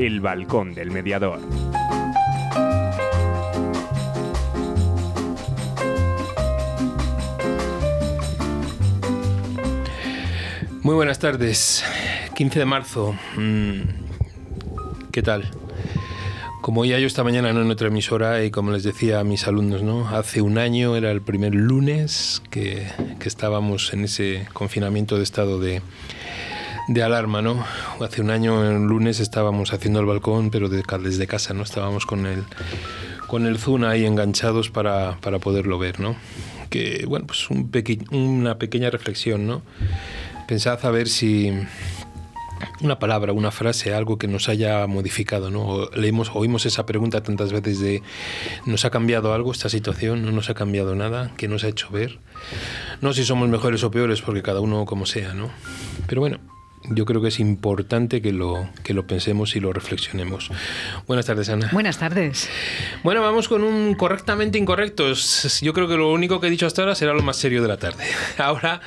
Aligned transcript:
El 0.00 0.22
balcón 0.22 0.72
del 0.72 0.90
mediador. 0.90 1.40
Muy 10.80 10.94
buenas 10.94 11.18
tardes. 11.18 11.84
15 12.34 12.60
de 12.60 12.64
marzo. 12.64 13.14
Mm, 13.36 13.80
¿Qué 15.12 15.22
tal? 15.22 15.50
Como 16.62 16.86
ya 16.86 16.98
yo 16.98 17.06
esta 17.06 17.22
mañana 17.22 17.50
en 17.50 17.70
otra 17.70 17.88
emisora 17.88 18.42
y 18.42 18.50
como 18.50 18.70
les 18.70 18.84
decía 18.84 19.20
a 19.20 19.24
mis 19.24 19.46
alumnos, 19.46 19.82
¿no? 19.82 20.08
Hace 20.08 20.40
un 20.40 20.56
año 20.56 20.96
era 20.96 21.10
el 21.10 21.20
primer 21.20 21.54
lunes 21.54 22.42
que, 22.48 22.86
que 23.18 23.28
estábamos 23.28 23.92
en 23.92 24.04
ese 24.04 24.48
confinamiento 24.54 25.18
de 25.18 25.24
estado 25.24 25.60
de, 25.60 25.82
de 26.90 27.04
alarma, 27.04 27.40
¿no? 27.40 27.64
Hace 28.00 28.20
un 28.20 28.30
año, 28.30 28.68
el 28.68 28.82
lunes, 28.82 29.20
estábamos 29.20 29.72
haciendo 29.72 30.00
el 30.00 30.06
balcón, 30.06 30.50
pero 30.50 30.68
desde 30.68 31.28
casa, 31.28 31.54
¿no? 31.54 31.62
Estábamos 31.62 32.04
con 32.04 32.26
el, 32.26 32.42
con 33.28 33.46
el 33.46 33.58
Zoom 33.58 33.84
ahí 33.84 34.04
enganchados 34.04 34.70
para, 34.70 35.16
para 35.20 35.38
poderlo 35.38 35.78
ver, 35.78 36.00
¿no? 36.00 36.16
Que, 36.68 37.04
bueno, 37.06 37.26
pues 37.28 37.48
un 37.48 37.70
una 38.10 38.58
pequeña 38.58 38.90
reflexión, 38.90 39.46
¿no? 39.46 39.62
Pensad 40.48 40.84
a 40.84 40.90
ver 40.90 41.06
si 41.06 41.52
una 42.80 42.98
palabra, 42.98 43.32
una 43.32 43.52
frase, 43.52 43.94
algo 43.94 44.18
que 44.18 44.26
nos 44.26 44.48
haya 44.48 44.84
modificado, 44.88 45.48
¿no? 45.48 45.88
Leemos, 45.94 46.32
oímos 46.34 46.66
esa 46.66 46.86
pregunta 46.86 47.22
tantas 47.22 47.52
veces 47.52 47.78
de 47.78 48.02
¿nos 48.66 48.84
ha 48.84 48.90
cambiado 48.90 49.32
algo 49.32 49.52
esta 49.52 49.68
situación? 49.68 50.24
¿No 50.24 50.32
nos 50.32 50.50
ha 50.50 50.54
cambiado 50.54 50.96
nada? 50.96 51.30
¿Qué 51.36 51.46
nos 51.46 51.62
ha 51.62 51.68
hecho 51.68 51.88
ver? 51.90 52.18
No 53.00 53.12
si 53.12 53.24
somos 53.24 53.48
mejores 53.48 53.84
o 53.84 53.92
peores, 53.92 54.22
porque 54.22 54.42
cada 54.42 54.60
uno 54.60 54.84
como 54.86 55.06
sea, 55.06 55.34
¿no? 55.34 55.50
Pero 56.08 56.20
bueno, 56.20 56.40
yo 56.90 57.04
creo 57.04 57.22
que 57.22 57.28
es 57.28 57.40
importante 57.40 58.20
que 58.20 58.32
lo, 58.32 58.68
que 58.82 58.94
lo 58.94 59.06
pensemos 59.06 59.56
y 59.56 59.60
lo 59.60 59.72
reflexionemos. 59.72 60.50
Buenas 61.06 61.26
tardes, 61.26 61.48
Ana. 61.48 61.70
Buenas 61.72 61.98
tardes. 61.98 62.48
Bueno, 63.02 63.22
vamos 63.22 63.48
con 63.48 63.62
un 63.62 63.94
correctamente 63.94 64.58
incorrectos. 64.58 65.60
Yo 65.60 65.72
creo 65.72 65.88
que 65.88 65.96
lo 65.96 66.12
único 66.12 66.40
que 66.40 66.48
he 66.48 66.50
dicho 66.50 66.66
hasta 66.66 66.82
ahora 66.82 66.94
será 66.94 67.14
lo 67.14 67.22
más 67.22 67.36
serio 67.36 67.62
de 67.62 67.68
la 67.68 67.76
tarde. 67.76 68.04
Ahora 68.38 68.80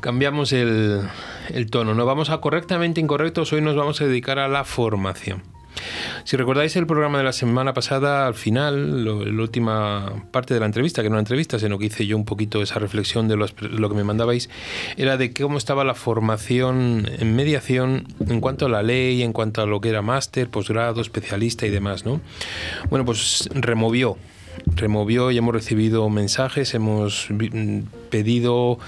cambiamos 0.00 0.52
el, 0.52 1.02
el 1.50 1.70
tono. 1.70 1.94
No 1.94 2.06
vamos 2.06 2.30
a 2.30 2.40
correctamente 2.40 3.00
incorrectos. 3.00 3.52
Hoy 3.52 3.60
nos 3.60 3.76
vamos 3.76 4.00
a 4.00 4.06
dedicar 4.06 4.38
a 4.38 4.48
la 4.48 4.64
formación. 4.64 5.57
Si 6.24 6.36
recordáis 6.36 6.76
el 6.76 6.86
programa 6.86 7.18
de 7.18 7.24
la 7.24 7.32
semana 7.32 7.72
pasada, 7.72 8.26
al 8.26 8.34
final, 8.34 9.04
la 9.04 9.42
última 9.42 10.24
parte 10.30 10.54
de 10.54 10.60
la 10.60 10.66
entrevista, 10.66 11.02
que 11.02 11.08
no 11.08 11.16
era 11.16 11.20
entrevista, 11.20 11.58
sino 11.58 11.78
que 11.78 11.86
hice 11.86 12.06
yo 12.06 12.16
un 12.16 12.24
poquito 12.24 12.62
esa 12.62 12.78
reflexión 12.78 13.28
de 13.28 13.36
lo 13.36 13.88
que 13.88 13.94
me 13.94 14.04
mandabais, 14.04 14.50
era 14.96 15.16
de 15.16 15.32
cómo 15.32 15.58
estaba 15.58 15.84
la 15.84 15.94
formación 15.94 17.08
en 17.18 17.36
mediación 17.36 18.06
en 18.28 18.40
cuanto 18.40 18.66
a 18.66 18.68
la 18.68 18.82
ley, 18.82 19.22
en 19.22 19.32
cuanto 19.32 19.62
a 19.62 19.66
lo 19.66 19.80
que 19.80 19.88
era 19.88 20.02
máster, 20.02 20.48
posgrado, 20.48 21.00
especialista 21.00 21.66
y 21.66 21.70
demás, 21.70 22.04
¿no? 22.04 22.20
Bueno, 22.90 23.04
pues 23.04 23.48
removió 23.54 24.16
removió 24.66 25.30
y 25.30 25.38
hemos 25.38 25.54
recibido 25.54 26.08
mensajes, 26.08 26.74
hemos 26.74 27.28
pedido 28.08 28.78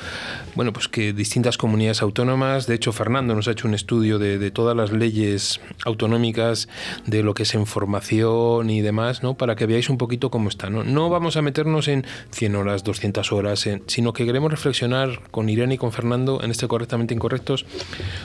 bueno, 0.54 0.72
pues 0.72 0.88
que 0.88 1.12
distintas 1.12 1.56
comunidades 1.56 2.02
autónomas, 2.02 2.66
de 2.66 2.74
hecho 2.74 2.92
Fernando 2.92 3.34
nos 3.34 3.48
ha 3.48 3.52
hecho 3.52 3.68
un 3.68 3.74
estudio 3.74 4.18
de, 4.18 4.50
todas 4.50 4.76
las 4.76 4.90
leyes 4.90 5.60
autonómicas, 5.84 6.68
de 7.06 7.22
lo 7.22 7.34
que 7.34 7.44
es 7.44 7.54
información 7.54 8.70
y 8.70 8.80
demás, 8.80 9.22
¿no? 9.22 9.34
para 9.34 9.54
que 9.54 9.66
veáis 9.66 9.88
un 9.90 9.98
poquito 9.98 10.30
cómo 10.30 10.48
está. 10.48 10.68
No, 10.70 10.82
no 10.82 11.08
vamos 11.08 11.36
a 11.36 11.42
meternos 11.42 11.88
en 11.88 12.04
100 12.30 12.56
horas, 12.56 12.84
200 12.84 13.32
horas, 13.32 13.68
sino 13.86 14.12
que 14.12 14.26
queremos 14.26 14.50
reflexionar 14.50 15.20
con 15.30 15.48
Irene 15.48 15.74
y 15.74 15.78
con 15.78 15.92
Fernando 15.92 16.42
en 16.42 16.50
este 16.50 16.66
correctamente 16.66 17.14
incorrectos 17.14 17.66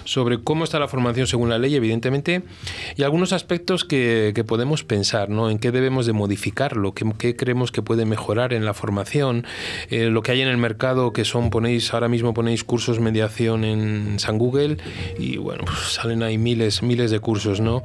sobre 0.03 0.41
cómo 0.41 0.63
está 0.63 0.79
la 0.79 0.88
formación 0.88 1.27
según 1.27 1.49
la 1.49 1.59
ley, 1.59 1.75
evidentemente, 1.75 2.43
y 2.95 3.03
algunos 3.03 3.33
aspectos 3.33 3.85
que, 3.85 4.31
que 4.33 4.43
podemos 4.43 4.83
pensar, 4.83 5.29
¿no? 5.29 5.50
en 5.50 5.59
qué 5.59 5.72
debemos 5.72 6.05
de 6.05 6.13
modificarlo, 6.13 6.94
qué, 6.94 7.05
qué 7.17 7.35
creemos 7.35 7.72
que 7.72 7.81
puede 7.81 8.05
mejorar 8.05 8.53
en 8.53 8.66
la 8.66 8.73
formación, 8.73 9.45
eh, 9.89 10.05
lo 10.05 10.23
que 10.23 10.31
hay 10.31 10.41
en 10.41 10.47
el 10.47 10.57
mercado 10.57 10.84
que 11.13 11.25
son, 11.25 11.50
ponéis, 11.50 11.94
ahora 11.94 12.07
mismo 12.07 12.34
ponéis 12.34 12.63
cursos 12.63 13.00
mediación 13.00 13.63
en 13.63 14.19
San 14.19 14.38
Google 14.38 14.78
y 15.18 15.38
bueno, 15.38 15.63
pues 15.66 15.94
salen 15.94 16.22
ahí 16.22 16.38
miles, 16.38 16.84
miles 16.84 17.09
de 17.09 17.19
cursos, 17.19 17.59
¿no? 17.59 17.81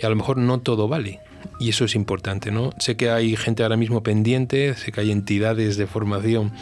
Y 0.00 0.06
a 0.06 0.08
lo 0.08 0.16
mejor 0.16 0.36
no 0.36 0.60
todo 0.60 0.86
vale 0.86 1.20
y 1.58 1.68
eso 1.68 1.84
es 1.84 1.94
importante, 1.94 2.50
¿no? 2.50 2.70
Sé 2.78 2.96
que 2.96 3.10
hay 3.10 3.36
gente 3.36 3.62
ahora 3.62 3.76
mismo 3.76 4.02
pendiente, 4.02 4.74
sé 4.74 4.92
que 4.92 5.00
hay 5.00 5.10
entidades 5.10 5.76
de 5.76 5.86
formación 5.86 6.52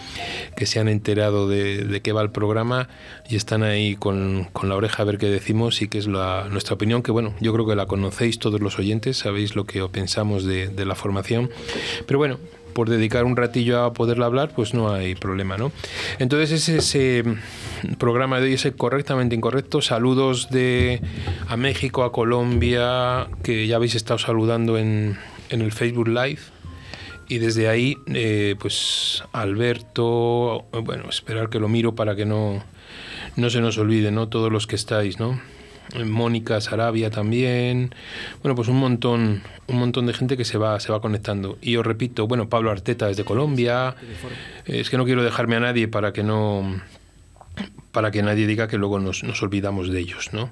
que 0.57 0.67
se 0.67 0.81
han 0.81 0.89
enterado 0.89 1.49
de, 1.49 2.01
qué 2.03 2.13
va 2.13 2.23
el 2.23 2.31
programa 2.31 2.89
y 3.29 3.37
están 3.37 3.63
ahí 3.63 3.97
con, 3.97 4.49
la 4.63 4.75
oreja 4.75 5.03
a 5.03 5.07
ver 5.07 5.19
qué 5.19 5.29
decimos 5.29 5.83
y 5.83 5.89
qué 5.89 5.99
es 5.99 6.07
la, 6.07 6.49
nuestra 6.51 6.75
opinión, 6.75 7.03
que 7.03 7.13
bueno, 7.13 7.35
yo 7.41 7.53
creo 7.53 7.67
que 7.67 7.77
la 7.77 7.87
conocéis 7.87 8.39
todos 8.39 8.61
los 8.61 8.79
oyentes, 8.79 9.19
sabéis 9.19 9.57
lo 9.57 9.65
que 9.65 9.83
pensamos 9.89 10.45
de, 10.45 10.69
de 10.69 10.85
la 10.85 10.95
formación, 10.95 11.51
pero 12.07 12.19
bueno, 12.19 12.39
por 12.73 12.89
dedicar 12.89 13.25
un 13.25 13.37
ratillo 13.37 13.83
a 13.83 13.93
poderla 13.93 14.27
hablar, 14.27 14.53
pues 14.55 14.75
no 14.75 14.93
hay 14.93 15.15
problema, 15.15 15.57
¿no? 15.57 15.73
Entonces 16.19 16.69
ese 16.69 17.25
programa 17.99 18.41
de 18.41 18.47
hoy, 18.47 18.55
ese 18.55 18.73
correctamente 18.73 19.35
incorrecto. 19.35 19.83
Saludos 19.83 20.51
de 20.51 21.01
a 21.49 21.57
México, 21.57 22.05
a 22.05 22.13
Colombia, 22.13 23.29
que 23.43 23.67
ya 23.67 23.77
habéis 23.77 23.95
estado 23.95 24.19
saludando 24.19 24.79
en, 24.79 25.19
en 25.51 25.61
el 25.61 25.73
Facebook 25.73 26.09
Live. 26.09 26.41
Y 27.29 27.39
desde 27.39 27.69
ahí, 27.69 27.97
eh, 28.13 28.57
pues 28.59 29.25
Alberto, 29.33 30.67
bueno, 30.83 31.09
esperar 31.09 31.49
que 31.49 31.59
lo 31.59 31.69
miro 31.69 31.95
para 31.95 32.15
que 32.15 32.27
no, 32.27 32.63
no 33.37 33.49
se 33.49 33.61
nos 33.61 33.79
olvide, 33.79 34.11
¿no? 34.11 34.29
Todos 34.29 34.53
los 34.53 34.67
que 34.67 34.77
estáis, 34.77 35.19
¿no? 35.19 35.41
Mónica 36.05 36.61
Sarabia 36.61 37.11
también. 37.11 37.95
Bueno, 38.43 38.55
pues 38.55 38.69
un 38.69 38.77
montón, 38.77 39.43
un 39.67 39.77
montón 39.77 40.07
de 40.07 40.15
gente 40.15 40.37
que 40.37 40.45
se 40.45 40.59
va, 40.59 40.79
se 40.81 40.93
va 40.93 41.01
conectando. 41.01 41.59
Y 41.61 41.77
os 41.77 41.87
repito, 41.87 42.27
bueno, 42.27 42.49
Pablo 42.49 42.71
Arteta 42.71 43.07
desde 43.07 43.25
Colombia. 43.25 43.95
Es 44.67 44.91
que 44.91 44.97
no 44.97 45.05
quiero 45.05 45.23
dejarme 45.23 45.57
a 45.57 45.61
nadie 45.61 45.89
para 45.89 46.13
que 46.13 46.23
no 46.23 46.81
para 47.93 48.11
que 48.11 48.23
nadie 48.23 48.47
diga 48.47 48.69
que 48.69 48.79
luego 48.79 48.99
nos, 48.99 49.23
nos 49.23 49.43
olvidamos 49.43 49.91
de 49.91 50.01
ellos, 50.01 50.33
¿no? 50.33 50.51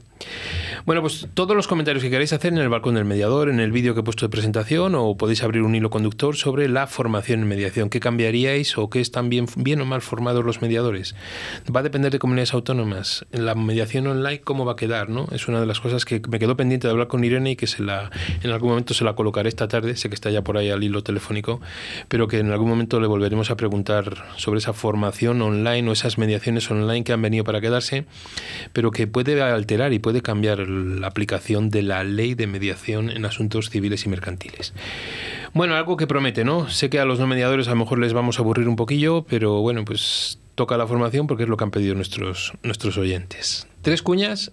Bueno, 0.87 1.03
pues 1.03 1.29
todos 1.35 1.57
los 1.57 1.69
comentarios 1.69 2.03
que 2.03 2.11
queráis 2.11 2.33
hacer 2.33 2.53
en 2.53 2.59
el 2.59 2.69
balcón 2.69 2.95
del 2.95 3.05
mediador, 3.05 3.49
en 3.49 3.61
el 3.61 3.73
vídeo 3.73 3.95
que 3.95 4.01
he 4.01 4.03
puesto 4.03 4.27
de 4.27 4.31
presentación, 4.31 4.95
o 4.95 5.17
podéis 5.17 5.43
abrir 5.43 5.63
un 5.63 5.75
hilo 5.75 5.91
conductor 5.91 6.37
sobre 6.37 6.69
la 6.69 6.87
formación 6.87 7.41
en 7.41 7.49
mediación. 7.49 7.91
¿Qué 7.91 8.01
cambiaríais 8.01 8.77
o 8.79 8.89
qué 8.91 9.01
están 9.01 9.29
bien, 9.29 9.47
bien 9.57 9.81
o 9.81 9.85
mal 9.85 10.03
formados 10.03 10.45
los 10.45 10.63
mediadores? 10.63 11.15
Va 11.75 11.81
a 11.81 11.83
depender 11.83 12.13
de 12.13 12.19
comunidades 12.19 12.55
autónomas. 12.55 13.27
La 13.33 13.55
mediación 13.55 14.07
online, 14.07 14.41
¿cómo 14.41 14.65
va 14.65 14.73
a 14.73 14.77
quedar? 14.77 15.09
¿no? 15.09 15.27
Es 15.33 15.49
una 15.49 15.61
de 15.61 15.67
las 15.67 15.81
cosas 15.81 16.05
que 16.05 16.21
me 16.29 16.39
quedó 16.39 16.57
pendiente 16.57 16.87
de 16.87 16.93
hablar 16.93 17.09
con 17.09 17.25
Irene 17.25 17.53
y 17.53 17.57
que 17.57 17.67
se 17.67 17.83
la, 17.83 18.11
en 18.43 18.51
algún 18.51 18.71
momento 18.71 18.95
se 18.95 19.05
la 19.05 19.15
colocaré 19.15 19.49
esta 19.49 19.69
tarde. 19.69 19.97
Sé 19.97 20.09
que 20.09 20.15
está 20.15 20.31
ya 20.31 20.43
por 20.43 20.57
ahí 20.57 20.71
al 20.71 20.83
hilo 20.83 21.03
telefónico, 21.03 21.61
pero 22.09 22.29
que 22.29 22.39
en 22.39 22.51
algún 22.51 22.69
momento 22.69 23.01
le 23.01 23.07
volveremos 23.07 23.51
a 23.51 23.57
preguntar 23.57 24.25
sobre 24.37 24.59
esa 24.59 24.73
formación 24.73 25.41
online 25.43 25.89
o 25.89 25.93
esas 25.93 26.19
mediaciones 26.19 26.71
online 26.71 27.05
que 27.05 27.13
han 27.13 27.23
venido 27.23 27.30
para 27.45 27.61
quedarse, 27.61 28.05
pero 28.73 28.91
que 28.91 29.07
puede 29.07 29.41
alterar 29.41 29.93
y 29.93 29.99
puede 29.99 30.23
cambiar 30.23 30.59
la 30.69 31.07
aplicación 31.07 31.71
de 31.71 31.83
la 31.83 32.05
ley 32.05 32.35
de 32.35 32.47
mediación 32.47 33.11
en 33.11 33.25
asuntos 33.25 33.71
civiles 33.71 34.05
y 34.07 34.09
mercantiles. 34.09 34.73
Bueno, 35.53 35.75
algo 35.75 35.97
que 35.97 36.07
promete, 36.07 36.45
¿no? 36.45 36.69
Sé 36.69 36.91
que 36.91 37.01
a 37.01 37.05
los 37.05 37.19
no 37.19 37.27
mediadores 37.27 37.69
a 37.69 37.71
lo 37.71 37.77
mejor 37.77 37.99
les 37.99 38.13
vamos 38.13 38.39
a 38.39 38.43
aburrir 38.43 38.69
un 38.69 38.77
poquillo, 38.77 39.25
pero 39.29 39.61
bueno, 39.61 39.85
pues 39.85 40.39
toca 40.55 40.77
la 40.77 40.87
formación 40.87 41.27
porque 41.27 41.45
es 41.45 41.49
lo 41.49 41.57
que 41.57 41.65
han 41.65 41.71
pedido 41.71 41.95
nuestros, 41.95 42.53
nuestros 42.63 42.99
oyentes. 42.99 43.67
Tres 43.83 44.03
cuñas 44.03 44.53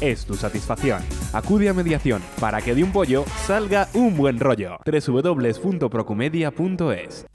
es 0.00 0.26
tu 0.26 0.34
satisfacción. 0.34 1.02
Acude 1.32 1.68
a 1.68 1.74
mediación 1.74 2.20
para 2.40 2.60
que 2.60 2.74
de 2.74 2.82
un 2.82 2.90
pollo 2.92 3.24
salga 3.46 3.86
un 3.94 4.16
buen 4.16 4.40
rollo. 4.40 4.78
www.procumedia.es 4.84 7.26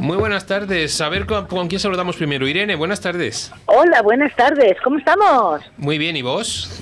Muy 0.00 0.16
buenas 0.16 0.46
tardes. 0.46 1.00
A 1.00 1.08
ver 1.08 1.26
con, 1.26 1.46
con 1.46 1.68
quién 1.68 1.78
saludamos 1.80 2.16
primero. 2.16 2.48
Irene, 2.48 2.74
buenas 2.74 3.00
tardes. 3.00 3.52
Hola, 3.66 4.02
buenas 4.02 4.34
tardes. 4.34 4.76
¿Cómo 4.82 4.98
estamos? 4.98 5.62
Muy 5.76 5.96
bien, 5.96 6.16
¿y 6.16 6.22
vos? 6.22 6.80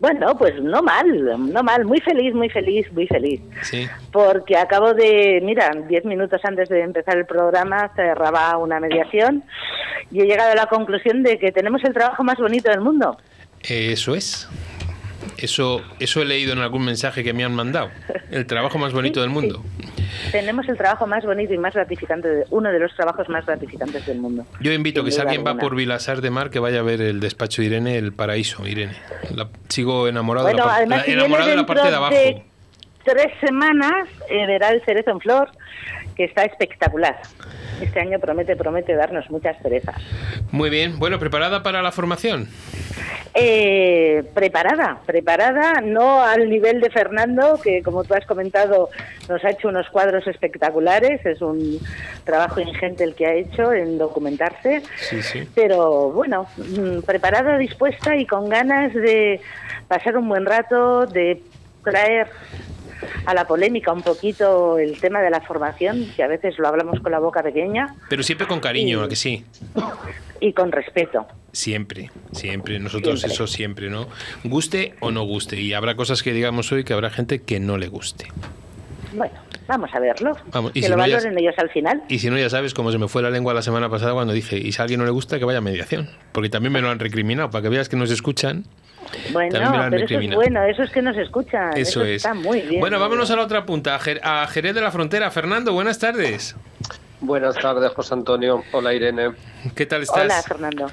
Bueno, 0.00 0.36
pues 0.38 0.60
no 0.62 0.82
mal, 0.82 1.52
no 1.52 1.62
mal. 1.62 1.84
Muy 1.84 2.00
feliz, 2.00 2.32
muy 2.34 2.48
feliz, 2.48 2.90
muy 2.92 3.06
feliz. 3.06 3.40
Sí. 3.62 3.88
Porque 4.12 4.56
acabo 4.56 4.94
de, 4.94 5.40
mira, 5.42 5.70
diez 5.88 6.04
minutos 6.04 6.40
antes 6.44 6.68
de 6.68 6.82
empezar 6.82 7.16
el 7.16 7.26
programa 7.26 7.90
cerraba 7.96 8.56
una 8.58 8.78
mediación 8.78 9.42
y 10.10 10.20
he 10.20 10.26
llegado 10.26 10.52
a 10.52 10.54
la 10.54 10.66
conclusión 10.66 11.22
de 11.22 11.38
que 11.38 11.50
tenemos 11.50 11.82
el 11.84 11.92
trabajo 11.92 12.22
más 12.22 12.38
bonito 12.38 12.70
del 12.70 12.80
mundo. 12.80 13.18
Eso 13.62 14.14
es. 14.14 14.48
Eso, 15.36 15.82
eso 15.98 16.22
he 16.22 16.24
leído 16.24 16.52
en 16.52 16.60
algún 16.60 16.84
mensaje 16.84 17.24
que 17.24 17.32
me 17.32 17.44
han 17.44 17.54
mandado. 17.54 17.90
El 18.30 18.46
trabajo 18.46 18.78
más 18.78 18.92
bonito 18.92 19.20
del 19.20 19.30
mundo. 19.30 19.64
Tenemos 20.32 20.68
el 20.68 20.76
trabajo 20.76 21.06
más 21.06 21.24
bonito 21.24 21.52
y 21.54 21.58
más 21.58 21.74
gratificante, 21.74 22.28
de- 22.28 22.44
uno 22.50 22.70
de 22.70 22.78
los 22.78 22.94
trabajos 22.94 23.28
más 23.28 23.44
gratificantes 23.46 24.06
del 24.06 24.18
mundo. 24.18 24.44
Yo 24.60 24.72
invito 24.72 25.04
que 25.04 25.10
si 25.10 25.20
alguien 25.20 25.44
va 25.46 25.56
por 25.56 25.74
Vilasar 25.74 26.20
de 26.20 26.30
Mar 26.30 26.50
que 26.50 26.58
vaya 26.58 26.80
a 26.80 26.82
ver 26.82 27.00
el 27.00 27.20
despacho 27.20 27.62
de 27.62 27.68
Irene, 27.68 27.96
el 27.98 28.12
paraíso, 28.12 28.66
Irene. 28.66 28.94
La- 29.34 29.48
sigo 29.68 30.08
enamorado, 30.08 30.46
Bueno, 30.46 30.64
de, 30.64 30.68
la, 30.68 30.74
además, 30.76 31.06
la- 31.06 31.12
enamorado 31.12 31.50
de 31.50 31.56
la 31.56 31.66
parte 31.66 31.88
de 31.90 31.96
abajo. 31.96 32.14
de 32.14 32.42
tres 33.04 33.32
semanas, 33.40 34.08
eh, 34.28 34.46
verá 34.46 34.68
el 34.70 34.82
cerezo 34.84 35.10
en 35.12 35.20
flor, 35.20 35.48
que 36.18 36.24
está 36.24 36.42
espectacular. 36.42 37.16
Este 37.80 38.00
año 38.00 38.18
promete, 38.18 38.56
promete 38.56 38.92
darnos 38.94 39.30
muchas 39.30 39.56
cerezas. 39.62 39.94
Muy 40.50 40.68
bien. 40.68 40.98
Bueno, 40.98 41.18
¿preparada 41.20 41.62
para 41.62 41.80
la 41.80 41.92
formación? 41.92 42.48
Eh, 43.34 44.24
preparada, 44.34 44.98
preparada, 45.06 45.80
no 45.80 46.20
al 46.24 46.50
nivel 46.50 46.80
de 46.80 46.90
Fernando, 46.90 47.60
que 47.62 47.82
como 47.84 48.02
tú 48.02 48.14
has 48.14 48.26
comentado 48.26 48.88
nos 49.28 49.44
ha 49.44 49.50
hecho 49.50 49.68
unos 49.68 49.88
cuadros 49.90 50.26
espectaculares, 50.26 51.24
es 51.24 51.40
un 51.40 51.78
trabajo 52.24 52.60
ingente 52.60 53.04
el 53.04 53.14
que 53.14 53.26
ha 53.26 53.34
hecho 53.34 53.72
en 53.72 53.96
documentarse, 53.96 54.82
Sí, 54.96 55.22
sí. 55.22 55.48
pero 55.54 56.10
bueno, 56.10 56.48
mm, 56.56 57.02
preparada, 57.02 57.58
dispuesta 57.58 58.16
y 58.16 58.26
con 58.26 58.48
ganas 58.48 58.92
de 58.92 59.40
pasar 59.86 60.16
un 60.16 60.28
buen 60.28 60.44
rato, 60.44 61.06
de 61.06 61.40
traer 61.84 62.26
a 63.26 63.34
la 63.34 63.46
polémica 63.46 63.92
un 63.92 64.02
poquito 64.02 64.78
el 64.78 64.98
tema 65.00 65.20
de 65.20 65.30
la 65.30 65.40
formación, 65.40 66.06
que 66.16 66.22
a 66.22 66.26
veces 66.28 66.58
lo 66.58 66.68
hablamos 66.68 67.00
con 67.00 67.12
la 67.12 67.18
boca 67.18 67.42
pequeña, 67.42 67.94
Pero 68.08 68.22
siempre 68.22 68.46
con 68.46 68.60
cariño, 68.60 69.02
¿a 69.02 69.08
que 69.08 69.16
sí? 69.16 69.44
y 70.40 70.52
con 70.52 70.70
respeto. 70.72 71.26
Siempre, 71.52 72.10
siempre. 72.32 72.78
Nosotros 72.78 73.20
Siempre. 73.20 73.34
eso 73.34 73.46
siempre, 73.46 73.90
¿no? 73.90 74.06
Guste 74.44 74.94
o 75.00 75.10
no 75.10 75.24
guste. 75.24 75.60
Y 75.60 75.72
habrá 75.74 75.96
cosas 75.96 76.22
que 76.22 76.32
digamos 76.32 76.70
hoy 76.72 76.84
que 76.84 76.92
habrá 76.92 77.10
gente 77.10 77.42
que 77.42 77.58
no 77.58 77.76
le 77.78 77.88
guste. 77.88 78.26
Bueno, 79.14 79.34
vamos 79.68 79.90
a 79.94 80.00
verlo, 80.00 80.36
Vamos, 80.50 80.72
y 80.74 80.80
que 80.80 80.86
si 80.86 80.90
lo 80.90 80.96
no, 80.96 81.06
ya- 81.06 81.16
valoren 81.16 81.38
ellos 81.38 81.54
al 81.58 81.70
final. 81.70 82.02
Y 82.08 82.18
si 82.18 82.28
no, 82.30 82.36
ya 82.38 82.50
sabes 82.50 82.74
cómo 82.74 82.90
se 82.90 82.98
me 82.98 83.06
fue 83.06 83.22
la 83.22 83.30
lengua 83.30 83.54
la 83.54 83.62
semana 83.62 83.88
pasada 83.88 84.12
cuando 84.14 84.32
dije, 84.32 84.56
y 84.58 84.72
si 84.72 84.80
a 84.80 84.82
alguien 84.82 84.98
no 84.98 85.06
le 85.06 85.12
gusta, 85.12 85.38
que 85.38 85.44
vaya 85.44 85.58
a 85.58 85.60
mediación. 85.60 86.08
Porque 86.32 86.48
también 86.48 86.72
me 86.72 86.80
lo 86.80 86.90
han 86.90 86.98
recriminado, 86.98 87.50
para 87.50 87.62
que 87.62 87.68
veas 87.68 87.88
que 87.88 87.96
nos 87.96 88.10
escuchan. 88.10 88.64
Bueno, 89.32 89.52
También 89.52 89.70
me 89.70 89.76
lo 89.78 89.82
han 89.84 89.90
pero 89.90 90.04
eso 90.04 90.18
es 90.18 90.34
bueno, 90.34 90.62
eso 90.64 90.82
es 90.82 90.90
que 90.90 91.00
nos 91.02 91.16
escuchan. 91.16 91.76
Eso 91.76 92.04
es. 92.04 92.16
Está 92.16 92.34
muy 92.34 92.60
bien. 92.62 92.80
Bueno, 92.80 92.98
vámonos 92.98 93.30
a 93.30 93.36
la 93.36 93.42
otra 93.42 93.64
punta, 93.64 93.94
a 93.94 94.00
Jer- 94.00 94.20
a 94.22 94.46
Jerez 94.48 94.74
de 94.74 94.80
la 94.80 94.90
Frontera. 94.90 95.30
Fernando, 95.30 95.72
buenas 95.72 95.98
tardes. 95.98 96.56
Buenas 97.20 97.56
tardes, 97.56 97.90
José 97.92 98.14
Antonio. 98.14 98.62
Hola, 98.72 98.92
Irene. 98.94 99.30
¿Qué 99.74 99.86
tal 99.86 100.02
estás? 100.02 100.24
Hola, 100.24 100.42
Fernando. 100.42 100.86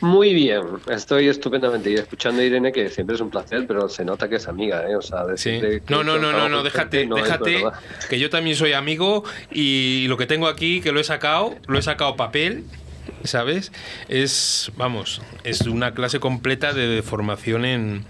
Muy 0.00 0.34
bien, 0.34 0.62
estoy 0.90 1.28
estupendamente. 1.28 1.90
Y 1.90 1.94
escuchando 1.94 2.42
a 2.42 2.44
Irene, 2.44 2.72
que 2.72 2.88
siempre 2.90 3.16
es 3.16 3.22
un 3.22 3.30
placer, 3.30 3.64
pero 3.66 3.88
se 3.88 4.04
nota 4.04 4.28
que 4.28 4.36
es 4.36 4.48
amiga, 4.48 4.88
¿eh? 4.88 4.96
O 4.96 5.02
sea, 5.02 5.24
Sí. 5.36 5.60
No, 5.88 6.02
no, 6.04 6.18
no, 6.18 6.32
no, 6.32 6.48
no, 6.48 6.62
déjate, 6.62 7.06
no 7.06 7.16
déjate, 7.16 7.64
que 8.08 8.18
yo 8.18 8.30
también 8.30 8.56
soy 8.56 8.72
amigo 8.72 9.24
y 9.50 10.06
lo 10.08 10.16
que 10.16 10.26
tengo 10.26 10.48
aquí, 10.48 10.80
que 10.80 10.92
lo 10.92 11.00
he 11.00 11.04
sacado, 11.04 11.54
lo 11.66 11.78
he 11.78 11.82
sacado 11.82 12.16
papel, 12.16 12.64
¿sabes? 13.26 13.72
Es, 14.08 14.70
vamos, 14.76 15.20
es 15.44 15.62
una 15.62 15.94
clase 15.94 16.20
completa 16.20 16.72
de, 16.72 17.02
formación 17.02 17.64
en, 17.64 18.04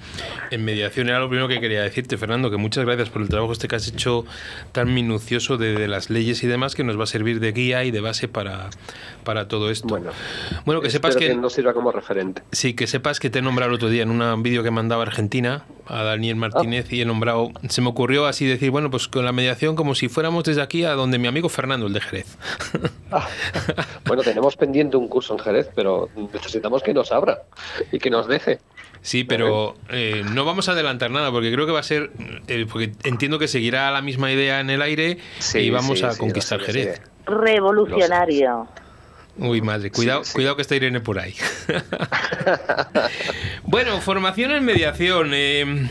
en 0.50 0.64
mediación. 0.64 1.08
Era 1.08 1.18
lo 1.18 1.28
primero 1.28 1.48
que 1.48 1.60
quería 1.60 1.82
decirte, 1.82 2.16
Fernando, 2.16 2.50
que 2.50 2.56
muchas 2.56 2.84
gracias 2.84 3.10
por 3.10 3.22
el 3.22 3.28
trabajo 3.28 3.52
este 3.52 3.68
que 3.68 3.76
has 3.76 3.88
hecho 3.88 4.24
tan 4.72 4.94
minucioso 4.94 5.56
de, 5.56 5.74
de 5.74 5.88
las 5.88 6.10
leyes 6.10 6.42
y 6.42 6.46
demás, 6.46 6.74
que 6.74 6.84
nos 6.84 6.98
va 6.98 7.04
a 7.04 7.06
servir 7.06 7.40
de 7.40 7.52
guía 7.52 7.84
y 7.84 7.90
de 7.90 8.00
base 8.00 8.28
para, 8.28 8.70
para 9.24 9.48
todo 9.48 9.70
esto. 9.70 9.88
Bueno, 9.88 10.10
bueno 10.64 10.80
que 10.80 10.90
sepas 10.90 11.16
que... 11.16 11.28
que 11.28 11.34
nos 11.34 11.52
sirva 11.52 11.74
como 11.74 11.92
referente. 11.92 12.42
Sí, 12.52 12.74
que 12.74 12.86
sepas 12.86 13.20
que 13.20 13.30
te 13.30 13.40
he 13.40 13.42
nombrado 13.42 13.70
el 13.70 13.76
otro 13.76 13.88
día 13.88 14.02
en 14.02 14.10
un 14.10 14.42
vídeo 14.42 14.62
que 14.62 14.70
mandaba 14.70 15.02
Argentina, 15.02 15.64
a 15.87 16.03
Daniel 16.03 16.37
Martínez, 16.37 16.93
y 16.93 17.00
he 17.00 17.05
nombrado, 17.05 17.50
se 17.69 17.81
me 17.81 17.88
ocurrió 17.88 18.27
así 18.27 18.47
decir, 18.47 18.71
bueno, 18.71 18.91
pues 18.91 19.09
con 19.09 19.25
la 19.25 19.33
mediación 19.33 19.77
como 19.77 19.94
si 19.94 20.09
fuéramos 20.09 20.44
desde 20.44 20.62
aquí 20.62 20.85
a 20.85 20.93
donde 20.93 21.19
mi 21.19 21.29
amigo 21.29 21.49
Fernando, 21.49 21.87
el 21.87 21.93
de 21.93 22.00
Jerez. 22.00 22.38
Ah, 23.11 23.29
bueno, 24.06 24.23
tenemos 24.23 24.56
pendiente 24.56 24.97
un 24.97 25.09
curso 25.09 25.35
en 25.35 25.38
Jerez, 25.38 25.71
pero 25.75 26.09
necesitamos 26.33 26.83
que 26.83 26.93
nos 26.93 27.12
abra 27.12 27.43
y 27.93 27.99
que 27.99 28.11
nos 28.11 28.27
deje. 28.27 28.59
Sí, 29.00 29.23
pero 29.23 29.77
eh, 29.91 30.25
no 30.33 30.44
vamos 30.44 30.69
a 30.69 30.73
adelantar 30.73 31.12
nada 31.12 31.31
porque 31.31 31.53
creo 31.53 31.67
que 31.67 31.73
va 31.73 31.81
a 31.81 31.85
ser, 31.85 32.11
eh, 32.49 32.67
porque 32.71 32.93
entiendo 33.05 33.38
que 33.38 33.47
seguirá 33.47 33.91
la 33.93 34.03
misma 34.03 34.33
idea 34.33 34.59
en 34.59 34.71
el 34.71 34.83
aire 34.83 35.19
Sí, 35.38 35.59
y 35.59 35.71
vamos 35.71 36.00
sí, 36.00 36.05
a 36.05 36.12
sí, 36.12 36.23
lo 36.27 36.59
Jerez. 36.59 37.00
Revolucionario. 37.27 38.67
Uy, 39.38 39.61
madre, 39.61 39.91
cuidado, 39.91 40.25
sí. 40.25 40.33
cuidado 40.33 40.56
que 40.56 40.62
está 40.62 40.77
Irene 40.77 41.00
por 41.00 41.19
ahí. 41.19 41.35
bueno, 43.65 44.00
formación 44.00 44.53
en 44.53 44.65
mediación. 44.65 45.31
eh, 45.33 45.88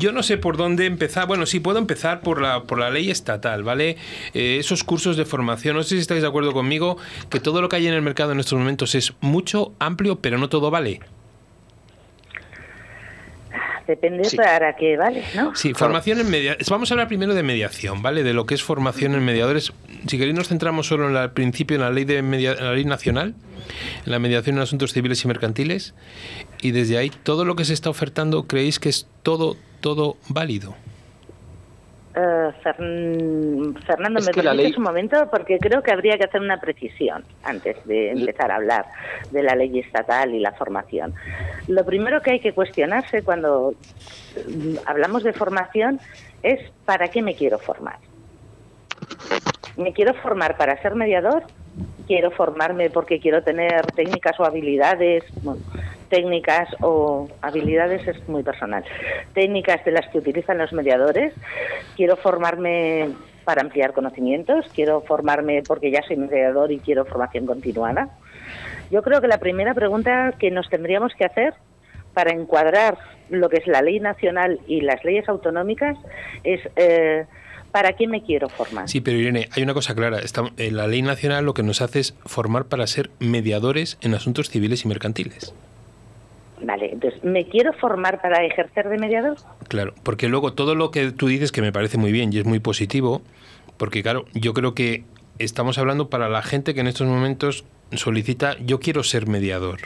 yo 0.00 0.12
no 0.12 0.22
sé 0.22 0.38
por 0.38 0.56
dónde 0.56 0.86
empezar. 0.86 1.26
Bueno, 1.26 1.46
sí, 1.46 1.60
puedo 1.60 1.78
empezar 1.78 2.22
por 2.22 2.40
la, 2.40 2.64
por 2.64 2.78
la 2.78 2.90
ley 2.90 3.10
estatal, 3.10 3.62
¿vale? 3.62 3.96
Eh, 4.34 4.56
esos 4.58 4.82
cursos 4.82 5.16
de 5.16 5.24
formación, 5.24 5.76
no 5.76 5.82
sé 5.82 5.90
si 5.90 5.98
estáis 5.98 6.22
de 6.22 6.28
acuerdo 6.28 6.52
conmigo, 6.52 6.96
que 7.28 7.38
todo 7.38 7.60
lo 7.60 7.68
que 7.68 7.76
hay 7.76 7.86
en 7.86 7.94
el 7.94 8.02
mercado 8.02 8.32
en 8.32 8.40
estos 8.40 8.58
momentos 8.58 8.94
es 8.94 9.12
mucho, 9.20 9.74
amplio, 9.78 10.20
pero 10.20 10.38
no 10.38 10.48
todo 10.48 10.70
vale. 10.70 11.00
Depende 13.90 14.24
Sí. 14.24 14.36
para 14.36 14.76
qué 14.76 14.96
vale, 14.96 15.24
¿no? 15.34 15.52
Sí, 15.56 15.74
formación 15.74 16.20
en 16.20 16.30
mediación. 16.30 16.64
Vamos 16.70 16.90
a 16.90 16.94
hablar 16.94 17.08
primero 17.08 17.34
de 17.34 17.42
mediación, 17.42 18.02
¿vale? 18.02 18.22
De 18.22 18.32
lo 18.32 18.46
que 18.46 18.54
es 18.54 18.62
formación 18.62 19.14
en 19.14 19.24
mediadores. 19.24 19.72
Si 20.06 20.16
queréis 20.16 20.36
nos 20.36 20.46
centramos 20.46 20.86
solo 20.86 21.08
en 21.08 21.14
la- 21.14 21.24
al 21.24 21.32
principio 21.32 21.74
en 21.74 21.80
la 21.80 21.90
ley 21.90 22.04
de 22.04 22.22
media- 22.22 22.52
en 22.52 22.64
la 22.64 22.72
ley 22.72 22.84
nacional, 22.84 23.34
en 24.06 24.12
la 24.12 24.20
mediación 24.20 24.56
en 24.56 24.62
asuntos 24.62 24.92
civiles 24.92 25.24
y 25.24 25.28
mercantiles, 25.28 25.94
y 26.62 26.70
desde 26.70 26.98
ahí 26.98 27.10
todo 27.24 27.44
lo 27.44 27.56
que 27.56 27.64
se 27.64 27.72
está 27.74 27.90
ofertando 27.90 28.46
creéis 28.46 28.78
que 28.78 28.88
es 28.90 29.08
todo 29.24 29.56
todo 29.80 30.16
válido. 30.28 30.76
Eh, 32.14 32.50
Fern- 32.64 33.74
Fernando, 33.86 34.18
Es 34.18 34.26
¿me 34.26 34.34
permites 34.34 34.64
ley- 34.64 34.74
un 34.76 34.82
momento? 34.82 35.28
Porque 35.30 35.58
creo 35.60 35.80
que 35.82 35.92
habría 35.92 36.18
que 36.18 36.24
hacer 36.24 36.40
una 36.40 36.60
precisión 36.60 37.24
antes 37.42 37.76
de 37.84 38.10
empezar 38.10 38.50
a 38.50 38.56
hablar 38.56 38.86
de 39.30 39.42
la 39.44 39.54
ley 39.54 39.78
estatal 39.78 40.34
y 40.34 40.40
la 40.40 40.52
formación. 40.52 41.14
Lo 41.68 41.84
primero 41.84 42.20
que 42.20 42.32
hay 42.32 42.40
que 42.40 42.52
cuestionarse 42.52 43.22
cuando 43.22 43.74
mm, 44.44 44.76
hablamos 44.86 45.22
de 45.22 45.34
formación 45.34 46.00
es 46.42 46.58
¿para 46.84 47.10
qué 47.10 47.22
me 47.22 47.36
quiero 47.36 47.58
formar? 47.60 47.98
¿Me 49.76 49.92
quiero 49.92 50.14
formar 50.14 50.56
para 50.56 50.80
ser 50.82 50.94
mediador? 50.96 51.44
¿Quiero 52.06 52.32
formarme 52.32 52.90
porque 52.90 53.20
quiero 53.20 53.42
tener 53.44 53.92
técnicas 53.94 54.38
o 54.40 54.44
habilidades? 54.44 55.22
Bueno, 55.42 55.60
técnicas 56.10 56.68
o 56.82 57.28
habilidades 57.40 58.06
es 58.06 58.28
muy 58.28 58.42
personal. 58.42 58.84
Técnicas 59.32 59.82
de 59.84 59.92
las 59.92 60.06
que 60.08 60.18
utilizan 60.18 60.58
los 60.58 60.72
mediadores. 60.72 61.32
Quiero 61.96 62.16
formarme 62.16 63.08
para 63.44 63.62
ampliar 63.62 63.92
conocimientos. 63.94 64.66
Quiero 64.74 65.00
formarme 65.02 65.62
porque 65.66 65.90
ya 65.90 66.02
soy 66.06 66.16
mediador 66.16 66.70
y 66.72 66.78
quiero 66.80 67.04
formación 67.06 67.46
continuada. 67.46 68.10
Yo 68.90 69.02
creo 69.02 69.20
que 69.20 69.28
la 69.28 69.38
primera 69.38 69.72
pregunta 69.72 70.34
que 70.38 70.50
nos 70.50 70.68
tendríamos 70.68 71.12
que 71.14 71.24
hacer 71.24 71.54
para 72.12 72.32
encuadrar 72.32 72.98
lo 73.30 73.48
que 73.48 73.58
es 73.58 73.66
la 73.68 73.80
ley 73.80 74.00
nacional 74.00 74.58
y 74.66 74.80
las 74.80 75.04
leyes 75.04 75.28
autonómicas 75.28 75.96
es 76.42 76.60
eh, 76.74 77.24
¿para 77.70 77.92
qué 77.92 78.08
me 78.08 78.24
quiero 78.24 78.48
formar? 78.48 78.88
Sí, 78.88 79.00
pero 79.00 79.16
Irene, 79.16 79.48
hay 79.52 79.62
una 79.62 79.74
cosa 79.74 79.94
clara. 79.94 80.18
Está- 80.18 80.50
en 80.56 80.76
la 80.76 80.88
ley 80.88 81.02
nacional 81.02 81.44
lo 81.44 81.54
que 81.54 81.62
nos 81.62 81.80
hace 81.82 82.00
es 82.00 82.14
formar 82.26 82.64
para 82.64 82.84
ser 82.88 83.10
mediadores 83.20 83.96
en 84.00 84.14
asuntos 84.14 84.50
civiles 84.50 84.84
y 84.84 84.88
mercantiles. 84.88 85.54
Vale, 86.62 86.90
entonces, 86.92 87.22
¿me 87.24 87.46
quiero 87.48 87.72
formar 87.72 88.20
para 88.20 88.44
ejercer 88.44 88.88
de 88.88 88.98
mediador? 88.98 89.36
Claro, 89.68 89.94
porque 90.02 90.28
luego 90.28 90.52
todo 90.52 90.74
lo 90.74 90.90
que 90.90 91.10
tú 91.12 91.26
dices 91.28 91.52
que 91.52 91.62
me 91.62 91.72
parece 91.72 91.96
muy 91.98 92.12
bien 92.12 92.32
y 92.32 92.38
es 92.38 92.44
muy 92.44 92.58
positivo, 92.58 93.22
porque 93.78 94.02
claro, 94.02 94.26
yo 94.34 94.52
creo 94.52 94.74
que 94.74 95.04
estamos 95.38 95.78
hablando 95.78 96.10
para 96.10 96.28
la 96.28 96.42
gente 96.42 96.74
que 96.74 96.80
en 96.80 96.86
estos 96.86 97.06
momentos 97.06 97.64
solicita 97.92 98.56
yo 98.58 98.78
quiero 98.78 99.02
ser 99.02 99.26
mediador. 99.26 99.80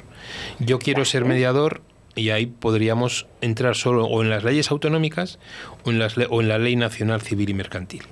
Yo 0.58 0.78
quiero 0.80 1.04
ser 1.04 1.24
mediador 1.24 1.82
y 2.16 2.30
ahí 2.30 2.46
podríamos 2.46 3.26
entrar 3.40 3.76
solo 3.76 4.04
o 4.06 4.22
en 4.22 4.30
las 4.30 4.42
leyes 4.44 4.70
autonómicas 4.70 5.38
o 5.84 5.90
en, 5.90 5.98
las 6.00 6.16
le- 6.16 6.26
o 6.28 6.40
en 6.40 6.48
la 6.48 6.58
ley 6.58 6.74
nacional 6.76 7.20
civil 7.22 7.50
y 7.50 7.54
mercantil. 7.54 8.02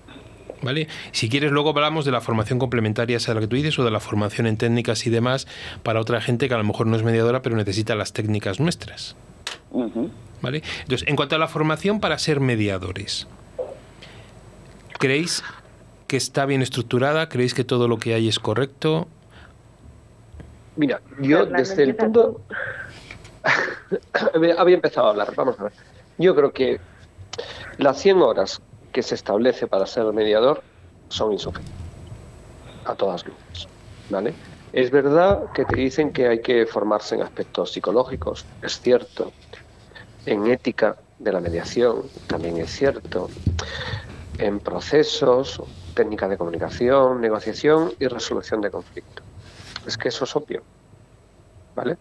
¿Vale? 0.62 0.86
Si 1.10 1.28
quieres, 1.28 1.50
luego 1.50 1.70
hablamos 1.70 2.04
de 2.04 2.12
la 2.12 2.20
formación 2.20 2.58
complementaria, 2.58 3.16
esa 3.16 3.34
la 3.34 3.40
que 3.40 3.48
tú 3.48 3.56
dices, 3.56 3.78
o 3.78 3.84
de 3.84 3.90
la 3.90 4.00
formación 4.00 4.46
en 4.46 4.56
técnicas 4.56 5.06
y 5.06 5.10
demás 5.10 5.48
para 5.82 6.00
otra 6.00 6.20
gente 6.20 6.48
que 6.48 6.54
a 6.54 6.58
lo 6.58 6.64
mejor 6.64 6.86
no 6.86 6.96
es 6.96 7.02
mediadora, 7.02 7.42
pero 7.42 7.56
necesita 7.56 7.94
las 7.94 8.12
técnicas 8.12 8.60
nuestras. 8.60 9.16
¿Vale? 10.40 10.62
Entonces, 10.82 11.08
en 11.08 11.16
cuanto 11.16 11.36
a 11.36 11.38
la 11.38 11.48
formación 11.48 12.00
para 12.00 12.18
ser 12.18 12.40
mediadores, 12.40 13.26
¿creéis 14.98 15.42
que 16.06 16.16
está 16.16 16.46
bien 16.46 16.62
estructurada? 16.62 17.28
¿Creéis 17.28 17.54
que 17.54 17.64
todo 17.64 17.88
lo 17.88 17.98
que 17.98 18.14
hay 18.14 18.28
es 18.28 18.38
correcto? 18.38 19.08
Mira, 20.76 21.00
yo 21.20 21.46
desde 21.46 21.82
el 21.82 21.96
punto... 21.96 22.40
Había 24.58 24.74
empezado 24.74 25.08
a 25.08 25.10
hablar, 25.10 25.34
vamos 25.34 25.58
a 25.58 25.64
ver. 25.64 25.72
Yo 26.18 26.34
creo 26.34 26.52
que 26.52 26.80
las 27.78 28.00
100 28.00 28.22
horas 28.22 28.62
que 28.92 29.02
se 29.02 29.14
establece 29.14 29.66
para 29.66 29.86
ser 29.86 30.04
mediador 30.12 30.62
son 31.08 31.32
insuficientes. 31.32 31.72
A 32.84 32.94
todas 32.94 33.26
luces. 33.26 33.68
¿Vale? 34.08 34.34
Es 34.72 34.90
verdad 34.90 35.50
que 35.52 35.64
te 35.64 35.76
dicen 35.76 36.12
que 36.12 36.28
hay 36.28 36.40
que 36.40 36.66
formarse 36.66 37.14
en 37.14 37.22
aspectos 37.22 37.72
psicológicos, 37.72 38.46
es 38.60 38.80
cierto. 38.80 39.32
En 40.24 40.46
ética 40.46 40.96
de 41.18 41.32
la 41.32 41.40
mediación 41.40 42.02
también 42.26 42.56
es 42.58 42.70
cierto. 42.70 43.28
En 44.38 44.60
procesos, 44.60 45.62
técnicas 45.94 46.30
de 46.30 46.38
comunicación, 46.38 47.20
negociación 47.20 47.92
y 47.98 48.06
resolución 48.06 48.60
de 48.60 48.70
conflictos. 48.70 49.24
Es 49.86 49.96
que 49.96 50.08
eso 50.08 50.24
es 50.24 50.36
obvio. 50.36 50.64
¿Vale? 51.74 51.98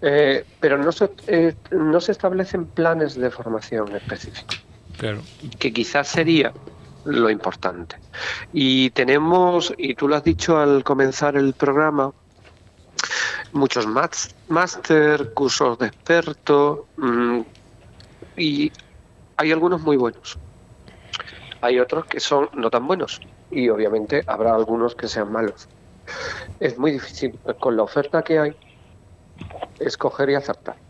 Eh, 0.00 0.44
pero 0.60 0.78
no 0.78 0.92
se, 0.92 1.10
eh, 1.26 1.54
no 1.70 2.00
se 2.00 2.12
establecen 2.12 2.66
planes 2.66 3.14
de 3.14 3.30
formación 3.30 3.94
específicos. 3.96 4.65
Que 5.58 5.72
quizás 5.72 6.08
sería 6.08 6.52
lo 7.04 7.30
importante. 7.30 7.96
Y 8.52 8.90
tenemos, 8.90 9.72
y 9.76 9.94
tú 9.94 10.08
lo 10.08 10.16
has 10.16 10.24
dicho 10.24 10.58
al 10.58 10.82
comenzar 10.82 11.36
el 11.36 11.52
programa, 11.54 12.12
muchos 13.52 13.86
máster, 14.48 15.32
cursos 15.32 15.78
de 15.78 15.86
experto, 15.86 16.86
mm, 16.96 17.40
y 18.36 18.72
hay 19.36 19.52
algunos 19.52 19.80
muy 19.82 19.96
buenos. 19.96 20.38
Hay 21.60 21.78
otros 21.78 22.06
que 22.06 22.20
son 22.20 22.48
no 22.54 22.70
tan 22.70 22.86
buenos, 22.86 23.20
y 23.50 23.68
obviamente 23.68 24.22
habrá 24.26 24.54
algunos 24.54 24.94
que 24.94 25.08
sean 25.08 25.32
malos. 25.32 25.68
Es 26.60 26.78
muy 26.78 26.92
difícil, 26.92 27.38
con 27.60 27.76
la 27.76 27.82
oferta 27.82 28.22
que 28.22 28.38
hay, 28.38 28.56
escoger 29.78 30.30
y 30.30 30.34
acertar. 30.34 30.85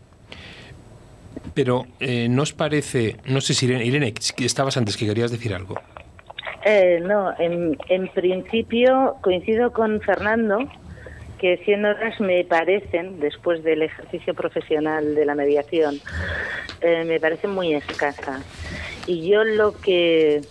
Pero 1.57 1.87
eh, 1.99 2.29
¿no 2.29 2.43
os 2.43 2.53
parece, 2.53 3.15
no 3.25 3.41
sé 3.41 3.55
si 3.55 3.65
Irene, 3.65 4.13
estabas 4.37 4.77
antes 4.77 4.95
que 4.95 5.07
querías 5.07 5.31
decir 5.31 5.55
algo? 5.55 5.73
Eh, 6.63 7.01
no, 7.01 7.33
en, 7.39 7.75
en, 7.89 8.07
principio 8.09 9.15
coincido 9.23 9.73
con 9.73 9.99
Fernando 10.01 10.59
que 11.39 11.57
100 11.57 11.85
horas 11.85 12.19
me 12.19 12.43
parecen, 12.43 13.19
después 13.19 13.63
del 13.63 13.81
ejercicio 13.81 14.35
profesional 14.35 15.15
de 15.15 15.25
la 15.25 15.33
mediación, 15.33 15.99
eh, 16.81 17.03
me 17.05 17.19
parecen 17.19 17.49
muy 17.49 17.73
escasas. 17.73 18.43
Y 19.07 19.27
yo 19.27 19.43
lo 19.43 19.73
que 19.81 20.41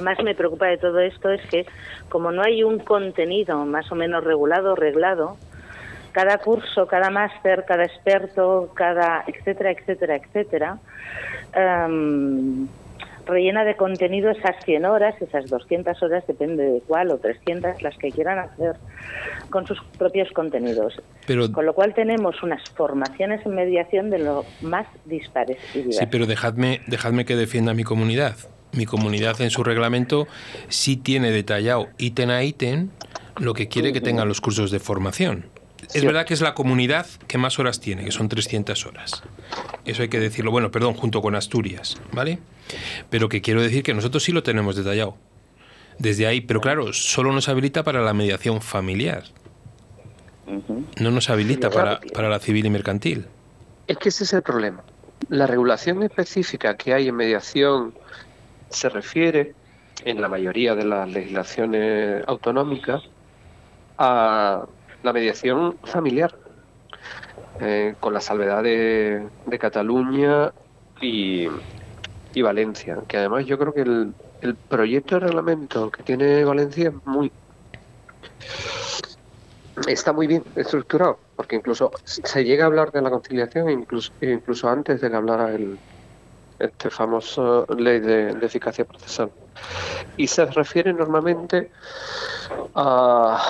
más 0.00 0.22
me 0.22 0.36
preocupa 0.36 0.66
de 0.66 0.78
todo 0.78 1.00
esto 1.00 1.28
es 1.30 1.44
que 1.48 1.66
como 2.08 2.30
no 2.30 2.44
hay 2.44 2.62
un 2.62 2.78
contenido 2.78 3.66
más 3.66 3.90
o 3.90 3.96
menos 3.96 4.22
regulado, 4.22 4.76
reglado, 4.76 5.38
cada 6.14 6.38
curso, 6.38 6.86
cada 6.86 7.10
máster, 7.10 7.64
cada 7.66 7.84
experto, 7.84 8.70
cada 8.74 9.24
etcétera, 9.26 9.72
etcétera, 9.72 10.16
etcétera, 10.16 10.78
em, 11.52 12.68
rellena 13.26 13.64
de 13.64 13.74
contenido 13.74 14.30
esas 14.30 14.54
100 14.64 14.84
horas, 14.84 15.20
esas 15.20 15.50
200 15.50 16.00
horas, 16.04 16.24
depende 16.26 16.62
de 16.62 16.80
cuál, 16.86 17.10
o 17.10 17.18
300, 17.18 17.82
las 17.82 17.96
que 17.98 18.12
quieran 18.12 18.38
hacer 18.38 18.76
con 19.50 19.66
sus 19.66 19.82
propios 19.98 20.30
contenidos. 20.32 21.02
con 21.52 21.66
lo 21.66 21.74
cual 21.74 21.94
tenemos 21.94 22.42
unas 22.42 22.62
formaciones 22.70 23.44
en 23.44 23.54
mediación 23.54 24.10
de 24.10 24.18
lo 24.20 24.44
más 24.60 24.86
dispares 25.06 25.58
y 25.74 25.92
Sí, 25.92 26.06
pero 26.08 26.26
dejadme, 26.26 26.80
dejadme 26.86 27.24
que 27.24 27.34
defienda 27.34 27.74
mi 27.74 27.82
comunidad. 27.82 28.36
Mi 28.72 28.86
comunidad 28.86 29.40
en 29.40 29.50
su 29.50 29.64
reglamento 29.64 30.28
sí 30.68 30.96
tiene 30.96 31.30
detallado 31.30 31.88
ítem 31.98 32.30
a 32.30 32.42
ítem 32.42 32.90
lo 33.38 33.54
que 33.54 33.68
quiere 33.68 33.92
que 33.92 34.00
tengan 34.00 34.28
los 34.28 34.40
cursos 34.40 34.70
de 34.70 34.78
formación. 34.78 35.46
Es 35.92 36.04
verdad 36.04 36.26
que 36.26 36.34
es 36.34 36.40
la 36.40 36.54
comunidad 36.54 37.06
que 37.26 37.38
más 37.38 37.58
horas 37.58 37.80
tiene, 37.80 38.04
que 38.04 38.12
son 38.12 38.28
300 38.28 38.86
horas. 38.86 39.22
Eso 39.84 40.02
hay 40.02 40.08
que 40.08 40.20
decirlo. 40.20 40.50
Bueno, 40.50 40.70
perdón, 40.70 40.94
junto 40.94 41.20
con 41.20 41.34
Asturias, 41.34 42.00
¿vale? 42.12 42.38
Pero 43.10 43.28
que 43.28 43.42
quiero 43.42 43.60
decir 43.60 43.82
que 43.82 43.94
nosotros 43.94 44.22
sí 44.22 44.32
lo 44.32 44.42
tenemos 44.42 44.76
detallado. 44.76 45.16
Desde 45.98 46.26
ahí, 46.26 46.40
pero 46.40 46.60
claro, 46.60 46.92
solo 46.92 47.32
nos 47.32 47.48
habilita 47.48 47.82
para 47.82 48.00
la 48.00 48.14
mediación 48.14 48.60
familiar. 48.60 49.24
No 51.00 51.10
nos 51.10 51.30
habilita 51.30 51.70
para, 51.70 52.00
para 52.12 52.28
la 52.28 52.38
civil 52.38 52.66
y 52.66 52.70
mercantil. 52.70 53.26
Es 53.86 53.98
que 53.98 54.08
ese 54.08 54.24
es 54.24 54.32
el 54.32 54.42
problema. 54.42 54.82
La 55.28 55.46
regulación 55.46 56.02
específica 56.02 56.76
que 56.76 56.92
hay 56.92 57.08
en 57.08 57.16
mediación 57.16 57.94
se 58.68 58.88
refiere, 58.88 59.54
en 60.04 60.20
la 60.20 60.28
mayoría 60.28 60.74
de 60.74 60.84
las 60.84 61.08
legislaciones 61.08 62.24
autonómicas, 62.26 63.02
a 63.96 64.66
la 65.04 65.12
mediación 65.12 65.76
familiar, 65.84 66.34
eh, 67.60 67.94
con 68.00 68.12
la 68.14 68.20
salvedad 68.20 68.62
de, 68.62 69.28
Cataluña 69.60 70.52
y, 71.00 71.46
Valencia, 72.42 72.98
que 73.06 73.18
además 73.18 73.46
yo 73.46 73.58
creo 73.58 73.72
que 73.72 73.82
el, 73.82 74.14
proyecto 74.68 75.14
de 75.14 75.26
reglamento 75.26 75.90
que 75.90 76.02
tiene 76.02 76.44
Valencia 76.44 76.88
es 76.88 77.06
muy 77.06 77.32
está 79.86 80.12
muy 80.12 80.26
bien 80.26 80.44
estructurado, 80.54 81.18
porque 81.36 81.56
incluso 81.56 81.90
se 82.04 82.44
llega 82.44 82.64
a 82.64 82.66
hablar 82.66 82.92
de 82.92 83.00
la 83.00 83.10
conciliación 83.10 83.70
incluso, 83.70 84.12
incluso 84.20 84.68
antes 84.68 85.00
de 85.00 85.08
que 85.08 85.16
hablara 85.16 85.54
el, 85.54 85.78
este 86.58 86.90
famoso 86.90 87.66
ley 87.76 88.00
de, 88.00 88.30
eficacia 88.42 88.84
procesal. 88.84 89.30
Y 90.16 90.26
se 90.26 90.44
refiere 90.46 90.92
normalmente 90.92 91.70
a, 92.74 93.42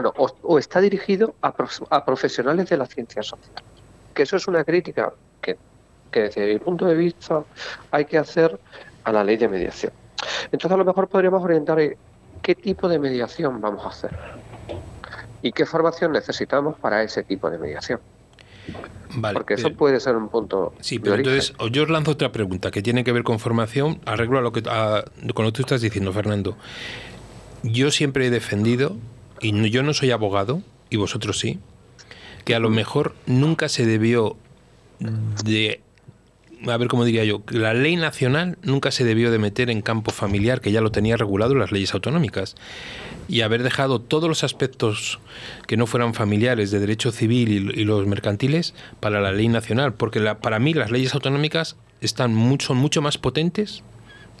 bueno, 0.00 0.14
o, 0.16 0.58
está 0.60 0.80
dirigido 0.80 1.34
a, 1.42 2.04
profesionales 2.04 2.68
de 2.68 2.76
la 2.76 2.86
ciencia 2.86 3.20
social. 3.20 3.64
Que 4.14 4.22
eso 4.22 4.36
es 4.36 4.46
una 4.46 4.62
crítica 4.62 5.12
que, 5.42 5.56
desde 6.12 6.46
mi 6.52 6.58
punto 6.60 6.86
de 6.86 6.94
vista 6.94 7.42
hay 7.90 8.04
que 8.04 8.16
hacer 8.16 8.60
a 9.02 9.10
la 9.10 9.24
ley 9.24 9.36
de 9.36 9.48
mediación. 9.48 9.92
Entonces 10.52 10.70
a 10.70 10.76
lo 10.76 10.84
mejor 10.84 11.08
podríamos 11.08 11.42
orientar 11.42 11.80
qué 12.42 12.54
tipo 12.54 12.88
de 12.88 13.00
mediación 13.00 13.60
vamos 13.60 13.84
a 13.84 13.88
hacer 13.88 14.16
y 15.42 15.50
qué 15.50 15.66
formación 15.66 16.12
necesitamos 16.12 16.76
para 16.78 17.02
ese 17.02 17.24
tipo 17.24 17.50
de 17.50 17.58
mediación. 17.58 17.98
Vale, 19.16 19.34
Porque 19.34 19.54
eso 19.54 19.72
puede 19.72 19.98
ser 19.98 20.14
un 20.14 20.28
punto. 20.28 20.74
Sí, 20.78 21.00
pero 21.00 21.16
entonces 21.16 21.54
yo 21.72 21.82
os 21.82 21.90
lanzo 21.90 22.12
otra 22.12 22.30
pregunta 22.30 22.70
que 22.70 22.82
tiene 22.82 23.02
que 23.02 23.10
ver 23.10 23.24
con 23.24 23.40
formación, 23.40 24.00
arreglo 24.06 24.38
a 24.38 24.42
lo 24.42 24.52
que, 24.52 24.62
con 24.62 25.44
lo 25.44 25.50
que 25.50 25.56
tú 25.56 25.62
estás 25.62 25.80
diciendo, 25.80 26.12
Fernando. 26.12 26.56
Yo 27.64 27.90
siempre 27.90 28.26
he 28.26 28.30
defendido 28.30 28.96
y 29.40 29.70
yo 29.70 29.82
no 29.82 29.94
soy 29.94 30.10
abogado, 30.10 30.62
y 30.90 30.96
vosotros 30.96 31.38
sí, 31.38 31.58
que 32.44 32.54
a 32.54 32.58
lo 32.58 32.70
mejor 32.70 33.14
nunca 33.26 33.68
se 33.68 33.86
debió 33.86 34.36
de 35.44 35.80
a 36.66 36.76
ver 36.76 36.88
cómo 36.88 37.04
diría 37.04 37.24
yo, 37.24 37.42
la 37.50 37.72
ley 37.72 37.96
nacional 37.96 38.58
nunca 38.62 38.90
se 38.90 39.04
debió 39.04 39.30
de 39.30 39.38
meter 39.38 39.70
en 39.70 39.80
campo 39.80 40.10
familiar, 40.10 40.60
que 40.60 40.72
ya 40.72 40.80
lo 40.80 40.90
tenía 40.90 41.16
regulado 41.16 41.54
las 41.54 41.70
leyes 41.70 41.94
autonómicas, 41.94 42.56
y 43.28 43.42
haber 43.42 43.62
dejado 43.62 44.00
todos 44.00 44.28
los 44.28 44.42
aspectos 44.42 45.20
que 45.66 45.76
no 45.76 45.86
fueran 45.86 46.14
familiares 46.14 46.70
de 46.70 46.80
derecho 46.80 47.12
civil 47.12 47.70
y, 47.76 47.84
los 47.84 48.06
mercantiles 48.06 48.74
para 48.98 49.20
la 49.20 49.32
ley 49.32 49.48
nacional, 49.48 49.94
porque 49.94 50.20
para 50.40 50.58
mí 50.58 50.74
las 50.74 50.90
leyes 50.90 51.14
autonómicas 51.14 51.76
están 52.00 52.34
mucho, 52.34 52.74
mucho 52.74 53.02
más 53.02 53.18
potentes 53.18 53.84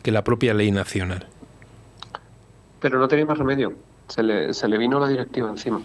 que 0.02 0.10
la 0.10 0.24
propia 0.24 0.54
ley 0.54 0.70
nacional. 0.72 1.26
Pero 2.80 2.98
no 2.98 3.08
tenía 3.08 3.26
más 3.26 3.38
remedio 3.38 3.74
se 4.08 4.22
le, 4.22 4.54
se 4.54 4.68
le 4.68 4.78
vino 4.78 4.98
la 4.98 5.08
directiva 5.08 5.48
encima. 5.48 5.80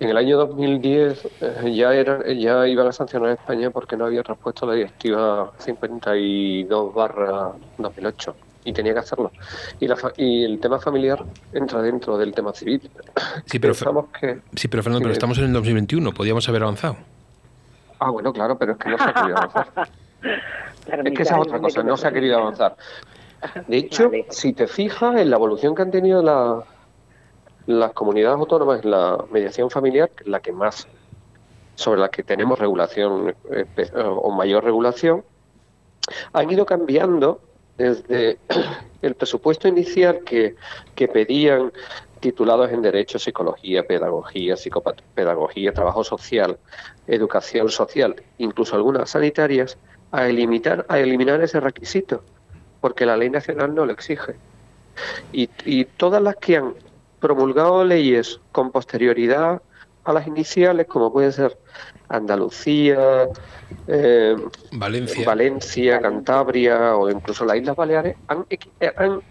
En 0.00 0.08
el 0.08 0.16
año 0.16 0.38
2010 0.38 1.28
eh, 1.40 1.74
ya 1.74 1.92
era, 1.94 2.20
ya 2.32 2.66
iban 2.66 2.86
a 2.86 2.92
sancionar 2.92 3.30
a 3.30 3.32
España 3.34 3.70
porque 3.70 3.96
no 3.96 4.06
había 4.06 4.22
respuesto 4.22 4.64
a 4.64 4.70
la 4.70 4.74
directiva 4.74 5.52
52 5.58 6.94
barra 6.94 7.52
2008 7.78 8.34
y 8.64 8.72
tenía 8.72 8.92
que 8.94 9.00
hacerlo. 9.00 9.32
Y, 9.80 9.88
la 9.88 9.96
y 10.16 10.44
el 10.44 10.60
tema 10.60 10.78
familiar 10.78 11.24
entra 11.52 11.82
dentro 11.82 12.16
del 12.16 12.32
tema 12.32 12.52
civil. 12.54 12.90
Sí, 13.46 13.58
pero, 13.58 13.74
que, 14.18 14.40
sí, 14.54 14.68
pero 14.68 14.82
Fernando, 14.82 15.02
pero 15.02 15.12
estamos 15.12 15.38
en 15.38 15.44
el 15.44 15.52
2021, 15.52 16.12
podíamos 16.12 16.48
haber 16.48 16.62
avanzado. 16.62 16.96
Ah, 17.98 18.10
bueno, 18.10 18.32
claro, 18.32 18.56
pero 18.56 18.72
es 18.72 18.78
que 18.78 18.88
no 18.88 18.98
se 18.98 19.04
ha 19.04 19.14
querido 19.14 19.36
avanzar. 19.36 19.68
es 21.04 21.16
que 21.16 21.22
esa 21.22 21.34
es 21.34 21.40
otra 21.40 21.58
cosa, 21.58 21.82
no 21.82 21.96
se 21.96 22.08
ha 22.08 22.12
querido 22.12 22.38
avanzar. 22.38 22.76
De 23.66 23.76
hecho, 23.76 24.10
si 24.30 24.52
te 24.52 24.66
fijas 24.66 25.16
en 25.16 25.30
la 25.30 25.36
evolución 25.36 25.74
que 25.74 25.82
han 25.82 25.90
tenido 25.90 26.22
la, 26.22 26.64
las 27.66 27.92
comunidades 27.92 28.38
autónomas, 28.38 28.84
la 28.84 29.24
mediación 29.30 29.70
familiar, 29.70 30.10
la 30.24 30.40
que 30.40 30.52
más, 30.52 30.86
sobre 31.74 32.00
la 32.00 32.08
que 32.08 32.22
tenemos 32.22 32.58
regulación 32.58 33.34
o 33.96 34.30
mayor 34.30 34.64
regulación, 34.64 35.24
han 36.32 36.50
ido 36.50 36.66
cambiando 36.66 37.40
desde 37.76 38.38
el 39.02 39.14
presupuesto 39.14 39.68
inicial 39.68 40.20
que, 40.24 40.56
que 40.94 41.08
pedían 41.08 41.72
titulados 42.20 42.70
en 42.70 42.82
Derecho, 42.82 43.18
Psicología, 43.18 43.82
Pedagogía, 43.82 44.56
Psicopedagogía, 44.56 45.72
Trabajo 45.72 46.04
Social, 46.04 46.58
Educación 47.08 47.68
Social, 47.68 48.14
incluso 48.38 48.76
algunas 48.76 49.10
sanitarias, 49.10 49.76
a 50.12 50.28
eliminar, 50.28 50.86
a 50.88 51.00
eliminar 51.00 51.42
ese 51.42 51.58
requisito, 51.58 52.22
porque 52.82 53.06
la 53.06 53.16
ley 53.16 53.30
nacional 53.30 53.74
no 53.74 53.86
lo 53.86 53.92
exige. 53.92 54.34
Y, 55.32 55.48
y 55.64 55.86
todas 55.86 56.20
las 56.20 56.36
que 56.36 56.58
han 56.58 56.74
promulgado 57.18 57.82
leyes 57.84 58.40
con 58.52 58.70
posterioridad 58.70 59.62
a 60.04 60.12
las 60.12 60.26
iniciales, 60.26 60.86
como 60.86 61.12
puede 61.12 61.32
ser 61.32 61.56
Andalucía, 62.08 63.28
eh, 63.86 64.36
Valencia. 64.72 65.24
Valencia, 65.24 66.00
Cantabria 66.00 66.96
o 66.96 67.08
incluso 67.08 67.44
las 67.44 67.56
Islas 67.56 67.76
Baleares, 67.76 68.16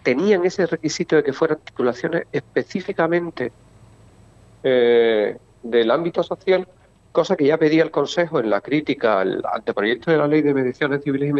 tenían 0.01 0.45
ese 0.45 0.65
requisito 0.65 1.17
de 1.17 1.23
que 1.23 1.33
fueran 1.33 1.59
titulaciones 1.59 2.23
específicamente 2.31 3.51
eh, 4.63 5.37
del 5.61 5.91
ámbito 5.91 6.23
social, 6.23 6.67
cosa 7.11 7.35
que 7.35 7.45
ya 7.45 7.57
pedía 7.57 7.83
el 7.83 7.91
Consejo 7.91 8.39
en 8.39 8.49
la 8.49 8.61
crítica 8.61 9.19
al 9.19 9.43
anteproyecto 9.53 10.09
de 10.09 10.17
la 10.17 10.27
Ley 10.27 10.41
de 10.41 10.53
Mediaciones 10.53 11.03
Civiles 11.03 11.29
y, 11.29 11.33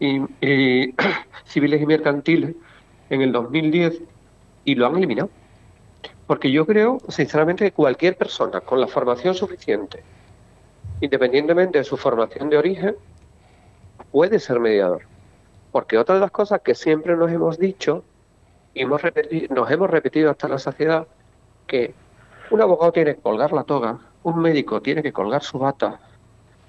y 0.00 0.94
civiles 1.44 1.80
y 1.80 1.86
mercantiles 1.86 2.54
en 3.10 3.22
el 3.22 3.32
2010 3.32 4.02
y 4.64 4.74
lo 4.74 4.86
han 4.86 4.96
eliminado. 4.96 5.30
Porque 6.26 6.50
yo 6.50 6.66
creo, 6.66 6.98
sinceramente, 7.08 7.64
que 7.64 7.72
cualquier 7.72 8.16
persona 8.16 8.60
con 8.60 8.80
la 8.80 8.88
formación 8.88 9.34
suficiente, 9.34 10.02
independientemente 11.00 11.78
de 11.78 11.84
su 11.84 11.96
formación 11.96 12.50
de 12.50 12.58
origen, 12.58 12.96
puede 14.10 14.40
ser 14.40 14.58
mediador. 14.58 15.02
Porque 15.70 15.98
otra 15.98 16.16
de 16.16 16.20
las 16.20 16.30
cosas 16.30 16.60
que 16.62 16.74
siempre 16.74 17.16
nos 17.16 17.30
hemos 17.30 17.58
dicho 17.58 18.02
y 18.74 18.82
hemos 18.82 19.00
nos 19.50 19.70
hemos 19.70 19.90
repetido 19.90 20.30
hasta 20.30 20.48
la 20.48 20.58
saciedad, 20.58 21.06
que 21.66 21.94
un 22.50 22.60
abogado 22.60 22.92
tiene 22.92 23.14
que 23.14 23.20
colgar 23.20 23.52
la 23.52 23.64
toga, 23.64 23.98
un 24.22 24.40
médico 24.40 24.82
tiene 24.82 25.02
que 25.02 25.12
colgar 25.12 25.42
su 25.42 25.58
bata, 25.58 26.00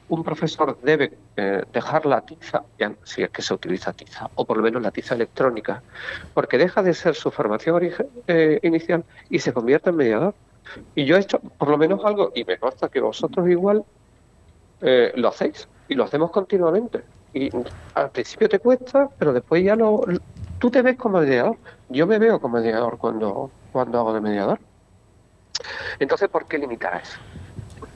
un 0.09 0.23
profesor 0.23 0.77
debe 0.81 1.17
eh, 1.35 1.63
dejar 1.73 2.05
la 2.05 2.21
tiza, 2.21 2.63
si 3.03 3.23
es 3.23 3.29
que 3.29 3.41
se 3.41 3.53
utiliza 3.53 3.93
tiza, 3.93 4.29
o 4.35 4.45
por 4.45 4.57
lo 4.57 4.63
menos 4.63 4.81
la 4.81 4.91
tiza 4.91 5.15
electrónica, 5.15 5.83
porque 6.33 6.57
deja 6.57 6.81
de 6.81 6.93
ser 6.93 7.15
su 7.15 7.31
formación 7.31 7.91
eh, 8.27 8.59
inicial 8.63 9.03
y 9.29 9.39
se 9.39 9.53
convierte 9.53 9.89
en 9.89 9.97
mediador. 9.97 10.33
Y 10.95 11.05
yo 11.05 11.15
he 11.15 11.19
hecho 11.19 11.39
por 11.39 11.69
lo 11.69 11.77
menos 11.77 12.03
algo, 12.05 12.31
y 12.35 12.43
me 12.43 12.57
consta 12.57 12.89
que 12.89 13.01
vosotros 13.01 13.49
igual 13.49 13.83
eh, 14.81 15.11
lo 15.15 15.29
hacéis, 15.29 15.67
y 15.87 15.95
lo 15.95 16.03
hacemos 16.03 16.31
continuamente. 16.31 17.03
Y 17.33 17.49
al 17.93 18.09
principio 18.11 18.49
te 18.49 18.59
cuesta, 18.59 19.09
pero 19.17 19.33
después 19.33 19.63
ya 19.63 19.75
lo... 19.75 20.03
Tú 20.59 20.71
te 20.71 20.81
ves 20.81 20.97
como 20.97 21.19
mediador. 21.19 21.57
Yo 21.89 22.07
me 22.07 22.17
veo 22.17 22.41
como 22.41 22.57
mediador 22.57 22.97
cuando, 22.97 23.51
cuando 23.71 23.99
hago 23.99 24.13
de 24.13 24.21
mediador. 24.21 24.59
Entonces, 25.99 26.29
¿por 26.29 26.47
qué 26.47 26.57
limitar 26.57 27.01
eso? 27.01 27.19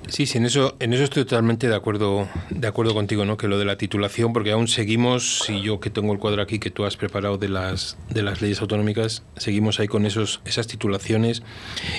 Sí, 0.07 0.25
sí, 0.25 0.37
en 0.37 0.45
eso, 0.45 0.75
en 0.79 0.93
eso 0.93 1.03
estoy 1.03 1.23
totalmente 1.23 1.69
de 1.69 1.75
acuerdo, 1.75 2.27
de 2.49 2.67
acuerdo 2.67 2.93
contigo, 2.93 3.23
¿no? 3.23 3.37
Que 3.37 3.47
lo 3.47 3.57
de 3.57 3.65
la 3.65 3.77
titulación, 3.77 4.33
porque 4.33 4.51
aún 4.51 4.67
seguimos, 4.67 5.49
y 5.49 5.61
yo 5.61 5.79
que 5.79 5.89
tengo 5.89 6.11
el 6.11 6.19
cuadro 6.19 6.41
aquí 6.41 6.59
que 6.59 6.69
tú 6.69 6.85
has 6.85 6.97
preparado 6.97 7.37
de 7.37 7.47
las, 7.47 7.97
de 8.09 8.21
las 8.21 8.41
leyes 8.41 8.59
autonómicas, 8.61 9.23
seguimos 9.37 9.79
ahí 9.79 9.87
con 9.87 10.05
esos, 10.05 10.41
esas 10.43 10.67
titulaciones 10.67 11.43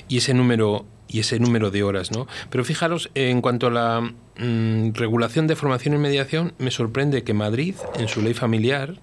y 0.09 0.19
ese 0.19 0.35
número 0.35 0.85
y 1.09 1.21
ese 1.21 1.39
número 1.39 1.71
de 1.71 1.83
horas, 1.83 2.11
¿no? 2.11 2.27
Pero 2.51 2.65
fijaros, 2.65 3.11
en 3.15 3.41
cuanto 3.41 3.67
a 3.67 3.71
la 3.71 4.01
mm, 4.01 4.93
regulación 4.95 5.47
de 5.47 5.57
formación 5.57 5.95
y 5.95 5.99
mediación, 5.99 6.55
me 6.59 6.71
sorprende 6.71 7.23
que 7.23 7.35
Madrid, 7.35 7.77
en 7.99 8.09
su 8.09 8.23
ley 8.23 8.35
familiar, 8.35 8.97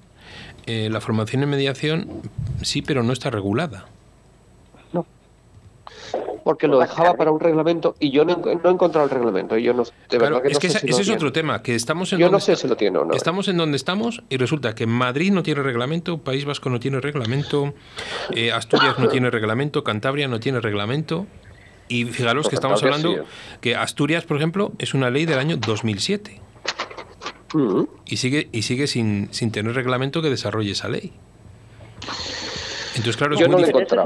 eh, 0.65 0.90
la 0.92 1.01
formación 1.01 1.44
en 1.44 1.50
mediación 1.50 2.22
sí, 2.62 2.81
pero 2.81 3.03
no 3.03 3.14
está 3.14 3.29
regulada 3.29 3.85
porque 6.43 6.67
lo 6.67 6.79
dejaba 6.79 7.13
para 7.15 7.31
un 7.31 7.39
reglamento 7.39 7.95
y 7.99 8.11
yo 8.11 8.25
no, 8.25 8.41
he 8.45 8.69
encontrado 8.69 9.05
el 9.05 9.11
reglamento. 9.11 9.57
Y 9.57 9.63
yo 9.63 9.73
no, 9.73 9.83
de 9.83 10.41
es 10.45 10.59
que 10.59 10.67
ese, 10.67 10.89
es 10.89 11.09
otro 11.09 11.31
tema, 11.31 11.61
que 11.61 11.75
estamos 11.75 12.11
en 12.13 12.19
yo 12.19 12.29
no 12.29 12.39
sé 12.39 12.55
si 12.55 12.67
lo 12.67 12.75
tiene 12.75 12.97
o 12.99 13.05
no. 13.05 13.13
Estamos 13.13 13.47
en 13.47 13.57
donde 13.57 13.77
estamos 13.77 14.23
y 14.29 14.37
resulta 14.37 14.75
que 14.75 14.85
Madrid 14.85 15.31
no 15.31 15.43
tiene 15.43 15.61
reglamento, 15.61 16.19
País 16.19 16.45
Vasco 16.45 16.69
no 16.69 16.79
tiene 16.79 16.99
reglamento, 16.99 17.73
eh, 18.35 18.51
Asturias 18.51 18.97
no 18.99 19.07
tiene 19.07 19.29
reglamento, 19.29 19.83
Cantabria 19.83 20.27
no 20.27 20.39
tiene 20.39 20.59
reglamento. 20.59 21.27
Y 21.87 22.05
fijaros 22.05 22.47
que 22.49 22.55
estamos 22.55 22.83
hablando 22.83 23.25
que 23.61 23.75
Asturias, 23.75 24.23
por 24.23 24.37
ejemplo, 24.37 24.73
es 24.77 24.93
una 24.93 25.09
ley 25.09 25.25
del 25.25 25.39
año 25.39 25.57
2007. 25.57 26.39
Mm. 27.53 27.83
Y 28.05 28.17
sigue, 28.17 28.47
y 28.51 28.61
sigue 28.61 28.85
sin, 28.85 29.29
sin 29.31 29.51
tener 29.51 29.73
reglamento 29.73 30.21
que 30.21 30.29
desarrolle 30.29 30.71
esa 30.71 30.87
ley. 30.87 31.13
Entonces, 32.95 33.17
claro, 33.17 33.33
es 33.35 33.39
muy 33.41 33.49
no 33.49 33.57
difícil. 33.57 33.97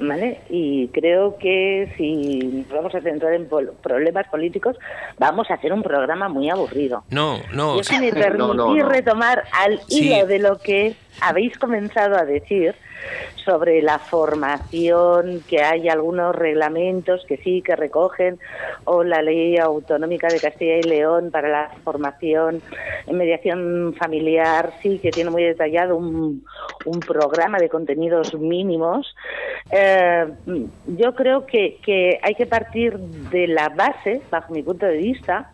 ¿Vale? 0.00 0.40
Y 0.48 0.88
creo 0.88 1.36
que 1.38 1.92
si 1.96 2.38
nos 2.38 2.68
vamos 2.68 2.94
a 2.94 3.00
centrar 3.00 3.34
en 3.34 3.48
problemas 3.48 4.26
políticos, 4.28 4.76
vamos 5.18 5.50
a 5.50 5.54
hacer 5.54 5.72
un 5.72 5.82
programa 5.82 6.28
muy 6.28 6.50
aburrido. 6.50 7.04
No, 7.10 7.38
no. 7.52 7.76
Yo 7.76 7.84
si 7.84 7.98
me 7.98 8.12
permitís 8.12 8.84
retomar 8.84 9.44
al 9.52 9.80
hilo 9.88 10.26
de 10.26 10.38
lo 10.38 10.58
que 10.58 10.96
habéis 11.20 11.56
comenzado 11.58 12.16
a 12.16 12.24
decir, 12.24 12.74
sobre 13.44 13.82
la 13.82 13.98
formación, 13.98 15.42
que 15.48 15.62
hay 15.62 15.88
algunos 15.88 16.34
reglamentos 16.34 17.24
que 17.26 17.36
sí 17.38 17.62
que 17.62 17.76
recogen, 17.76 18.38
o 18.84 19.04
la 19.04 19.22
ley 19.22 19.56
autonómica 19.58 20.28
de 20.28 20.40
Castilla 20.40 20.76
y 20.78 20.82
León 20.82 21.30
para 21.30 21.48
la 21.48 21.70
formación 21.84 22.62
en 23.06 23.16
mediación 23.16 23.94
familiar, 23.98 24.72
sí 24.82 24.98
que 24.98 25.10
tiene 25.10 25.30
muy 25.30 25.44
detallado 25.44 25.96
un, 25.96 26.44
un 26.84 27.00
programa 27.00 27.58
de 27.58 27.68
contenidos 27.68 28.34
mínimos. 28.34 29.14
Eh, 29.70 30.26
yo 30.86 31.14
creo 31.14 31.46
que, 31.46 31.78
que 31.84 32.18
hay 32.22 32.34
que 32.34 32.46
partir 32.46 32.98
de 32.98 33.46
la 33.48 33.68
base, 33.68 34.22
bajo 34.30 34.52
mi 34.52 34.62
punto 34.62 34.86
de 34.86 34.96
vista, 34.96 35.50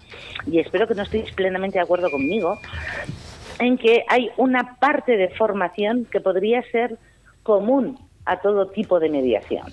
y 0.46 0.59
espero 0.59 0.87
que 0.87 0.94
no 0.94 1.03
estéis 1.03 1.33
plenamente 1.33 1.79
de 1.79 1.85
acuerdo 1.85 2.11
conmigo, 2.11 2.59
en 3.59 3.76
que 3.76 4.05
hay 4.09 4.31
una 4.37 4.76
parte 4.79 5.16
de 5.16 5.29
formación 5.29 6.07
que 6.11 6.20
podría 6.20 6.62
ser 6.70 6.96
común 7.42 7.98
a 8.24 8.40
todo 8.40 8.68
tipo 8.68 9.00
de 9.00 9.09
mediación. 9.09 9.66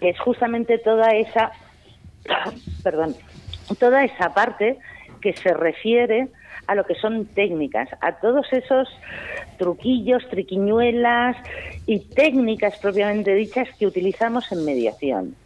Es 0.00 0.18
justamente 0.20 0.78
toda 0.78 1.10
esa, 1.10 1.52
perdón, 2.82 3.14
toda 3.78 4.04
esa 4.04 4.34
parte 4.34 4.78
que 5.20 5.32
se 5.34 5.54
refiere 5.54 6.28
a 6.66 6.74
lo 6.74 6.84
que 6.84 6.94
son 6.94 7.26
técnicas, 7.26 7.88
a 8.00 8.12
todos 8.20 8.46
esos 8.52 8.88
truquillos, 9.58 10.26
triquiñuelas 10.28 11.36
y 11.86 12.00
técnicas 12.00 12.78
propiamente 12.78 13.34
dichas 13.34 13.68
que 13.78 13.86
utilizamos 13.86 14.50
en 14.52 14.64
mediación. 14.64 15.36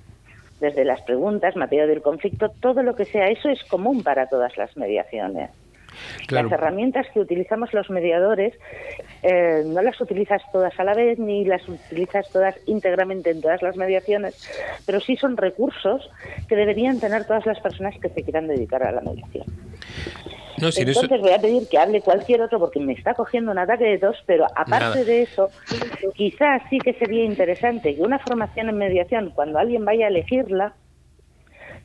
Desde 0.61 0.85
las 0.85 1.03
preguntas, 1.03 1.57
materia 1.57 1.87
del 1.87 2.03
conflicto, 2.03 2.51
todo 2.61 2.83
lo 2.83 2.97
que 2.97 3.05
sea, 3.05 3.29
eso 3.29 3.49
es 3.49 3.63
común 3.65 4.03
para 4.03 4.29
todas 4.29 4.57
las 4.57 4.77
mediaciones. 4.77 5.51
Las 6.29 6.51
herramientas 6.51 7.07
que 7.13 7.21
utilizamos 7.21 7.73
los 7.73 7.91
mediadores 7.91 8.55
eh, 9.23 9.63
no 9.67 9.83
las 9.83 10.01
utilizas 10.01 10.43
todas 10.53 10.79
a 10.79 10.85
la 10.85 10.95
vez 10.95 11.19
ni 11.19 11.45
las 11.45 11.67
utilizas 11.69 12.29
todas 12.31 12.55
íntegramente 12.67 13.31
en 13.31 13.41
todas 13.41 13.63
las 13.63 13.77
mediaciones, 13.77 14.49
pero 14.87 15.01
sí 15.01 15.17
son 15.17 15.37
recursos 15.37 16.11
que 16.49 16.57
deberían 16.57 17.01
tener 17.01 17.27
todas 17.27 17.47
las 17.47 17.61
personas 17.61 17.95
que 17.99 18.09
se 18.09 18.23
quieran 18.23 18.47
dedicar 18.47 18.83
a 18.83 18.93
la 18.93 19.01
mediación. 19.01 19.47
Entonces 20.61 21.21
voy 21.21 21.33
a 21.33 21.39
pedir 21.39 21.69
que 21.69 21.79
hable 21.79 22.01
cualquier 22.01 22.43
otro 22.43 22.59
porque 22.59 22.81
me 22.81 22.93
está 22.93 23.15
cogiendo 23.15 23.53
un 23.53 23.59
ataque 23.59 23.85
de 23.85 23.99
tos, 23.99 24.17
pero 24.27 24.47
aparte 24.57 25.05
de 25.05 25.23
eso, 25.23 25.51
quizás 26.15 26.63
sí 26.69 26.79
que 26.79 26.95
sería 26.95 27.25
interesante 27.25 27.95
que 27.95 28.03
una 28.03 28.19
formación 28.19 28.69
en 28.69 28.77
mediación, 28.77 29.31
cuando 29.31 29.59
alguien 29.59 29.85
vaya 29.85 30.07
a 30.07 30.09
elegirla, 30.09 30.75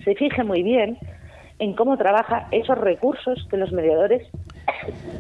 se 0.04 0.16
fije 0.16 0.44
muy 0.44 0.64
bien 0.64 0.98
en 1.64 1.74
cómo 1.74 1.98
trabaja 1.98 2.48
esos 2.52 2.78
recursos 2.78 3.48
que 3.50 3.56
los 3.56 3.72
mediadores 3.72 4.28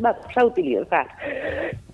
vamos 0.01 0.25
a 0.35 0.45
utilizar. 0.45 1.07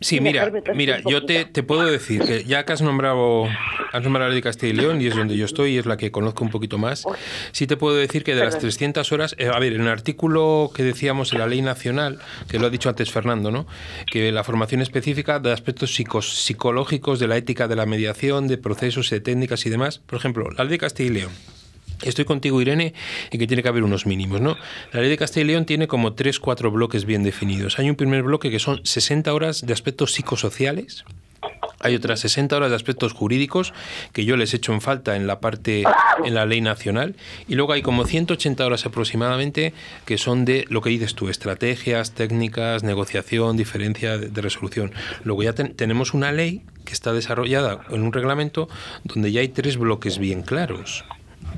Sí, 0.01 0.19
mira, 0.19 0.51
mira, 0.73 0.99
yo 1.05 1.23
te, 1.25 1.45
puedo 1.63 1.85
decir 1.85 2.23
que 2.23 2.43
ya 2.45 2.65
que 2.65 2.73
has 2.73 2.81
nombrado, 2.81 3.45
has 3.93 4.03
nombrado 4.03 4.29
la 4.29 4.35
de 4.35 4.41
Castilla 4.41 4.73
y 4.73 4.75
León 4.75 5.01
y 5.01 5.07
es 5.07 5.15
donde 5.15 5.37
yo 5.37 5.45
estoy 5.45 5.75
y 5.75 5.77
es 5.77 5.85
la 5.85 5.97
que 5.97 6.11
conozco 6.11 6.43
un 6.43 6.49
poquito 6.49 6.79
más, 6.79 7.05
sí 7.51 7.67
te 7.67 7.77
puedo 7.77 7.95
decir 7.95 8.23
que 8.23 8.33
de 8.33 8.43
las 8.43 8.57
300 8.57 9.11
horas, 9.11 9.35
eh, 9.37 9.51
a 9.53 9.59
ver, 9.59 9.73
en 9.73 9.81
el 9.81 9.87
artículo 9.87 10.71
que 10.73 10.83
decíamos 10.83 11.31
en 11.33 11.39
la 11.39 11.47
ley 11.47 11.61
nacional, 11.61 12.19
que 12.49 12.57
lo 12.57 12.67
ha 12.67 12.69
dicho 12.71 12.89
antes 12.89 13.11
Fernando, 13.11 13.51
¿no? 13.51 13.67
que 14.11 14.31
la 14.31 14.43
formación 14.43 14.81
específica 14.81 15.39
de 15.39 15.51
aspectos 15.51 15.93
psicológicos, 15.93 17.19
de 17.19 17.27
la 17.27 17.37
ética 17.37 17.67
de 17.67 17.75
la 17.75 17.85
mediación, 17.85 18.47
de 18.47 18.57
procesos, 18.57 19.09
de 19.11 19.19
técnicas 19.19 19.65
y 19.65 19.69
demás, 19.69 19.99
por 19.99 20.17
ejemplo, 20.17 20.49
la 20.49 20.63
ley 20.63 20.71
de 20.71 20.77
Castilla 20.79 21.09
y 21.09 21.13
León 21.13 21.58
Estoy 22.03 22.25
contigo, 22.25 22.61
Irene, 22.61 22.93
en 23.29 23.39
que 23.39 23.47
tiene 23.47 23.61
que 23.61 23.69
haber 23.69 23.83
unos 23.83 24.05
mínimos, 24.05 24.39
¿no? 24.39 24.55
La 24.93 25.01
ley 25.01 25.09
de 25.09 25.17
Castilla 25.17 25.43
y 25.43 25.47
León 25.47 25.65
tiene 25.65 25.87
como 25.87 26.13
tres, 26.13 26.39
cuatro 26.39 26.71
bloques 26.71 27.05
bien 27.05 27.23
definidos. 27.23 27.77
Hay 27.77 27.89
un 27.89 27.95
primer 27.95 28.23
bloque 28.23 28.49
que 28.49 28.59
son 28.59 28.79
60 28.83 29.33
horas 29.33 29.65
de 29.65 29.73
aspectos 29.73 30.13
psicosociales, 30.13 31.03
Hay 31.81 31.95
otras 31.95 32.19
60 32.19 32.57
horas 32.57 32.71
de 32.71 32.75
aspectos 32.75 33.13
jurídicos 33.13 33.73
que 34.11 34.25
yo 34.25 34.35
les 34.35 34.53
echo 34.53 34.73
en 34.73 34.81
falta 34.81 35.15
en 35.15 35.27
la 35.27 35.39
parte, 35.39 35.83
en 36.25 36.33
la 36.33 36.45
ley 36.45 36.59
nacional. 36.59 37.15
Y 37.47 37.55
luego 37.55 37.71
hay 37.71 37.81
como 37.81 38.05
180 38.05 38.65
horas 38.65 38.85
aproximadamente 38.85 39.73
que 40.05 40.17
son 40.17 40.43
de 40.43 40.65
lo 40.67 40.81
que 40.81 40.89
dices 40.89 41.15
tú, 41.15 41.29
estrategias, 41.29 42.11
técnicas, 42.11 42.83
negociación, 42.83 43.55
diferencia 43.55 44.17
de, 44.17 44.41
resolución. 44.41 44.91
Luego 45.23 45.43
ya 45.43 45.53
tenemos 45.53 46.13
una 46.13 46.33
ley 46.33 46.63
que 46.83 46.91
está 46.91 47.13
desarrollada 47.13 47.79
en 47.89 48.03
un 48.03 48.11
reglamento 48.11 48.67
donde 49.05 49.31
ya 49.31 49.39
hay 49.39 49.49
tres 49.49 49.77
bloques 49.77 50.17
bien 50.17 50.41
claros. 50.41 51.05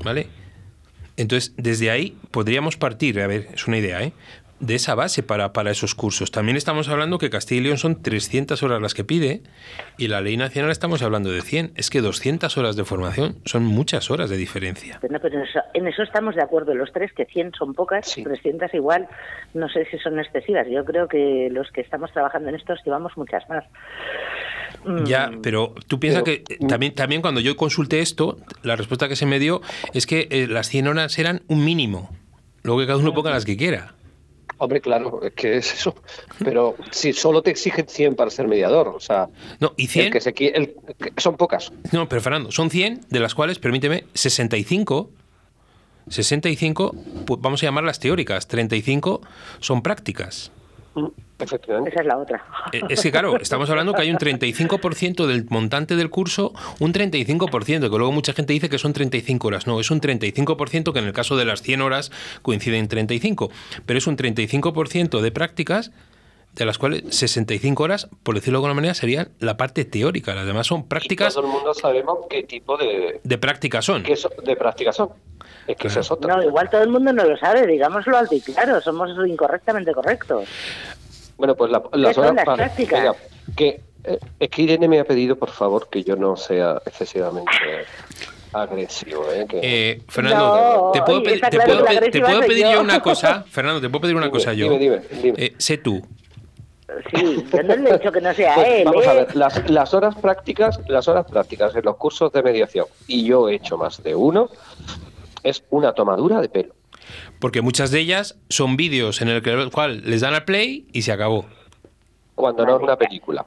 ¿Vale? 0.04 0.28
Entonces, 1.16 1.54
desde 1.56 1.90
ahí 1.90 2.16
podríamos 2.30 2.76
partir, 2.76 3.20
a 3.20 3.26
ver, 3.26 3.48
es 3.52 3.66
una 3.66 3.78
idea, 3.78 4.02
¿eh? 4.02 4.12
de 4.62 4.76
esa 4.76 4.94
base 4.94 5.24
para, 5.24 5.52
para 5.52 5.72
esos 5.72 5.94
cursos. 5.94 6.30
También 6.30 6.56
estamos 6.56 6.88
hablando 6.88 7.18
que 7.18 7.30
Castilla 7.30 7.60
y 7.60 7.64
León 7.64 7.78
son 7.78 8.00
300 8.00 8.62
horas 8.62 8.80
las 8.80 8.94
que 8.94 9.02
pide 9.02 9.42
y 9.98 10.06
la 10.06 10.20
ley 10.20 10.36
nacional 10.36 10.70
estamos 10.70 11.02
hablando 11.02 11.32
de 11.32 11.42
100. 11.42 11.72
Es 11.74 11.90
que 11.90 12.00
200 12.00 12.56
horas 12.56 12.76
de 12.76 12.84
formación 12.84 13.34
son 13.44 13.64
muchas 13.64 14.10
horas 14.10 14.30
de 14.30 14.36
diferencia. 14.36 14.98
Pero, 15.00 15.18
en, 15.74 15.88
eso, 15.88 16.02
estamos 16.04 16.36
de 16.36 16.42
acuerdo 16.42 16.74
los 16.74 16.92
tres, 16.92 17.12
que 17.12 17.26
100 17.26 17.54
son 17.58 17.74
pocas, 17.74 18.14
300 18.14 18.72
igual, 18.74 19.08
no 19.52 19.68
sé 19.68 19.84
si 19.90 19.98
son 19.98 20.20
excesivas. 20.20 20.68
Yo 20.70 20.84
creo 20.84 21.08
que 21.08 21.48
los 21.50 21.70
que 21.72 21.80
estamos 21.80 22.12
trabajando 22.12 22.48
en 22.48 22.54
esto 22.54 22.74
llevamos 22.84 23.16
muchas 23.16 23.46
más. 23.48 23.64
Ya, 25.04 25.28
mm. 25.28 25.42
pero 25.42 25.74
tú 25.86 26.00
piensas 26.00 26.22
que 26.22 26.44
mm. 26.60 26.66
también, 26.66 26.94
también 26.94 27.22
cuando 27.22 27.40
yo 27.40 27.56
consulté 27.56 28.00
esto, 28.00 28.38
la 28.62 28.76
respuesta 28.76 29.08
que 29.08 29.16
se 29.16 29.26
me 29.26 29.38
dio 29.38 29.62
es 29.94 30.06
que 30.06 30.28
eh, 30.30 30.46
las 30.48 30.68
100 30.68 30.88
horas 30.88 31.18
eran 31.18 31.42
un 31.48 31.64
mínimo. 31.64 32.10
Luego 32.62 32.80
que 32.80 32.86
cada 32.86 32.98
uno 32.98 33.14
ponga 33.14 33.30
las 33.30 33.44
que 33.44 33.56
quiera. 33.56 33.94
Hombre, 34.58 34.80
claro, 34.80 35.20
es 35.24 35.32
que 35.32 35.56
es 35.56 35.74
eso. 35.74 35.96
Pero 36.38 36.76
si 36.92 37.12
solo 37.12 37.42
te 37.42 37.50
exigen 37.50 37.88
100 37.88 38.14
para 38.14 38.30
ser 38.30 38.46
mediador, 38.46 38.88
o 38.88 39.00
sea. 39.00 39.28
No, 39.58 39.74
y 39.76 39.88
100. 39.88 40.12
que 40.12 40.20
se, 40.20 40.32
son 41.16 41.36
pocas. 41.36 41.72
No, 41.90 42.08
pero 42.08 42.22
Fernando, 42.22 42.52
son 42.52 42.70
100, 42.70 43.00
de 43.10 43.20
las 43.20 43.34
cuales, 43.34 43.58
permíteme, 43.58 44.04
65. 44.14 45.10
65, 46.08 46.94
pues 47.26 47.40
vamos 47.40 47.62
a 47.62 47.66
llamarlas 47.66 47.98
teóricas, 47.98 48.46
35 48.48 49.20
son 49.60 49.82
prácticas. 49.82 50.52
Mm. 50.94 51.06
Esa 51.42 51.56
es 51.56 52.06
la 52.06 52.18
otra. 52.18 52.44
Eh, 52.72 52.80
es 52.88 53.02
que 53.02 53.10
claro, 53.10 53.36
estamos 53.40 53.68
hablando 53.68 53.94
que 53.94 54.02
hay 54.02 54.10
un 54.10 54.18
35% 54.18 55.26
del 55.26 55.46
montante 55.48 55.96
del 55.96 56.08
curso, 56.08 56.52
un 56.78 56.92
35%, 56.92 57.80
que 57.80 57.98
luego 57.98 58.12
mucha 58.12 58.32
gente 58.32 58.52
dice 58.52 58.68
que 58.68 58.78
son 58.78 58.92
35 58.92 59.48
horas. 59.48 59.66
No, 59.66 59.80
es 59.80 59.90
un 59.90 60.00
35% 60.00 60.92
que 60.92 60.98
en 61.00 61.06
el 61.06 61.12
caso 61.12 61.36
de 61.36 61.44
las 61.44 61.62
100 61.62 61.80
horas 61.80 62.12
coincide 62.42 62.78
en 62.78 62.86
35, 62.86 63.50
pero 63.86 63.98
es 63.98 64.06
un 64.06 64.16
35% 64.16 65.20
de 65.20 65.32
prácticas 65.32 65.90
de 66.54 66.66
las 66.66 66.78
cuales 66.78 67.02
65 67.08 67.82
horas, 67.82 68.08
por 68.22 68.34
decirlo 68.34 68.58
de 68.58 68.58
alguna 68.58 68.74
manera, 68.74 68.94
serían 68.94 69.30
la 69.38 69.56
parte 69.56 69.84
teórica. 69.84 70.34
Las 70.34 70.46
demás 70.46 70.66
son 70.66 70.86
prácticas. 70.86 71.34
todo 71.34 71.46
el 71.46 71.52
mundo 71.52 71.72
sabemos 71.74 72.18
qué 72.28 72.42
tipo 72.42 72.76
de, 72.76 73.20
de 73.22 73.38
prácticas 73.38 73.84
son. 73.84 74.02
de 74.02 74.56
prácticas 74.56 74.96
son. 74.96 75.10
Es 75.66 75.76
que 75.76 75.88
eso 75.88 76.00
es 76.00 76.10
otra. 76.10 76.36
No, 76.36 76.42
igual 76.42 76.68
todo 76.68 76.82
el 76.82 76.90
mundo 76.90 77.12
no 77.12 77.24
lo 77.24 77.36
sabe, 77.36 77.66
digámoslo 77.66 78.16
alto 78.16 78.34
y 78.34 78.40
claro, 78.40 78.80
somos 78.80 79.10
incorrectamente 79.26 79.92
correctos. 79.92 80.48
Bueno, 81.36 81.54
pues 81.54 81.70
la, 81.70 81.82
las 81.92 82.18
horas 82.18 82.44
prácticas. 82.44 83.16
que, 83.56 83.80
eh, 84.04 84.18
es 84.38 84.50
que 84.50 84.62
Irene 84.62 84.88
me 84.88 85.00
ha 85.00 85.04
pedido, 85.04 85.36
por 85.36 85.50
favor, 85.50 85.88
que 85.88 86.02
yo 86.02 86.16
no 86.16 86.36
sea 86.36 86.82
excesivamente 86.84 87.50
agresivo. 88.52 89.24
¿eh? 89.32 89.46
eh 89.50 90.02
Fernando, 90.08 90.90
¿te 90.92 91.02
puedo, 91.02 91.22
pedir, 91.22 91.40
te 91.40 91.58
puedo, 91.58 91.84
te 91.84 92.20
puedo 92.20 92.40
pedir 92.40 92.66
yo 92.70 92.80
una 92.80 93.00
cosa? 93.00 93.44
Fernando, 93.50 93.80
¿te 93.80 93.88
puedo 93.88 94.02
pedir 94.02 94.16
una 94.16 94.30
cosa 94.30 94.52
yo? 94.52 94.70
Dime, 94.70 94.78
dime, 94.78 95.22
dime. 95.22 95.44
Eh, 95.44 95.54
sé 95.58 95.78
tú. 95.78 96.02
Sí, 97.14 97.44
yo 97.52 97.62
no 97.62 97.76
le 97.76 97.90
he 97.90 97.92
dicho 97.94 98.12
que 98.12 98.20
no 98.20 98.32
sea 98.34 98.54
pues, 98.56 98.68
él. 98.68 98.84
Vamos 98.84 99.06
a 99.06 99.12
ver, 99.14 99.36
las, 99.36 99.70
las, 99.70 99.94
horas 99.94 100.14
prácticas, 100.16 100.80
las 100.88 101.08
horas 101.08 101.26
prácticas 101.30 101.74
en 101.74 101.84
los 101.84 101.96
cursos 101.96 102.32
de 102.32 102.42
mediación, 102.42 102.86
y 103.06 103.24
yo 103.24 103.48
he 103.48 103.56
hecho 103.56 103.76
más 103.76 104.02
de 104.02 104.14
uno, 104.14 104.48
es 105.42 105.64
una 105.70 105.92
tomadura 105.92 106.40
de 106.40 106.48
pelo. 106.48 106.74
Porque 107.38 107.62
muchas 107.62 107.90
de 107.90 108.00
ellas 108.00 108.38
son 108.48 108.76
vídeos 108.76 109.20
en 109.20 109.28
el 109.28 109.42
cual 109.70 110.02
les 110.04 110.20
dan 110.20 110.34
al 110.34 110.44
play 110.44 110.86
y 110.92 111.02
se 111.02 111.12
acabó. 111.12 111.46
Cuando 112.34 112.64
no 112.64 112.76
es 112.76 112.82
una 112.82 112.96
película. 112.96 113.44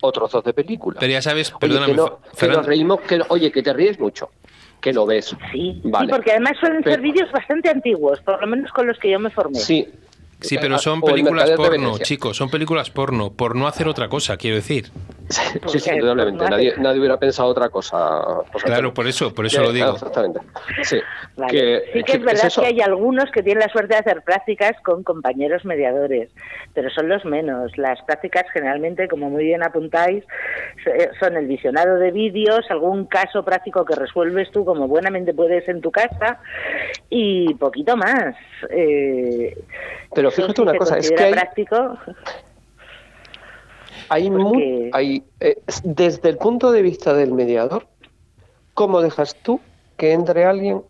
O 0.00 0.12
trozos 0.12 0.44
de 0.44 0.54
película. 0.54 1.00
Pero 1.00 1.12
ya 1.12 1.22
sabes, 1.22 1.50
perdóname. 1.58 1.96
que, 2.38 2.48
nos 2.48 2.64
reímos, 2.66 3.00
que, 3.00 3.20
oye, 3.28 3.50
que 3.50 3.62
te 3.62 3.72
ríes 3.72 3.98
mucho 3.98 4.30
que 4.80 4.92
lo 4.92 5.06
ves. 5.06 5.36
Sí, 5.52 5.80
sí 5.82 6.06
porque 6.08 6.32
además 6.32 6.52
suelen 6.60 6.82
ser 6.84 7.00
vídeos 7.00 7.30
bastante 7.32 7.68
antiguos, 7.68 8.20
por 8.20 8.40
lo 8.40 8.46
menos 8.46 8.70
con 8.72 8.86
los 8.86 8.98
que 8.98 9.10
yo 9.10 9.18
me 9.18 9.30
formé. 9.30 9.58
Sí. 9.58 9.88
Sí, 10.40 10.56
pero 10.60 10.78
son 10.78 11.00
películas 11.00 11.50
porno, 11.50 11.98
chicos, 11.98 12.36
son 12.36 12.48
películas 12.50 12.90
porno, 12.90 13.32
por 13.32 13.56
no 13.56 13.66
hacer 13.66 13.88
otra 13.88 14.08
cosa, 14.08 14.36
quiero 14.36 14.56
decir. 14.56 14.90
Sí, 15.66 15.78
sí, 15.78 15.90
indudablemente. 15.90 16.48
Nadie, 16.48 16.74
nadie 16.78 17.00
hubiera 17.00 17.18
pensado 17.18 17.50
otra 17.50 17.68
cosa. 17.68 18.22
claro, 18.64 18.94
por 18.94 19.06
eso, 19.06 19.34
por 19.34 19.44
eso 19.44 19.60
lo 19.62 19.72
digo. 19.72 19.90
exactamente. 19.92 20.40
Sí, 20.82 21.00
que, 21.50 21.82
sí 21.92 22.02
que, 22.02 22.12
es 22.12 22.24
verdad 22.24 22.50
que 22.50 22.66
hay 22.66 22.80
algunos 22.80 23.30
que 23.30 23.42
tienen 23.42 23.60
la 23.60 23.70
suerte 23.70 23.92
de 23.94 24.00
hacer 24.00 24.22
prácticas 24.22 24.72
con 24.82 25.02
compañeros 25.02 25.66
mediadores, 25.66 26.30
pero 26.72 26.88
son 26.88 27.10
los 27.10 27.26
menos. 27.26 27.76
Las 27.76 28.00
prácticas 28.02 28.46
generalmente, 28.54 29.06
como 29.06 29.28
muy 29.28 29.44
bien 29.44 29.62
apuntáis, 29.62 30.24
eh, 30.86 31.10
son 31.20 31.36
el 31.36 31.46
visionado 31.46 31.96
de 31.96 32.10
vídeos, 32.10 32.64
algún 32.70 33.04
caso 33.04 33.44
práctico 33.44 33.84
que 33.84 33.96
resuelves 33.96 34.50
tú 34.50 34.64
como 34.64 34.88
buenamente 34.88 35.34
puedes 35.34 35.68
en 35.68 35.82
tu 35.82 35.90
casa 35.90 36.40
y 37.10 37.52
poquito 37.54 37.98
más. 37.98 38.34
Eh, 38.70 39.56
pero 40.14 40.30
fíjate 40.30 40.62
una 40.62 40.76
cosa, 40.76 40.98
es 40.98 41.10
que 41.10 41.22
hay, 41.22 41.32
práctico 41.32 41.98
hay, 44.08 44.30
hay 44.92 45.24
eh, 45.40 45.60
desde 45.84 46.30
el 46.30 46.38
punto 46.38 46.70
de 46.72 46.82
vista 46.82 47.12
del 47.14 47.32
mediador, 47.32 47.86
¿cómo 48.74 49.00
dejas 49.00 49.34
tú 49.42 49.60
que 49.96 50.12
entre 50.12 50.44
alguien 50.44 50.82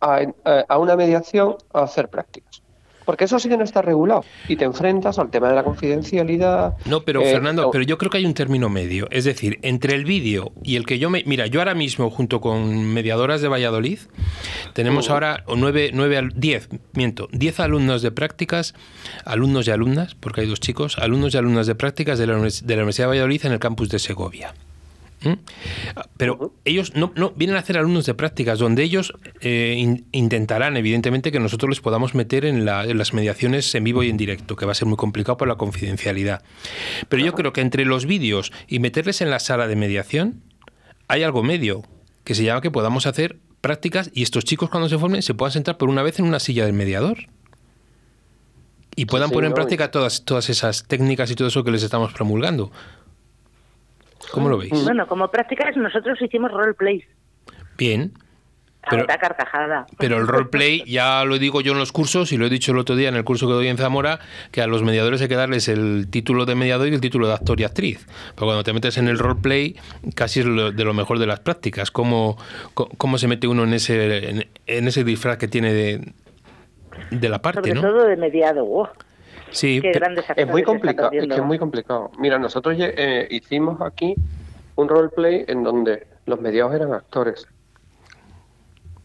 a, 0.00 0.20
a 0.68 0.78
una 0.78 0.96
mediación 0.96 1.56
a 1.72 1.82
hacer 1.82 2.08
prácticas? 2.08 2.61
Porque 3.04 3.24
eso 3.24 3.38
sí 3.38 3.48
que 3.48 3.56
no 3.56 3.64
está 3.64 3.82
regulado 3.82 4.24
y 4.48 4.56
te 4.56 4.64
enfrentas 4.64 5.18
al 5.18 5.30
tema 5.30 5.48
de 5.48 5.54
la 5.54 5.64
confidencialidad. 5.64 6.74
No, 6.84 7.02
pero 7.02 7.22
eh, 7.22 7.32
Fernando, 7.32 7.70
pero 7.70 7.84
yo 7.84 7.98
creo 7.98 8.10
que 8.10 8.18
hay 8.18 8.26
un 8.26 8.34
término 8.34 8.68
medio. 8.68 9.08
Es 9.10 9.24
decir, 9.24 9.58
entre 9.62 9.94
el 9.94 10.04
vídeo 10.04 10.52
y 10.62 10.76
el 10.76 10.86
que 10.86 10.98
yo 10.98 11.10
me. 11.10 11.22
Mira, 11.26 11.46
yo 11.46 11.60
ahora 11.60 11.74
mismo, 11.74 12.10
junto 12.10 12.40
con 12.40 12.92
mediadoras 12.92 13.40
de 13.40 13.48
Valladolid, 13.48 13.98
tenemos 14.72 15.10
ahora 15.10 15.44
nueve, 15.54 15.90
nueve, 15.92 16.28
diez, 16.34 16.68
miento, 16.94 17.28
diez 17.32 17.60
alumnos 17.60 18.02
de 18.02 18.10
prácticas, 18.10 18.74
alumnos 19.24 19.66
y 19.68 19.70
alumnas, 19.70 20.14
porque 20.14 20.42
hay 20.42 20.46
dos 20.46 20.60
chicos, 20.60 20.98
alumnos 20.98 21.34
y 21.34 21.38
alumnas 21.38 21.66
de 21.66 21.74
prácticas 21.74 22.18
de 22.18 22.26
la, 22.26 22.34
de 22.34 22.76
la 22.76 22.82
Universidad 22.82 23.06
de 23.06 23.10
Valladolid 23.10 23.46
en 23.46 23.52
el 23.52 23.58
campus 23.58 23.88
de 23.88 23.98
Segovia. 23.98 24.54
¿Mm? 25.24 25.32
Pero 26.16 26.54
ellos 26.64 26.94
no, 26.94 27.12
no, 27.16 27.30
vienen 27.30 27.56
a 27.56 27.60
hacer 27.60 27.78
alumnos 27.78 28.06
de 28.06 28.14
prácticas, 28.14 28.58
donde 28.58 28.82
ellos 28.82 29.12
eh, 29.40 29.96
intentarán, 30.12 30.76
evidentemente, 30.76 31.32
que 31.32 31.40
nosotros 31.40 31.70
les 31.70 31.80
podamos 31.80 32.14
meter 32.14 32.44
en, 32.44 32.64
las 32.64 33.12
mediaciones 33.14 33.74
en 33.74 33.84
vivo 33.84 34.02
y 34.02 34.10
en 34.10 34.16
directo, 34.16 34.56
que 34.56 34.66
va 34.66 34.72
a 34.72 34.74
ser 34.74 34.86
muy 34.88 34.96
complicado 34.96 35.36
por 35.36 35.48
la 35.48 35.56
confidencialidad. 35.56 36.42
Pero 37.08 37.24
yo 37.24 37.32
creo 37.32 37.52
que 37.52 37.60
entre 37.60 37.84
los 37.84 38.06
vídeos 38.06 38.52
y 38.66 38.78
meterles 38.78 39.20
en 39.20 39.30
la 39.30 39.38
sala 39.38 39.68
de 39.68 39.76
mediación, 39.76 40.42
hay 41.08 41.22
algo 41.22 41.42
medio, 41.42 41.82
que 42.24 42.34
se 42.34 42.44
llama 42.44 42.60
que 42.60 42.70
podamos 42.70 43.06
hacer 43.06 43.38
prácticas 43.60 44.10
y 44.12 44.22
estos 44.22 44.44
chicos 44.44 44.70
cuando 44.70 44.88
se 44.88 44.98
formen 44.98 45.22
se 45.22 45.34
puedan 45.34 45.52
sentar 45.52 45.78
por 45.78 45.88
una 45.88 46.02
vez 46.02 46.18
en 46.18 46.24
una 46.24 46.40
silla 46.40 46.64
del 46.64 46.72
mediador 46.72 47.28
y 48.96 49.06
puedan 49.06 49.30
poner 49.30 49.48
en 49.48 49.54
práctica 49.54 49.90
todas, 49.90 50.24
todas 50.24 50.50
esas 50.50 50.84
técnicas 50.84 51.30
y 51.30 51.34
todo 51.34 51.48
eso 51.48 51.64
que 51.64 51.70
les 51.70 51.82
estamos 51.82 52.12
promulgando. 52.12 52.70
¿Cómo 54.30 54.48
lo 54.48 54.58
veis? 54.58 54.72
Bueno, 54.84 55.06
como 55.06 55.28
prácticas 55.28 55.76
nosotros 55.76 56.20
hicimos 56.20 56.52
roleplay. 56.52 57.04
Bien. 57.76 58.12
Pero, 58.90 59.06
carcajada. 59.06 59.86
pero 59.96 60.18
el 60.18 60.26
roleplay, 60.26 60.82
ya 60.88 61.24
lo 61.24 61.38
digo 61.38 61.60
yo 61.60 61.72
en 61.72 61.78
los 61.78 61.92
cursos 61.92 62.32
y 62.32 62.36
lo 62.36 62.46
he 62.46 62.50
dicho 62.50 62.72
el 62.72 62.78
otro 62.78 62.96
día 62.96 63.08
en 63.08 63.14
el 63.14 63.22
curso 63.22 63.46
que 63.46 63.52
doy 63.52 63.68
en 63.68 63.76
Zamora, 63.76 64.18
que 64.50 64.60
a 64.60 64.66
los 64.66 64.82
mediadores 64.82 65.22
hay 65.22 65.28
que 65.28 65.36
darles 65.36 65.68
el 65.68 66.08
título 66.10 66.46
de 66.46 66.56
mediador 66.56 66.88
y 66.88 66.94
el 66.94 67.00
título 67.00 67.28
de 67.28 67.34
actor 67.34 67.60
y 67.60 67.64
actriz. 67.64 68.04
Porque 68.34 68.46
cuando 68.46 68.64
te 68.64 68.72
metes 68.72 68.98
en 68.98 69.06
el 69.06 69.20
roleplay, 69.20 69.76
casi 70.16 70.40
es 70.40 70.46
de 70.46 70.84
lo 70.84 70.94
mejor 70.94 71.20
de 71.20 71.26
las 71.26 71.38
prácticas. 71.38 71.92
Cómo, 71.92 72.36
cómo 72.74 73.18
se 73.18 73.28
mete 73.28 73.46
uno 73.46 73.62
en 73.62 73.74
ese, 73.74 74.46
en, 74.66 74.88
ese 74.88 75.04
disfraz 75.04 75.38
que 75.38 75.46
tiene 75.46 75.72
de, 75.72 76.12
de 77.12 77.28
la 77.28 77.40
parte, 77.40 77.68
Sobre 77.68 77.80
todo 77.80 78.04
de 78.04 78.16
mediado. 78.16 78.90
Sí, 79.52 79.80
es 80.36 80.46
muy 80.46 80.62
complicado. 80.62 81.10
Es 81.12 81.26
que 81.26 81.34
es 81.34 81.42
muy 81.42 81.58
complicado. 81.58 82.10
Mira, 82.18 82.38
nosotros 82.38 82.76
eh, 82.78 83.28
hicimos 83.30 83.80
aquí 83.80 84.14
un 84.76 84.88
roleplay 84.88 85.44
en 85.48 85.62
donde 85.62 86.06
los 86.26 86.40
mediados 86.40 86.74
eran 86.74 86.92
actores. 86.92 87.46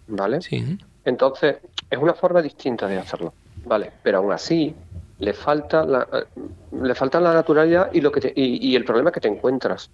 ¿Vale? 0.07 0.41
Sí. 0.41 0.77
Entonces, 1.05 1.57
es 1.89 1.99
una 1.99 2.13
forma 2.13 2.41
distinta 2.41 2.88
de 2.88 2.97
hacerlo. 2.97 3.33
¿Vale? 3.65 3.91
Pero 4.03 4.19
aún 4.19 4.31
así, 4.31 4.73
le 5.19 5.33
falta 5.33 5.86
la, 5.86 6.07
eh, 6.13 6.41
le 6.81 6.95
falta 6.95 7.19
la 7.19 7.33
naturalidad 7.33 7.89
y, 7.93 8.01
lo 8.01 8.12
que 8.12 8.31
y, 8.36 8.75
el 8.75 8.86
problema 8.86 9.12
que 9.12 9.19
te 9.19 9.27
encuentras 9.27 9.89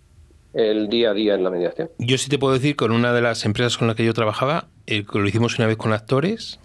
el 0.54 0.88
día 0.90 1.12
a 1.12 1.14
día 1.14 1.34
en 1.34 1.44
la 1.44 1.50
mediación. 1.50 1.90
Yo 1.98 2.18
sí 2.18 2.30
te 2.30 2.38
puedo 2.38 2.54
decir, 2.54 2.76
con 2.76 2.92
una 2.92 3.14
de 3.14 3.22
las 3.22 3.46
empresas 3.46 3.78
con 3.78 3.88
la 3.88 3.96
que 3.96 4.06
yo 4.06 4.14
trabajaba, 4.14 4.68
eh, 4.86 5.04
lo 5.12 5.28
hicimos 5.28 5.58
una 5.58 5.68
vez 5.68 5.78
con 5.78 5.94
actores, 5.94 6.60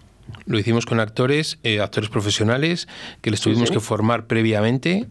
lo 0.45 0.59
hicimos 0.59 0.85
con 0.85 0.99
actores, 0.99 1.59
eh, 1.63 1.79
actores 1.79 2.09
profesionales, 2.09 2.87
que 3.21 3.31
les 3.31 3.41
tuvimos 3.41 3.71
que 3.71 3.79
formar 3.79 4.25
previamente. 4.25 5.07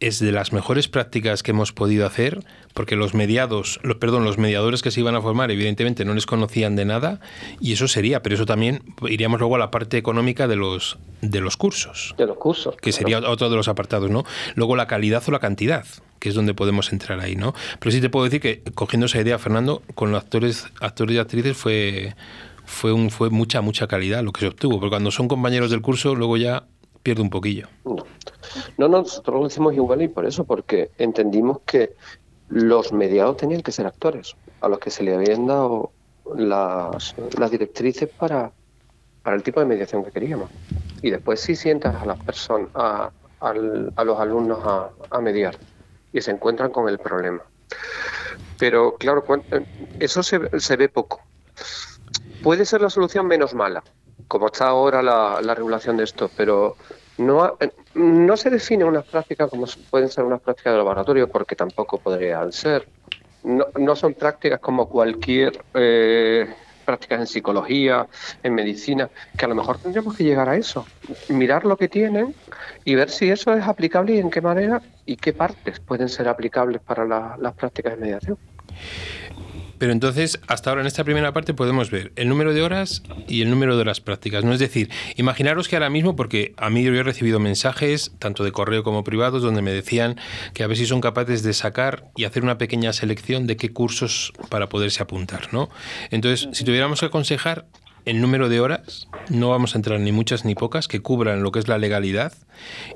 es 0.00 0.20
de 0.20 0.30
las 0.30 0.52
mejores 0.52 0.86
prácticas 0.86 1.42
que 1.42 1.50
hemos 1.50 1.72
podido 1.72 2.06
hacer, 2.06 2.44
porque 2.72 2.94
los 2.94 3.14
mediados, 3.14 3.80
los, 3.82 3.96
perdón, 3.96 4.22
los 4.22 4.38
mediadores 4.38 4.80
que 4.80 4.92
se 4.92 5.00
iban 5.00 5.16
a 5.16 5.20
formar, 5.20 5.50
evidentemente 5.50 6.04
no 6.04 6.14
les 6.14 6.24
conocían 6.24 6.76
de 6.76 6.84
nada, 6.84 7.18
y 7.60 7.72
eso 7.72 7.88
sería, 7.88 8.22
pero 8.22 8.36
eso 8.36 8.46
también 8.46 8.82
iríamos 9.08 9.40
luego 9.40 9.56
a 9.56 9.58
la 9.58 9.72
parte 9.72 9.96
económica 9.96 10.46
de 10.46 10.54
los 10.54 10.98
de 11.20 11.40
los 11.40 11.56
cursos. 11.56 12.14
De 12.16 12.26
los 12.26 12.36
cursos. 12.36 12.76
Que 12.76 12.92
sería 12.92 13.18
otro 13.18 13.50
de 13.50 13.56
los 13.56 13.66
apartados, 13.66 14.08
¿no? 14.08 14.24
Luego 14.54 14.76
la 14.76 14.86
calidad 14.86 15.24
o 15.26 15.32
la 15.32 15.40
cantidad, 15.40 15.84
que 16.20 16.28
es 16.28 16.34
donde 16.36 16.54
podemos 16.54 16.92
entrar 16.92 17.18
ahí, 17.18 17.34
¿no? 17.34 17.54
Pero 17.80 17.90
sí 17.90 18.00
te 18.00 18.08
puedo 18.08 18.24
decir 18.24 18.40
que 18.40 18.62
cogiendo 18.74 19.06
esa 19.06 19.20
idea, 19.20 19.38
Fernando, 19.40 19.82
con 19.96 20.12
los 20.12 20.22
actores, 20.22 20.66
actores 20.80 21.16
y 21.16 21.18
actrices 21.18 21.56
fue 21.56 22.14
fue 22.68 22.92
un 22.92 23.10
fue 23.10 23.30
mucha 23.30 23.60
mucha 23.60 23.86
calidad 23.86 24.22
lo 24.22 24.32
que 24.32 24.40
se 24.40 24.46
obtuvo, 24.48 24.78
porque 24.78 24.90
cuando 24.90 25.10
son 25.10 25.26
compañeros 25.26 25.70
del 25.70 25.82
curso 25.82 26.14
luego 26.14 26.36
ya 26.36 26.66
pierde 27.02 27.22
un 27.22 27.30
poquillo. 27.30 27.68
No. 27.84 27.96
no, 28.76 28.88
nosotros 28.88 29.40
lo 29.40 29.46
hicimos 29.46 29.74
igual 29.74 30.02
y 30.02 30.08
por 30.08 30.26
eso, 30.26 30.44
porque 30.44 30.90
entendimos 30.98 31.60
que 31.64 31.94
los 32.48 32.92
mediados 32.92 33.36
tenían 33.38 33.62
que 33.62 33.72
ser 33.72 33.86
actores, 33.86 34.36
a 34.60 34.68
los 34.68 34.78
que 34.78 34.90
se 34.90 35.02
le 35.02 35.14
habían 35.14 35.46
dado 35.46 35.92
las, 36.36 37.14
las 37.38 37.50
directrices 37.50 38.08
para, 38.08 38.52
para 39.22 39.36
el 39.36 39.42
tipo 39.42 39.60
de 39.60 39.66
mediación 39.66 40.04
que 40.04 40.10
queríamos. 40.10 40.50
Y 41.02 41.10
después 41.10 41.40
sí 41.40 41.56
sientas 41.56 41.94
a 41.96 42.04
las 42.04 42.22
personas, 42.22 42.68
a, 42.74 43.10
a 43.40 44.04
los 44.04 44.20
alumnos 44.20 44.58
a, 44.64 44.90
a 45.10 45.20
mediar 45.20 45.56
y 46.12 46.20
se 46.20 46.30
encuentran 46.30 46.70
con 46.70 46.88
el 46.88 46.98
problema. 46.98 47.42
Pero 48.58 48.96
claro, 48.96 49.24
eso 50.00 50.22
se, 50.22 50.60
se 50.60 50.76
ve 50.76 50.88
poco. 50.88 51.22
Puede 52.42 52.64
ser 52.64 52.80
la 52.80 52.90
solución 52.90 53.26
menos 53.26 53.54
mala, 53.54 53.82
como 54.28 54.46
está 54.46 54.68
ahora 54.68 55.02
la, 55.02 55.40
la 55.42 55.54
regulación 55.54 55.96
de 55.96 56.04
esto, 56.04 56.30
pero 56.36 56.76
no, 57.18 57.58
no 57.94 58.36
se 58.36 58.50
define 58.50 58.84
unas 58.84 59.04
prácticas 59.04 59.50
como 59.50 59.66
pueden 59.90 60.08
ser 60.08 60.24
unas 60.24 60.40
prácticas 60.40 60.72
de 60.72 60.78
laboratorio, 60.78 61.28
porque 61.28 61.56
tampoco 61.56 61.98
podrían 61.98 62.52
ser. 62.52 62.88
No, 63.42 63.66
no 63.78 63.96
son 63.96 64.14
prácticas 64.14 64.60
como 64.60 64.88
cualquier 64.88 65.60
eh, 65.74 66.52
prácticas 66.84 67.20
en 67.20 67.26
psicología, 67.26 68.06
en 68.42 68.54
medicina, 68.54 69.10
que 69.36 69.44
a 69.44 69.48
lo 69.48 69.54
mejor 69.54 69.78
tendríamos 69.78 70.16
que 70.16 70.24
llegar 70.24 70.48
a 70.48 70.56
eso, 70.56 70.86
mirar 71.28 71.64
lo 71.64 71.76
que 71.76 71.88
tienen 71.88 72.34
y 72.84 72.94
ver 72.94 73.10
si 73.10 73.30
eso 73.30 73.52
es 73.52 73.66
aplicable 73.66 74.14
y 74.14 74.18
en 74.18 74.30
qué 74.30 74.40
manera 74.40 74.80
y 75.04 75.16
qué 75.16 75.32
partes 75.32 75.80
pueden 75.80 76.08
ser 76.08 76.28
aplicables 76.28 76.80
para 76.80 77.04
la, 77.04 77.36
las 77.38 77.54
prácticas 77.54 77.94
de 77.94 78.00
mediación. 78.00 78.38
Pero 79.78 79.92
entonces, 79.92 80.40
hasta 80.46 80.70
ahora 80.70 80.82
en 80.82 80.86
esta 80.86 81.04
primera 81.04 81.32
parte 81.32 81.54
podemos 81.54 81.90
ver 81.90 82.12
el 82.16 82.28
número 82.28 82.52
de 82.52 82.62
horas 82.62 83.02
y 83.26 83.42
el 83.42 83.50
número 83.50 83.76
de 83.76 83.84
las 83.84 84.00
prácticas. 84.00 84.44
No 84.44 84.52
es 84.52 84.58
decir, 84.58 84.90
imaginaros 85.16 85.68
que 85.68 85.76
ahora 85.76 85.90
mismo, 85.90 86.16
porque 86.16 86.54
a 86.56 86.70
mí 86.70 86.82
yo 86.82 86.92
he 86.92 87.02
recibido 87.02 87.38
mensajes, 87.38 88.12
tanto 88.18 88.44
de 88.44 88.52
correo 88.52 88.82
como 88.82 89.04
privados, 89.04 89.42
donde 89.42 89.62
me 89.62 89.70
decían 89.70 90.16
que 90.54 90.64
a 90.64 90.66
ver 90.66 90.76
si 90.76 90.86
son 90.86 91.00
capaces 91.00 91.42
de 91.42 91.52
sacar 91.52 92.10
y 92.16 92.24
hacer 92.24 92.42
una 92.42 92.58
pequeña 92.58 92.92
selección 92.92 93.46
de 93.46 93.56
qué 93.56 93.72
cursos 93.72 94.32
para 94.48 94.68
poderse 94.68 95.02
apuntar, 95.02 95.52
¿no? 95.52 95.68
Entonces, 96.10 96.48
si 96.52 96.64
tuviéramos 96.64 97.00
que 97.00 97.06
aconsejar, 97.06 97.66
el 98.04 98.20
número 98.20 98.48
de 98.48 98.60
horas, 98.60 99.08
no 99.28 99.50
vamos 99.50 99.74
a 99.74 99.78
entrar 99.78 100.00
ni 100.00 100.12
muchas 100.12 100.44
ni 100.44 100.54
pocas, 100.54 100.88
que 100.88 101.00
cubran 101.00 101.42
lo 101.42 101.52
que 101.52 101.58
es 101.58 101.68
la 101.68 101.78
legalidad, 101.78 102.32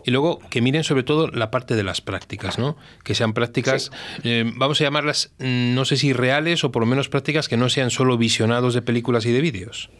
y 0.04 0.10
luego 0.10 0.38
que 0.50 0.60
miren 0.60 0.84
sobre 0.84 1.02
todo 1.02 1.28
la 1.28 1.50
parte 1.50 1.74
de 1.74 1.82
las 1.82 2.00
prácticas, 2.00 2.58
¿no? 2.58 2.76
Que 3.04 3.14
sean 3.14 3.32
prácticas, 3.32 3.90
sí. 4.22 4.30
eh, 4.30 4.44
vamos 4.54 4.80
a 4.80 4.84
llamarlas, 4.84 5.34
mm, 5.38 5.74
no 5.74 5.84
sé 5.84 5.96
si 5.96 6.12
reales 6.12 6.64
o 6.64 6.72
por 6.72 6.82
lo 6.82 6.86
menos 6.86 7.08
prácticas 7.08 7.48
que 7.48 7.56
no 7.56 7.68
sean 7.68 7.90
solo 7.90 8.16
visionados 8.16 8.74
de 8.74 8.82
películas 8.82 9.26
y 9.26 9.32
de 9.32 9.40
vídeos. 9.40 9.90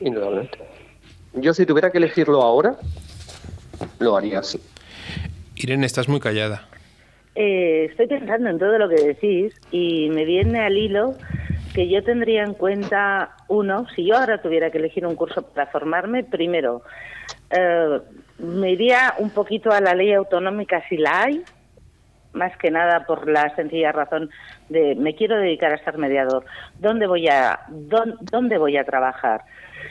Indudablemente. 0.00 0.58
Yo 1.34 1.52
si 1.54 1.66
tuviera 1.66 1.90
que 1.90 1.98
elegirlo 1.98 2.42
ahora, 2.42 2.76
lo 3.98 4.16
haría 4.16 4.40
así. 4.40 4.60
Irene, 5.56 5.86
estás 5.86 6.08
muy 6.08 6.20
callada. 6.20 6.68
Eh, 7.34 7.86
estoy 7.90 8.08
pensando 8.08 8.50
en 8.50 8.58
todo 8.58 8.78
lo 8.78 8.88
que 8.88 8.96
decís 8.96 9.54
y 9.70 10.08
me 10.10 10.24
viene 10.24 10.60
al 10.60 10.76
hilo 10.76 11.14
que 11.78 11.88
yo 11.88 12.02
tendría 12.02 12.42
en 12.42 12.54
cuenta 12.54 13.36
uno, 13.46 13.86
si 13.94 14.04
yo 14.04 14.16
ahora 14.16 14.42
tuviera 14.42 14.68
que 14.72 14.78
elegir 14.78 15.06
un 15.06 15.14
curso 15.14 15.42
para 15.42 15.70
formarme, 15.70 16.24
primero, 16.24 16.82
eh, 17.50 18.00
me 18.40 18.72
iría 18.72 19.14
un 19.18 19.30
poquito 19.30 19.70
a 19.70 19.80
la 19.80 19.94
ley 19.94 20.12
autonómica 20.12 20.82
si 20.88 20.96
la 20.96 21.22
hay, 21.22 21.44
más 22.32 22.56
que 22.56 22.72
nada 22.72 23.06
por 23.06 23.30
la 23.30 23.54
sencilla 23.54 23.92
razón 23.92 24.28
de 24.68 24.96
me 24.96 25.14
quiero 25.14 25.36
dedicar 25.38 25.72
a 25.72 25.84
ser 25.84 25.98
mediador. 25.98 26.44
¿Dónde 26.80 27.06
voy 27.06 27.28
a 27.28 27.60
dónde, 27.68 28.16
dónde 28.22 28.58
voy 28.58 28.76
a 28.76 28.82
trabajar? 28.82 29.42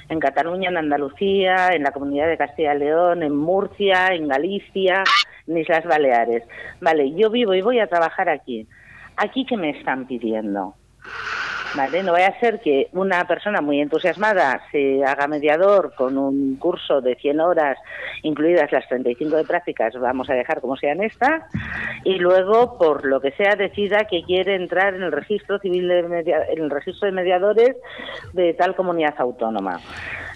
En 0.09 0.19
Cataluña, 0.19 0.67
en 0.67 0.75
Andalucía, 0.75 1.69
en 1.71 1.83
la 1.83 1.93
Comunidad 1.93 2.27
de 2.27 2.37
Castilla 2.37 2.75
y 2.75 2.79
León, 2.79 3.23
en 3.23 3.33
Murcia, 3.33 4.07
en 4.07 4.27
Galicia, 4.27 5.05
en 5.47 5.57
Islas 5.57 5.85
Baleares. 5.85 6.43
Vale, 6.81 7.13
yo 7.13 7.29
vivo 7.29 7.53
y 7.53 7.61
voy 7.61 7.79
a 7.79 7.87
trabajar 7.87 8.27
aquí. 8.27 8.67
¿Aquí 9.15 9.45
qué 9.45 9.55
me 9.55 9.69
están 9.69 10.05
pidiendo? 10.05 10.75
¿Vale? 11.77 12.03
No 12.03 12.11
vaya 12.11 12.29
a 12.29 12.39
ser 12.39 12.59
que 12.59 12.89
una 12.91 13.25
persona 13.27 13.61
muy 13.61 13.79
entusiasmada 13.79 14.61
se 14.71 15.03
haga 15.05 15.27
mediador 15.27 15.93
con 15.95 16.17
un 16.17 16.57
curso 16.57 16.99
de 17.01 17.15
100 17.15 17.39
horas, 17.39 17.77
incluidas 18.23 18.71
las 18.71 18.87
35 18.89 19.37
de 19.37 19.43
prácticas, 19.43 19.93
vamos 19.95 20.29
a 20.29 20.33
dejar 20.33 20.59
como 20.59 20.75
sean 20.75 21.01
estas, 21.01 21.43
y 22.03 22.15
luego, 22.15 22.77
por 22.77 23.05
lo 23.05 23.21
que 23.21 23.31
sea, 23.31 23.55
decida 23.55 24.05
que 24.09 24.23
quiere 24.23 24.55
entrar 24.55 24.95
en 24.95 25.03
el 25.03 25.11
registro 25.11 25.59
civil 25.59 25.87
de 25.87 26.03
media, 26.03 26.39
en 26.49 26.63
el 26.63 26.69
registro 26.69 27.05
de 27.05 27.11
mediadores 27.11 27.75
de 28.33 28.53
tal 28.55 28.75
comunidad 28.75 29.13
autónoma 29.19 29.79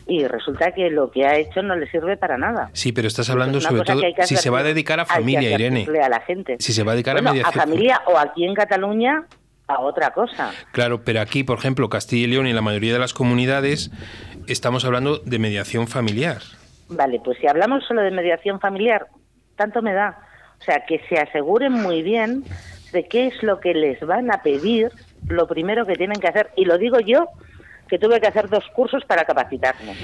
y 0.08 0.26
resulta 0.26 0.72
que 0.72 0.90
lo 0.90 1.10
que 1.10 1.26
ha 1.26 1.38
hecho 1.38 1.62
no 1.62 1.76
le 1.76 1.90
sirve 1.90 2.18
para 2.18 2.38
nada. 2.38 2.70
Sí, 2.74 2.92
pero 2.92 3.08
estás 3.08 3.30
hablando 3.30 3.60
es 3.60 3.64
sobre 3.64 3.84
todo 3.84 4.02
si 4.24 4.36
se 4.36 4.50
va 4.50 4.60
a 4.60 4.64
dedicar 4.64 5.00
a 5.00 5.06
familia, 5.06 5.52
Irene. 5.52 5.88
A 6.04 6.10
la 6.10 6.20
gente. 6.22 6.58
Si 6.60 6.74
se 6.74 6.84
va 6.84 6.92
a 6.92 6.96
dedicar 6.96 7.16
bueno, 7.16 7.30
a 7.30 7.34
mediación. 7.34 7.60
A 7.60 7.64
familia 7.64 8.02
o 8.08 8.18
aquí 8.18 8.46
en 8.46 8.54
Cataluña 8.54 9.26
a 9.74 9.80
otra 9.80 10.12
cosa. 10.12 10.52
Claro, 10.72 11.04
pero 11.04 11.22
aquí, 11.22 11.44
por 11.44 11.58
ejemplo, 11.58 11.90
Castilla 11.90 12.28
y 12.28 12.30
León 12.32 12.48
y 12.48 12.54
la 12.54 12.62
mayoría 12.62 12.94
de 12.94 13.00
las 13.00 13.14
comunidades 13.14 13.92
estamos 14.48 14.86
hablando 14.86 15.18
de 15.20 15.40
mediación 15.40 15.88
familiar. 15.88 16.42
Vale, 16.90 17.22
pues 17.24 17.38
si 17.40 17.48
hablamos 17.48 17.86
solo 17.86 18.02
de 18.02 18.12
mediación 18.12 18.60
familiar, 18.60 19.08
tanto 19.56 19.82
me 19.82 19.94
da. 19.94 20.20
O 20.60 20.64
sea, 20.64 20.86
que 20.86 21.02
se 21.10 21.18
aseguren 21.18 21.74
muy 21.74 22.02
bien 22.04 22.44
de 22.92 23.08
qué 23.08 23.28
es 23.28 23.42
lo 23.44 23.60
que 23.60 23.74
les 23.74 24.00
van 24.02 24.32
a 24.32 24.44
pedir, 24.44 24.92
lo 25.28 25.48
primero 25.48 25.86
que 25.86 25.96
tienen 25.96 26.20
que 26.20 26.28
hacer. 26.28 26.50
Y 26.56 26.66
lo 26.66 26.78
digo 26.78 27.00
yo, 27.00 27.28
que 27.88 27.98
tuve 27.98 28.20
que 28.20 28.28
hacer 28.28 28.50
dos 28.50 28.64
cursos 28.74 29.04
para 29.06 29.26
capacitarme. 29.26 29.96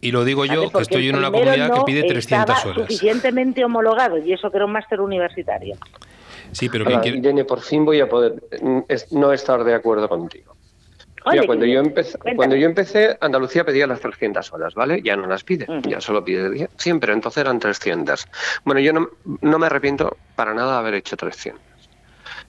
Y 0.00 0.10
lo 0.12 0.24
digo 0.24 0.44
yo, 0.44 0.70
que 0.70 0.82
estoy 0.82 1.08
en 1.08 1.16
una 1.16 1.30
comunidad 1.30 1.68
no 1.68 1.84
que 1.84 1.92
pide 1.92 2.02
300 2.04 2.56
estaba 2.56 2.60
horas. 2.60 2.86
suficientemente 2.86 3.64
homologado, 3.64 4.18
y 4.18 4.32
eso 4.32 4.50
que 4.50 4.58
era 4.58 4.66
un 4.66 4.72
máster 4.72 5.00
universitario. 5.00 5.76
Sí, 6.52 6.68
pero 6.68 6.84
Ahora, 6.84 7.00
¿quién 7.00 7.14
quiere? 7.14 7.18
Irene, 7.18 7.44
por 7.44 7.60
fin 7.60 7.84
voy 7.84 8.00
a 8.00 8.08
poder 8.08 8.34
mm, 8.60 8.80
es- 8.88 9.10
no 9.12 9.32
estar 9.32 9.62
de 9.64 9.74
acuerdo 9.74 10.08
contigo. 10.08 10.56
Oye, 11.24 11.36
Mira, 11.40 11.46
cuando, 11.46 11.66
yo 11.66 11.80
empecé, 11.80 12.12
cuéntame. 12.18 12.36
cuando 12.36 12.56
yo 12.56 12.66
empecé, 12.66 13.18
Andalucía 13.20 13.64
pedía 13.64 13.86
las 13.88 14.00
300 14.00 14.52
horas, 14.52 14.74
¿vale? 14.74 15.02
Ya 15.02 15.16
no 15.16 15.26
las 15.26 15.42
pide, 15.42 15.66
ya 15.82 16.00
solo 16.00 16.24
pide 16.24 16.48
10. 16.50 16.70
Siempre, 16.78 17.12
entonces 17.12 17.40
eran 17.40 17.58
300. 17.58 18.26
Bueno, 18.64 18.80
yo 18.80 18.92
no, 18.92 19.08
no 19.40 19.58
me 19.58 19.66
arrepiento 19.66 20.18
para 20.36 20.54
nada 20.54 20.74
de 20.74 20.78
haber 20.78 20.94
hecho 20.94 21.16
300. 21.16 21.62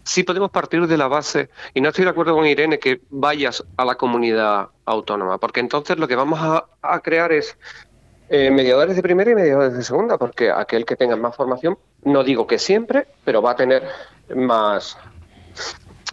Sí 0.04 0.24
podemos 0.24 0.52
partir 0.52 0.86
de 0.86 0.98
la 0.98 1.08
base, 1.08 1.50
y 1.74 1.82
no 1.82 1.90
estoy 1.90 2.06
de 2.06 2.12
acuerdo 2.12 2.36
con 2.36 2.46
Irene 2.46 2.78
que 2.80 3.02
vayas 3.10 3.64
a 3.78 3.84
la 3.86 3.96
comunidad 3.96 4.70
autónoma, 4.86 5.38
porque 5.40 5.60
entonces 5.60 5.98
lo 5.98 6.08
que 6.08 6.16
vamos 6.16 6.40
a, 6.42 6.68
a 6.82 7.00
crear 7.02 7.32
es 7.32 7.58
eh, 8.30 8.52
mediadores 8.52 8.96
de 8.96 9.02
primera 9.02 9.32
y 9.32 9.36
mediadores 9.36 9.74
de 9.74 9.84
segunda, 9.84 10.18
porque 10.18 10.52
aquel 10.52 10.86
que 10.86 10.96
tenga 10.96 11.16
más 11.16 11.36
formación, 11.36 11.78
no 12.04 12.24
digo 12.24 12.46
que 12.46 12.60
siempre, 12.60 13.08
pero 13.24 13.42
va 13.42 13.52
a 13.52 13.56
tener 13.56 13.84
más, 14.36 14.98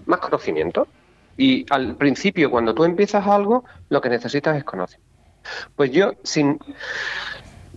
más 0.07 0.21
conocimiento. 0.21 0.87
Y 1.37 1.67
al 1.71 1.97
principio, 1.97 2.51
cuando 2.51 2.75
tú 2.75 2.85
empiezas 2.85 3.27
algo, 3.27 3.65
lo 3.89 4.01
que 4.01 4.09
necesitas 4.09 4.57
es 4.57 4.65
conocimiento. 4.65 5.13
Pues 5.77 5.91
yo, 5.91 6.13
sin. 6.23 6.59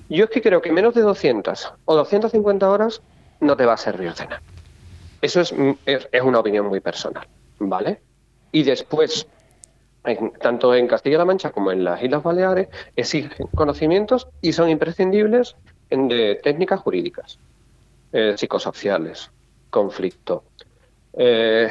Yo 0.09 0.25
es 0.25 0.29
que 0.29 0.41
creo 0.41 0.61
que 0.61 0.71
menos 0.71 0.93
de 0.93 1.01
200 1.01 1.73
o 1.85 1.95
250 1.95 2.69
horas 2.69 3.01
no 3.39 3.57
te 3.57 3.65
va 3.65 3.73
a 3.73 3.77
servir 3.77 4.13
de 4.13 4.25
nada. 4.25 4.41
Eso 5.21 5.41
es, 5.41 5.53
es, 5.85 6.07
es 6.11 6.21
una 6.21 6.39
opinión 6.39 6.67
muy 6.67 6.79
personal, 6.79 7.27
¿vale? 7.59 7.99
Y 8.51 8.63
después, 8.63 9.27
en- 10.07 10.31
tanto 10.33 10.73
en 10.73 10.87
Castilla-La 10.87 11.25
Mancha 11.25 11.51
como 11.51 11.71
en 11.71 11.83
las 11.83 12.01
Islas 12.01 12.23
Baleares, 12.23 12.69
exigen 12.95 13.47
conocimientos 13.55 14.27
y 14.41 14.53
son 14.53 14.69
imprescindibles 14.69 15.55
en 15.89 16.07
de 16.07 16.35
técnicas 16.43 16.79
jurídicas, 16.81 17.39
eh, 18.11 18.35
psicosociales, 18.37 19.31
conflicto, 19.69 20.45
eh, 21.13 21.69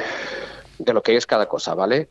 de 0.77 0.93
lo 0.93 1.01
que 1.01 1.15
es 1.15 1.25
cada 1.25 1.47
cosa, 1.47 1.73
¿vale? 1.75 2.09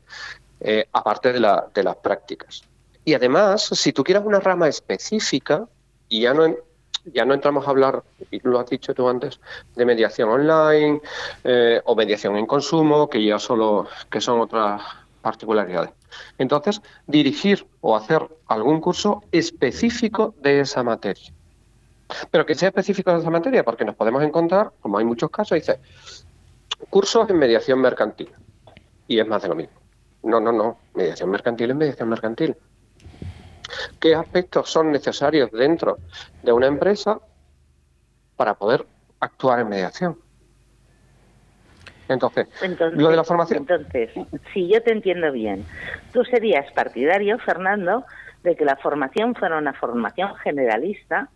Eh, 0.60 0.86
aparte 0.92 1.32
de, 1.32 1.40
la- 1.40 1.70
de 1.74 1.82
las 1.84 1.96
prácticas. 1.96 2.64
Y 3.04 3.14
además, 3.14 3.62
si 3.64 3.92
tú 3.92 4.02
quieres 4.04 4.24
una 4.24 4.40
rama 4.40 4.68
específica, 4.68 5.68
y 6.08 6.22
ya 6.22 6.34
no, 6.34 6.44
en- 6.46 6.58
ya 7.04 7.24
no 7.24 7.34
entramos 7.34 7.66
a 7.66 7.70
hablar, 7.70 8.04
lo 8.42 8.58
has 8.58 8.68
dicho 8.70 8.94
tú 8.94 9.08
antes, 9.08 9.40
de 9.76 9.84
mediación 9.86 10.28
online 10.30 11.00
eh, 11.44 11.80
o 11.84 11.94
mediación 11.96 12.36
en 12.36 12.46
consumo, 12.46 13.08
que 13.08 13.24
ya 13.24 13.38
solo 13.38 13.88
que 14.10 14.20
son 14.20 14.40
otras 14.40 14.82
particularidades. 15.20 15.95
Entonces, 16.38 16.80
dirigir 17.06 17.66
o 17.80 17.96
hacer 17.96 18.28
algún 18.46 18.80
curso 18.80 19.22
específico 19.32 20.34
de 20.40 20.60
esa 20.60 20.82
materia. 20.82 21.32
Pero 22.30 22.46
que 22.46 22.54
sea 22.54 22.68
específico 22.68 23.12
de 23.12 23.18
esa 23.18 23.30
materia, 23.30 23.64
porque 23.64 23.84
nos 23.84 23.96
podemos 23.96 24.22
encontrar, 24.22 24.72
como 24.80 24.98
hay 24.98 25.04
muchos 25.04 25.30
casos, 25.30 25.56
dice, 25.56 25.80
cursos 26.90 27.28
en 27.28 27.38
mediación 27.38 27.80
mercantil. 27.80 28.30
Y 29.08 29.18
es 29.18 29.26
más 29.26 29.42
de 29.42 29.48
lo 29.48 29.54
mismo. 29.54 29.80
No, 30.22 30.40
no, 30.40 30.52
no. 30.52 30.78
Mediación 30.94 31.30
mercantil 31.30 31.70
es 31.70 31.76
mediación 31.76 32.08
mercantil. 32.08 32.56
¿Qué 34.00 34.14
aspectos 34.14 34.70
son 34.70 34.92
necesarios 34.92 35.50
dentro 35.52 35.98
de 36.42 36.52
una 36.52 36.66
empresa 36.66 37.20
para 38.36 38.54
poder 38.54 38.86
actuar 39.20 39.60
en 39.60 39.68
mediación? 39.68 40.25
Entonces, 42.08 42.48
lo 42.94 43.10
de 43.10 43.16
la 43.16 43.24
formación. 43.24 43.60
Entonces, 43.60 44.10
si 44.52 44.68
yo 44.68 44.82
te 44.82 44.92
entiendo 44.92 45.32
bien, 45.32 45.64
tú 46.12 46.24
serías 46.24 46.70
partidario, 46.72 47.38
Fernando, 47.38 48.04
de 48.42 48.54
que 48.54 48.64
la 48.64 48.76
formación 48.76 49.34
fuera 49.34 49.58
una 49.58 49.72
formación 49.72 50.34
generalista 50.36 51.28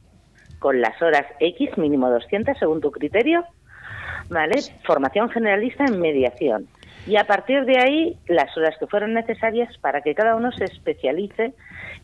con 0.59 0.81
las 0.81 1.01
horas 1.03 1.27
X, 1.41 1.77
mínimo 1.77 2.09
200 2.11 2.57
según 2.59 2.81
tu 2.81 2.93
criterio, 2.93 3.45
¿vale? 4.29 4.57
Formación 4.85 5.29
generalista 5.31 5.85
en 5.85 6.01
mediación. 6.01 6.69
Y 7.07 7.17
a 7.17 7.25
partir 7.25 7.65
de 7.65 7.79
ahí, 7.79 8.19
las 8.29 8.57
horas 8.57 8.77
que 8.79 8.87
fueron 8.87 9.15
necesarias 9.15 9.77
para 9.79 10.03
que 10.03 10.15
cada 10.15 10.37
uno 10.37 10.53
se 10.53 10.65
especialice 10.65 11.55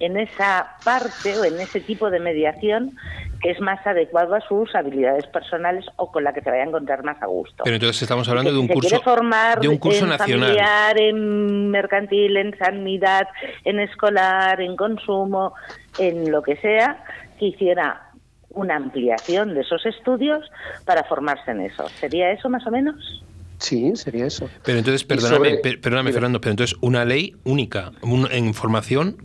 en 0.00 0.16
esa 0.16 0.76
parte 0.84 1.36
o 1.38 1.44
en 1.44 1.58
ese 1.60 1.80
tipo 1.80 2.10
de 2.10 2.20
mediación 2.20 2.96
que 3.42 3.50
es 3.50 3.60
más 3.60 3.86
adecuado 3.86 4.34
a 4.34 4.40
sus 4.40 4.74
habilidades 4.74 5.26
personales 5.26 5.84
o 5.96 6.10
con 6.10 6.24
la 6.24 6.32
que 6.32 6.40
se 6.40 6.50
vaya 6.50 6.62
a 6.62 6.66
encontrar 6.66 7.04
más 7.04 7.20
a 7.22 7.26
gusto. 7.26 7.64
Pero 7.64 7.76
entonces 7.76 8.02
estamos 8.02 8.28
hablando 8.28 8.52
de 8.52 8.58
un 8.58 8.66
curso 8.68 9.00
formar 9.02 9.60
de 9.60 9.68
un 9.68 9.76
curso 9.78 10.04
en 10.04 10.10
nacional. 10.10 10.48
familiar, 10.48 10.98
en 10.98 11.70
mercantil, 11.70 12.36
en 12.36 12.56
sanidad, 12.58 13.28
en 13.64 13.80
escolar, 13.80 14.60
en 14.60 14.74
consumo, 14.76 15.52
en 15.98 16.30
lo 16.30 16.42
que 16.42 16.56
sea, 16.56 17.04
que 17.38 17.46
hiciera 17.46 18.02
una 18.50 18.76
ampliación 18.76 19.52
de 19.54 19.60
esos 19.60 19.84
estudios 19.84 20.50
para 20.86 21.04
formarse 21.04 21.50
en 21.50 21.60
eso. 21.60 21.86
¿Sería 22.00 22.30
eso 22.32 22.48
más 22.48 22.66
o 22.66 22.70
menos? 22.70 23.22
Sí, 23.58 23.94
sería 23.96 24.26
eso. 24.26 24.48
Pero 24.64 24.78
entonces, 24.78 25.04
perdóname, 25.04 25.56
sobre- 25.58 25.78
perdóname 25.78 26.12
Fernando, 26.12 26.40
pero 26.40 26.52
entonces 26.52 26.76
una 26.80 27.04
ley 27.04 27.36
única, 27.44 27.92
un- 28.02 28.28
en 28.30 28.54
formación, 28.54 29.16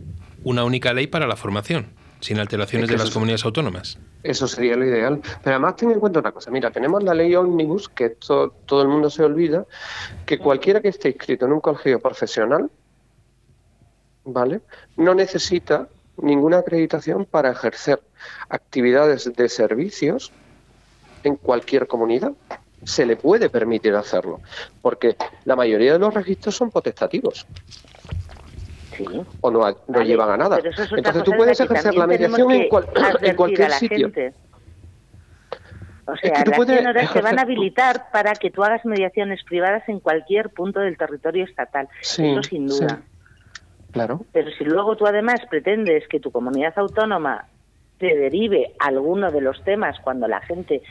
una 0.44 0.64
única 0.64 0.92
ley 0.92 1.06
para 1.06 1.26
la 1.26 1.36
formación, 1.36 1.92
sin 2.20 2.38
alteraciones 2.38 2.84
Es 2.84 2.90
que 2.90 2.98
de 2.98 3.04
las 3.04 3.12
comunidades 3.12 3.44
autónomas. 3.44 3.98
Eso 4.22 4.46
sería 4.46 4.76
lo 4.76 4.84
ideal. 4.84 5.20
Pero 5.42 5.56
además 5.56 5.76
ten 5.76 5.90
en 5.90 6.00
cuenta 6.00 6.20
una 6.20 6.32
cosa. 6.32 6.50
Mira, 6.50 6.70
tenemos 6.70 7.02
la 7.02 7.14
ley 7.14 7.34
Omnibus, 7.34 7.88
que 7.88 8.06
esto 8.06 8.54
todo 8.66 8.82
el 8.82 8.88
mundo 8.88 9.10
se 9.10 9.24
olvida, 9.24 9.66
que 10.26 10.38
cualquiera 10.38 10.80
que 10.80 10.88
esté 10.88 11.08
inscrito 11.08 11.46
en 11.46 11.52
un 11.52 11.60
colegio 11.60 12.00
profesional, 12.00 12.70
¿vale? 14.24 14.60
No 14.96 15.14
necesita 15.14 15.88
ninguna 16.16 16.58
acreditación 16.58 17.24
para 17.24 17.50
ejercer 17.50 18.00
actividades 18.48 19.32
de 19.34 19.48
servicios 19.48 20.30
en 21.24 21.36
cualquier 21.36 21.86
comunidad. 21.86 22.32
Se 22.84 23.06
le 23.06 23.16
puede 23.16 23.48
permitir 23.48 23.94
hacerlo, 23.94 24.40
porque 24.80 25.16
la 25.44 25.54
mayoría 25.56 25.92
de 25.92 25.98
los 26.00 26.12
registros 26.12 26.56
son 26.56 26.70
potestativos 26.70 27.46
Sí. 28.96 29.04
o 29.40 29.50
no, 29.50 29.58
no 29.60 29.74
Vale, 29.88 30.04
llevan 30.06 30.30
a 30.30 30.36
nada. 30.36 30.58
es 30.58 30.64
Entonces 30.92 31.22
tú 31.24 31.32
puedes 31.32 31.58
de 31.58 31.66
que 31.66 31.72
ejercer 31.72 31.94
la 31.94 32.06
mediación 32.06 32.50
en, 32.50 32.68
cual- 32.68 32.86
que 32.92 33.00
advertir 33.00 33.28
en 33.30 33.36
cualquier 33.36 33.70
la 33.70 33.76
sitio. 33.78 33.98
gente. 34.12 34.32
O 36.04 36.14
Es 36.14 36.20
sea, 36.20 36.32
que 36.32 36.42
tú 36.44 36.50
las 36.50 36.56
puedes 36.58 36.76
100 36.78 36.86
horas 36.88 37.12
te 37.12 37.20
van 37.22 37.38
a 37.38 37.42
habilitar 37.42 38.10
para 38.12 38.34
que 38.34 38.50
tú 38.50 38.62
hagas 38.64 38.84
mediaciones 38.84 39.42
privadas 39.44 39.88
en 39.88 40.00
cualquier 40.00 40.50
punto 40.50 40.80
del 40.80 40.96
territorio 40.96 41.44
estatal. 41.44 41.88
Sí, 42.00 42.28
Eso 42.32 42.42
sin 42.42 42.66
duda. 42.66 42.88
sí. 42.88 43.60
Claro. 43.92 44.20
Pero 44.32 44.50
si 44.52 44.64
luego 44.64 44.96
tú 44.96 45.06
además 45.06 45.40
pretendes 45.50 46.08
que 46.08 46.18
tu 46.18 46.30
comunidad 46.32 46.72
autónoma 46.76 47.44
te 47.98 48.16
derive 48.16 48.72
alguno 48.80 49.30
de 49.30 49.42
los 49.42 49.62
temas 49.64 49.96
cuando 50.00 50.26
la 50.26 50.40
gente 50.40 50.82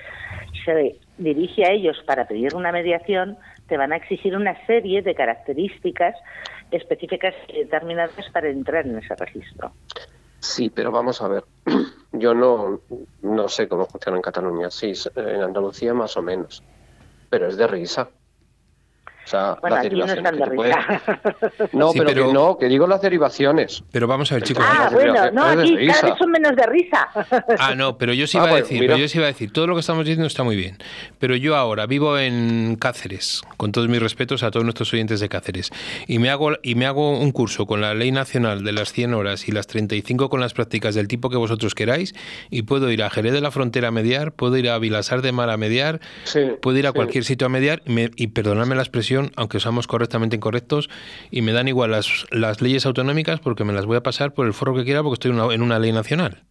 se 0.64 0.98
dirige 1.18 1.66
a 1.66 1.72
ellos 1.72 1.98
para 2.06 2.26
pedir 2.26 2.56
una 2.56 2.72
mediación, 2.72 3.38
te 3.68 3.76
van 3.76 3.92
a 3.92 3.98
exigir 3.98 4.36
una 4.36 4.56
serie 4.66 5.02
de 5.02 5.14
características 5.16 6.16
específicas 6.72 7.36
determinadas 7.54 8.30
para 8.32 8.50
entrar 8.50 8.86
en 8.88 8.98
ese 8.98 9.16
registro. 9.16 9.74
Sí, 10.40 10.70
pero 10.70 10.92
vamos 10.92 11.22
a 11.22 11.28
ver. 11.28 11.44
Yo 12.14 12.34
no, 12.34 12.82
no 13.22 13.48
sé 13.48 13.68
cómo 13.68 13.86
funciona 13.86 14.18
en 14.18 14.24
Cataluña. 14.24 14.72
Sí, 14.72 14.94
en 15.16 15.42
Andalucía 15.42 15.94
más 15.94 16.18
o 16.18 16.22
menos. 16.22 16.64
Pero 17.30 17.48
es 17.48 17.58
de 17.58 17.68
risa. 17.68 18.10
Sea, 19.32 19.56
Bueno, 19.62 19.78
las 19.78 19.86
aquí 19.86 19.96
no 19.96 20.06
que 20.06 20.12
de 20.16 20.22
te 20.22 20.56
puede- 20.56 20.76
risa. 20.76 21.02
No, 21.72 21.92
Sí, 21.94 22.00
pero, 22.00 22.10
pero- 22.10 22.28
que 22.28 22.34
no, 22.34 22.58
que 22.58 22.66
digo 22.68 22.86
las 22.86 23.02
derivaciones. 23.02 23.82
Pero 23.92 24.06
vamos 24.08 24.30
a 24.32 24.36
ver, 24.36 24.44
chicos. 24.44 24.66
Ah, 24.68 24.90
bueno, 24.92 25.14
no, 25.32 25.56
de 25.56 25.64
aquí 25.64 25.88
cada 25.88 26.10
vez 26.10 26.18
son 26.20 26.32
menos 26.32 26.54
de 26.56 26.66
risa. 26.66 27.08
Ah, 27.60 27.74
no, 27.76 27.98
pero 27.98 28.14
yo 28.14 28.28
sí 28.28 28.38
Ah, 28.42 28.44
iba 28.48 28.52
a 28.52 28.56
decir, 28.58 28.80
pero 28.80 28.98
yo 28.98 29.08
sí 29.08 29.18
iba 29.20 29.28
a 29.28 29.32
decir, 29.32 29.54
todo 29.54 29.68
lo 29.68 29.76
que 29.76 29.80
estamos 29.80 30.04
diciendo 30.06 30.28
está 30.28 30.44
muy 30.44 30.56
bien. 30.58 30.78
Pero 31.20 31.36
yo 31.38 31.56
ahora 31.56 31.86
vivo 31.86 32.18
en 32.18 32.76
Cáceres, 32.76 33.42
con 33.58 33.72
todos 33.72 33.88
mis 33.88 34.02
respetos 34.02 34.44
a 34.44 34.52
todos 34.52 34.66
nuestros 34.66 34.92
oyentes 34.94 35.20
de 35.22 35.30
Cáceres, 35.30 35.70
y 36.08 36.20
me 36.20 36.30
hago 36.30 36.52
y 36.62 36.76
me 36.76 36.86
hago 36.86 37.18
un 37.18 37.32
curso 37.32 37.66
con 37.66 37.80
la 37.80 37.94
Ley 37.94 38.12
Nacional 38.12 38.64
de 38.66 38.72
las 38.74 38.92
100 38.92 39.14
horas 39.14 39.48
y 39.48 39.52
las 39.54 39.68
35 39.68 40.30
con 40.30 40.42
las 40.42 40.54
prácticas 40.54 40.94
del 40.96 41.08
tipo 41.08 41.30
que 41.30 41.38
vosotros 41.38 41.74
queráis 41.76 42.14
y 42.50 42.64
puedo 42.64 42.92
ir 42.92 43.02
a 43.04 43.10
Jerez 43.10 43.32
de 43.32 43.40
la 43.42 43.52
Frontera 43.52 43.90
a 43.90 43.92
mediar, 43.92 44.34
puedo 44.34 44.58
ir 44.58 44.70
a 44.70 44.78
Vilasar 44.78 45.22
de 45.22 45.32
Mar 45.32 45.50
a 45.50 45.58
mediar, 45.58 46.02
Sí, 46.26 46.40
puedo 46.62 46.78
ir 46.78 46.88
a 46.88 46.90
sí. 46.90 46.96
cualquier 46.96 47.24
sitio 47.24 47.46
a 47.48 47.50
mediar 47.50 47.82
y, 47.86 47.92
me- 47.92 48.12
y 48.16 48.28
perdonadme 48.28 48.76
la 48.76 48.82
expresión, 48.82 49.21
aunque 49.36 49.58
usamos 49.58 49.86
correctamente 49.86 50.36
incorrectos, 50.38 50.90
y 51.30 51.42
me 51.44 51.52
dan 51.52 51.68
igual 51.68 51.92
las, 51.92 52.26
las 52.32 52.62
leyes 52.62 52.86
autonómicas 52.88 53.40
porque 53.40 53.64
me 53.64 53.74
las 53.74 53.86
voy 53.86 53.98
a 53.98 54.02
pasar 54.04 54.34
por 54.34 54.48
el 54.48 54.54
foro 54.54 54.74
que 54.74 54.84
quiera 54.84 55.04
porque 55.04 55.14
estoy 55.16 55.32
en 55.32 55.40
una, 55.40 55.54
en 55.54 55.62
una 55.62 55.78
ley 55.78 55.92
nacional. 55.92 56.44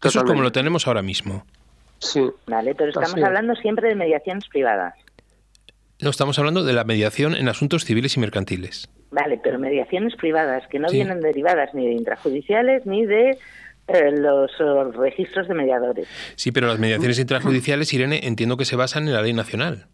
Eso 0.00 0.08
es 0.08 0.12
como 0.14 0.22
Totalmente. 0.24 0.42
lo 0.42 0.52
tenemos 0.52 0.86
ahora 0.86 1.02
mismo. 1.02 1.46
Sí. 1.98 2.20
Vale, 2.46 2.74
pero 2.74 2.88
estamos 2.90 3.12
Así 3.12 3.22
hablando 3.22 3.54
siempre 3.54 3.88
de 3.88 3.94
mediaciones 3.94 4.48
privadas. 4.48 4.94
No, 6.00 6.10
estamos 6.10 6.36
hablando 6.40 6.64
de 6.64 6.72
la 6.72 6.82
mediación 6.82 7.36
en 7.36 7.48
asuntos 7.48 7.84
civiles 7.84 8.16
y 8.16 8.20
mercantiles. 8.20 8.88
Vale, 9.12 9.38
pero 9.42 9.58
mediaciones 9.60 10.16
privadas 10.16 10.64
que 10.68 10.80
no 10.80 10.88
Sí. 10.88 10.96
vienen 10.96 11.20
derivadas 11.20 11.72
ni 11.74 11.86
de 11.86 11.92
intrajudiciales 11.92 12.84
ni 12.86 13.06
de 13.06 13.38
eh, 13.88 14.10
los 14.10 14.50
eh, 14.58 14.96
registros 14.96 15.46
de 15.46 15.54
mediadores. 15.54 16.08
Sí, 16.34 16.50
pero 16.50 16.66
las 16.66 16.78
mediaciones 16.80 17.18
intrajudiciales, 17.20 17.92
Irene, 17.94 18.20
entiendo 18.26 18.56
que 18.56 18.64
se 18.64 18.74
basan 18.74 19.06
en 19.06 19.12
la 19.14 19.22
ley 19.22 19.32
nacional. 19.32 19.86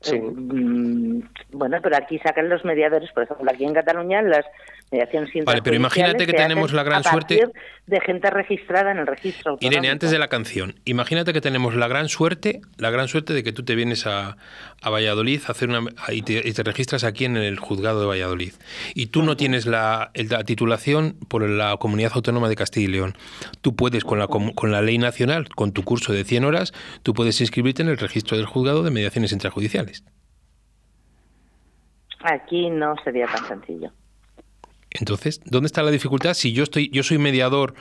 Sí. 0.00 0.18
Mm, 0.18 1.22
bueno, 1.52 1.78
pero 1.82 1.96
aquí 1.96 2.18
sacan 2.18 2.48
los 2.48 2.64
mediadores, 2.64 3.10
por 3.12 3.24
ejemplo, 3.24 3.50
aquí 3.50 3.64
en 3.64 3.74
Cataluña 3.74 4.22
las 4.22 4.46
mediaciones 4.90 5.30
Vale, 5.44 5.62
pero 5.62 5.76
imagínate 5.76 6.26
que 6.26 6.32
tenemos 6.32 6.72
la 6.72 6.82
gran 6.82 7.00
a 7.00 7.10
suerte- 7.10 7.46
de 7.86 8.00
gente 8.00 8.30
registrada 8.30 8.90
en 8.92 8.98
el 8.98 9.06
registro 9.06 9.52
autonómico. 9.52 9.72
Irene, 9.72 9.90
antes 9.90 10.10
de 10.10 10.18
la 10.18 10.28
canción, 10.28 10.74
imagínate 10.84 11.32
que 11.32 11.40
tenemos 11.40 11.74
la 11.74 11.88
gran 11.88 12.08
suerte, 12.08 12.60
la 12.76 12.90
gran 12.90 13.08
suerte 13.08 13.32
de 13.32 13.42
que 13.42 13.52
tú 13.52 13.64
te 13.64 13.74
vienes 13.74 14.06
a, 14.06 14.36
a 14.82 14.90
Valladolid 14.90 15.42
a 15.46 15.52
hacer 15.52 15.68
una, 15.68 15.90
y, 16.08 16.22
te, 16.22 16.46
y 16.46 16.52
te 16.52 16.62
registras 16.62 17.04
aquí 17.04 17.24
en 17.24 17.36
el 17.36 17.58
juzgado 17.58 18.00
de 18.00 18.06
Valladolid. 18.06 18.52
Y 18.94 19.06
tú 19.06 19.22
no 19.22 19.36
tienes 19.36 19.66
la, 19.66 20.10
titulación 20.44 21.16
por 21.28 21.48
la 21.48 21.76
Comunidad 21.76 22.12
Autónoma 22.14 22.48
de 22.48 22.56
Castilla 22.56 22.88
y 22.88 22.92
León. 22.92 23.14
Tú 23.60 23.74
puedes, 23.76 24.04
con 24.04 24.18
la, 24.18 24.26
con 24.26 24.72
la 24.72 24.82
ley 24.82 24.98
nacional, 24.98 25.48
con 25.48 25.72
tu 25.72 25.82
curso 25.84 26.12
de 26.12 26.24
100 26.24 26.44
horas, 26.44 26.72
tú 27.02 27.14
puedes 27.14 27.40
inscribirte 27.40 27.82
en 27.82 27.88
el 27.88 27.98
registro 27.98 28.36
del 28.36 28.46
juzgado 28.46 28.82
de 28.82 28.90
mediaciones 28.90 29.32
intrajudiciales. 29.32 30.04
Aquí 32.22 32.68
no 32.70 32.94
sería 33.02 33.26
tan 33.26 33.46
sencillo. 33.48 33.92
Entonces, 34.92 35.40
¿dónde 35.44 35.66
está 35.68 35.84
la 35.84 35.92
dificultad? 35.92 36.34
Si 36.34 36.52
yo 36.52 36.64
estoy, 36.64 36.90
yo 36.90 37.04
soy 37.04 37.18
mediador 37.18 37.74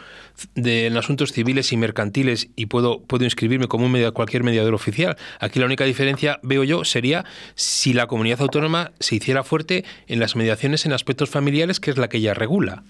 de, 0.54 0.86
en 0.86 0.96
asuntos 0.96 1.32
civiles 1.32 1.74
y 1.74 1.78
mercantiles 1.78 2.50
y 2.56 2.68
puedo, 2.68 3.02
puedo 3.02 3.24
inscribirme 3.24 3.68
como 3.68 3.86
un 3.86 3.92
media- 3.92 4.12
cualquier 4.12 4.44
mediador 4.44 4.76
oficial. 4.76 5.18
Aquí 5.40 5.60
la 5.60 5.66
única 5.66 5.86
diferencia, 5.86 6.40
veo 6.44 6.64
yo, 6.64 6.86
sería 6.86 7.26
si 7.56 7.94
la 7.94 8.06
comunidad 8.06 8.42
autónoma 8.42 8.92
se 9.00 9.16
hiciera 9.16 9.44
fuerte 9.44 9.86
en 10.08 10.20
las 10.20 10.36
mediaciones 10.36 10.86
en 10.86 10.94
aspectos 10.94 11.32
familiares, 11.32 11.80
que 11.80 11.90
es 11.90 11.98
la 11.98 12.10
que 12.10 12.18
ella 12.18 12.36
regula. 12.36 12.84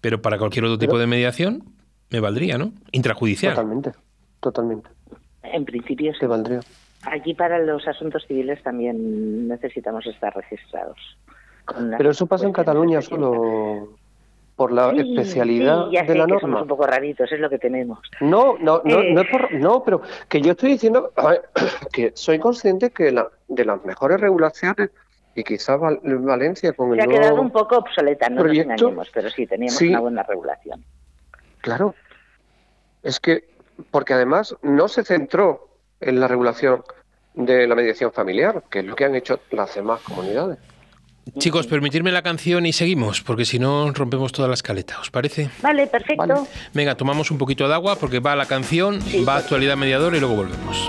Pero 0.00 0.22
para 0.22 0.38
cualquier 0.38 0.64
otro 0.64 0.78
tipo 0.78 0.98
de 0.98 1.06
mediación, 1.06 1.64
me 2.10 2.20
valdría, 2.20 2.56
¿no? 2.56 2.72
Intrajudicial. 2.92 3.54
Totalmente. 3.54 3.92
Totalmente. 4.40 4.88
En 5.42 5.64
principio 5.66 6.12
sí. 6.14 6.20
Te 6.20 6.26
valdría. 6.26 6.60
Aquí 7.02 7.34
para 7.34 7.58
los 7.58 7.86
asuntos 7.86 8.24
civiles 8.26 8.62
también 8.62 9.48
necesitamos 9.48 10.06
estar 10.06 10.34
registrados. 10.34 10.96
Con 11.66 11.94
Pero 11.98 12.10
eso 12.10 12.26
pasa 12.26 12.46
en 12.46 12.52
Cataluña 12.52 13.02
solo 13.02 13.88
por 14.54 14.72
la 14.72 14.90
Sí, 14.92 15.00
especialidad 15.00 15.86
sí, 15.86 15.92
ya 15.92 16.02
de 16.02 16.06
sé 16.08 16.14
la 16.14 16.24
que 16.24 16.32
norma. 16.32 16.40
somos 16.40 16.62
un 16.62 16.68
poco 16.68 16.86
raritos, 16.86 17.30
es 17.30 17.38
lo 17.40 17.50
que 17.50 17.58
tenemos. 17.58 17.98
No, 18.20 18.56
no, 18.58 18.80
no, 18.84 19.00
Eh. 19.00 19.12
no, 19.12 19.20
es 19.20 19.28
por- 19.30 19.52
no, 19.52 19.82
pero 19.84 20.00
que 20.28 20.40
yo 20.40 20.52
estoy 20.52 20.70
diciendo 20.70 21.12
a 21.16 21.26
ver, 21.28 21.42
que 21.92 22.12
soy 22.14 22.38
consciente 22.38 22.90
que 22.90 23.12
la, 23.12 23.28
de 23.48 23.64
las 23.66 23.84
mejores 23.84 24.18
regulaciones 24.20 24.90
y 25.34 25.44
quizás 25.44 25.78
Val- 25.78 26.00
Valencia 26.02 26.72
con 26.72 26.90
el 26.92 26.96
Se 26.96 27.02
ha 27.02 27.06
nuevo 27.06 27.20
quedado 27.20 27.40
un 27.42 27.50
poco 27.50 27.76
obsoleta, 27.76 28.30
no 28.30 28.40
proyecto, 28.40 28.70
nos 28.72 28.80
engañemos, 28.80 29.10
pero 29.12 29.28
sí, 29.28 29.46
teníamos 29.46 29.74
sí. 29.76 29.88
una 29.90 30.00
buena 30.00 30.22
regulación. 30.22 30.82
Claro. 31.60 31.94
Es 33.02 33.20
que, 33.20 33.44
porque 33.90 34.14
además 34.14 34.56
no 34.62 34.88
se 34.88 35.04
centró 35.04 35.68
en 36.00 36.18
la 36.18 36.28
regulación 36.28 36.82
de 37.34 37.66
la 37.66 37.74
mediación 37.74 38.10
familiar, 38.12 38.62
que 38.70 38.78
es 38.78 38.84
lo 38.86 38.96
que 38.96 39.04
han 39.04 39.14
hecho 39.14 39.40
las 39.50 39.74
demás 39.74 40.00
comunidades. 40.00 40.58
Chicos, 41.38 41.66
permitirme 41.66 42.12
la 42.12 42.22
canción 42.22 42.66
y 42.66 42.72
seguimos, 42.72 43.20
porque 43.20 43.44
si 43.44 43.58
no 43.58 43.90
rompemos 43.92 44.32
toda 44.32 44.48
la 44.48 44.54
escaleta, 44.54 45.00
¿os 45.00 45.10
parece? 45.10 45.50
Vale, 45.60 45.86
perfecto. 45.86 46.24
Vale. 46.26 46.40
Venga, 46.72 46.94
tomamos 46.96 47.30
un 47.30 47.38
poquito 47.38 47.66
de 47.68 47.74
agua 47.74 47.96
porque 47.96 48.20
va 48.20 48.36
la 48.36 48.46
canción, 48.46 49.02
Sí, 49.02 49.18
va 49.24 49.34
pues. 49.34 49.44
actualidad 49.44 49.76
mediadora 49.76 50.16
y 50.16 50.20
luego 50.20 50.36
volvemos. 50.36 50.88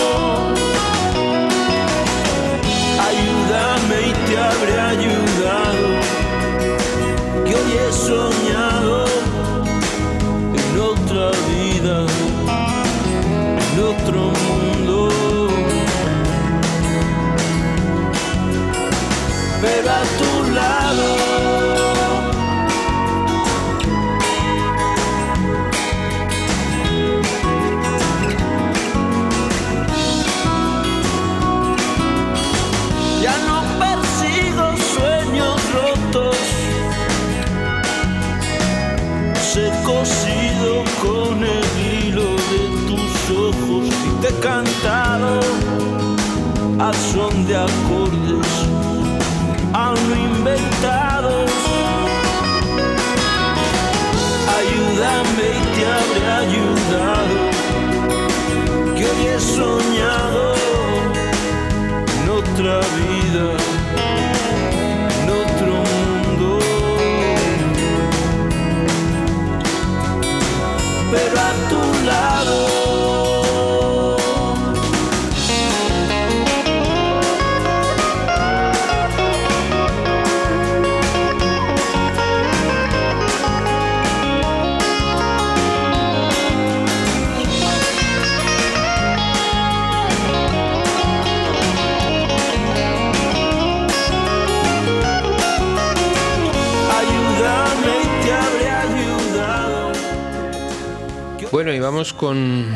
Bueno, 101.71 101.85
y 101.85 101.85
vamos 101.85 102.11
con 102.11 102.67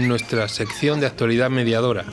nuestra 0.00 0.46
sección 0.46 1.00
de 1.00 1.06
actualidad 1.06 1.48
mediadora. 1.48 2.04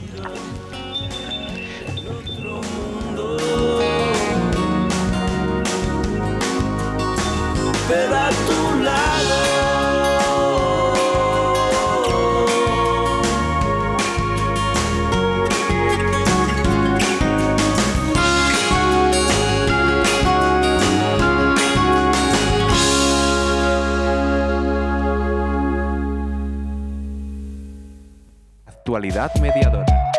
Actualidad 28.98 29.32
mediadora. 29.36 30.12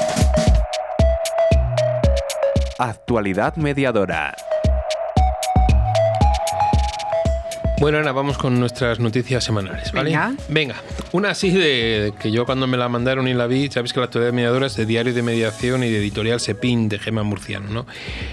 Actualidad 2.78 3.56
mediadora. 3.56 4.36
Bueno, 7.80 7.98
Ana, 7.98 8.12
vamos 8.12 8.38
con 8.38 8.60
nuestras 8.60 9.00
noticias 9.00 9.42
semanales, 9.42 9.90
¿vale? 9.90 10.10
Venga. 10.10 10.32
Venga, 10.46 10.76
una 11.12 11.30
así 11.30 11.50
de 11.50 12.12
que 12.20 12.30
yo 12.30 12.44
cuando 12.44 12.66
me 12.66 12.76
la 12.76 12.88
mandaron 12.88 13.28
y 13.28 13.34
la 13.34 13.46
vi, 13.46 13.68
sabes 13.70 13.92
que 13.92 14.00
la 14.00 14.06
actualidad 14.06 14.32
mediadora 14.32 14.66
es 14.66 14.76
de 14.76 14.84
Diario 14.84 15.14
de 15.14 15.22
Mediación 15.22 15.82
y 15.82 15.90
de 15.90 15.98
Editorial 15.98 16.40
Sepin 16.40 16.88
de 16.88 16.98
Gema 16.98 17.22
Murciano, 17.22 17.70
¿no? 17.70 17.86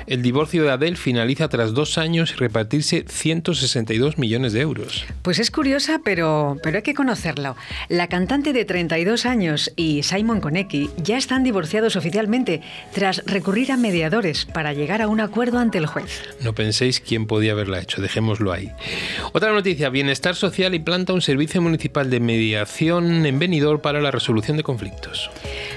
El 0.08 0.22
divorcio 0.22 0.64
de 0.64 0.72
Adele 0.72 0.96
finaliza 0.96 1.48
tras 1.48 1.74
dos 1.74 1.98
años 1.98 2.34
y 2.34 2.36
repartirse 2.36 3.06
162 3.08 4.18
millones 4.18 4.54
de 4.54 4.62
euros. 4.62 5.06
Pues 5.22 5.40
es 5.40 5.52
curiosa, 5.52 6.02
pero, 6.04 6.58
pero 6.64 6.78
hay 6.78 6.84
que 6.84 6.94
conocerlo. 6.94 7.56
La 7.88 8.08
cantante 8.08 8.52
de 8.52 8.66
32 8.66 9.26
años 9.26 9.72
y 9.76 10.04
Simon 10.04 10.42
Konecki 10.42 10.90
ya 10.98 11.18
están 11.18 11.44
divorciados 11.44 11.96
oficialmente 11.96 12.62
tras 12.94 13.24
recurrir 13.26 13.72
a 13.72 13.78
mediadores 13.78 14.46
para 14.46 14.74
llegar 14.74 15.02
a 15.02 15.08
un 15.08 15.22
acuerdo 15.22 15.60
ante 15.60 15.78
el 15.78 15.86
juez. 15.86 16.22
No 16.42 16.54
penséis 16.54 17.00
quién 17.00 17.26
podía 17.26 17.54
haberla 17.54 17.80
hecho, 17.80 18.02
dejémoslo 18.02 18.52
ahí. 18.52 18.72
Otra 19.32 19.54
noticia, 19.54 19.90
Bienestar 19.90 20.36
Social 20.36 20.76
implanta 20.76 21.14
un 21.14 21.22
servicio 21.22 21.62
municipal 21.62 22.10
de 22.10 22.20
mediación 22.20 22.65
en 22.80 23.40
Benidorm 23.40 23.80
para 23.80 24.02
la 24.02 24.12
resolución 24.12 24.58
de 24.58 24.64
conflictos. 24.64 25.30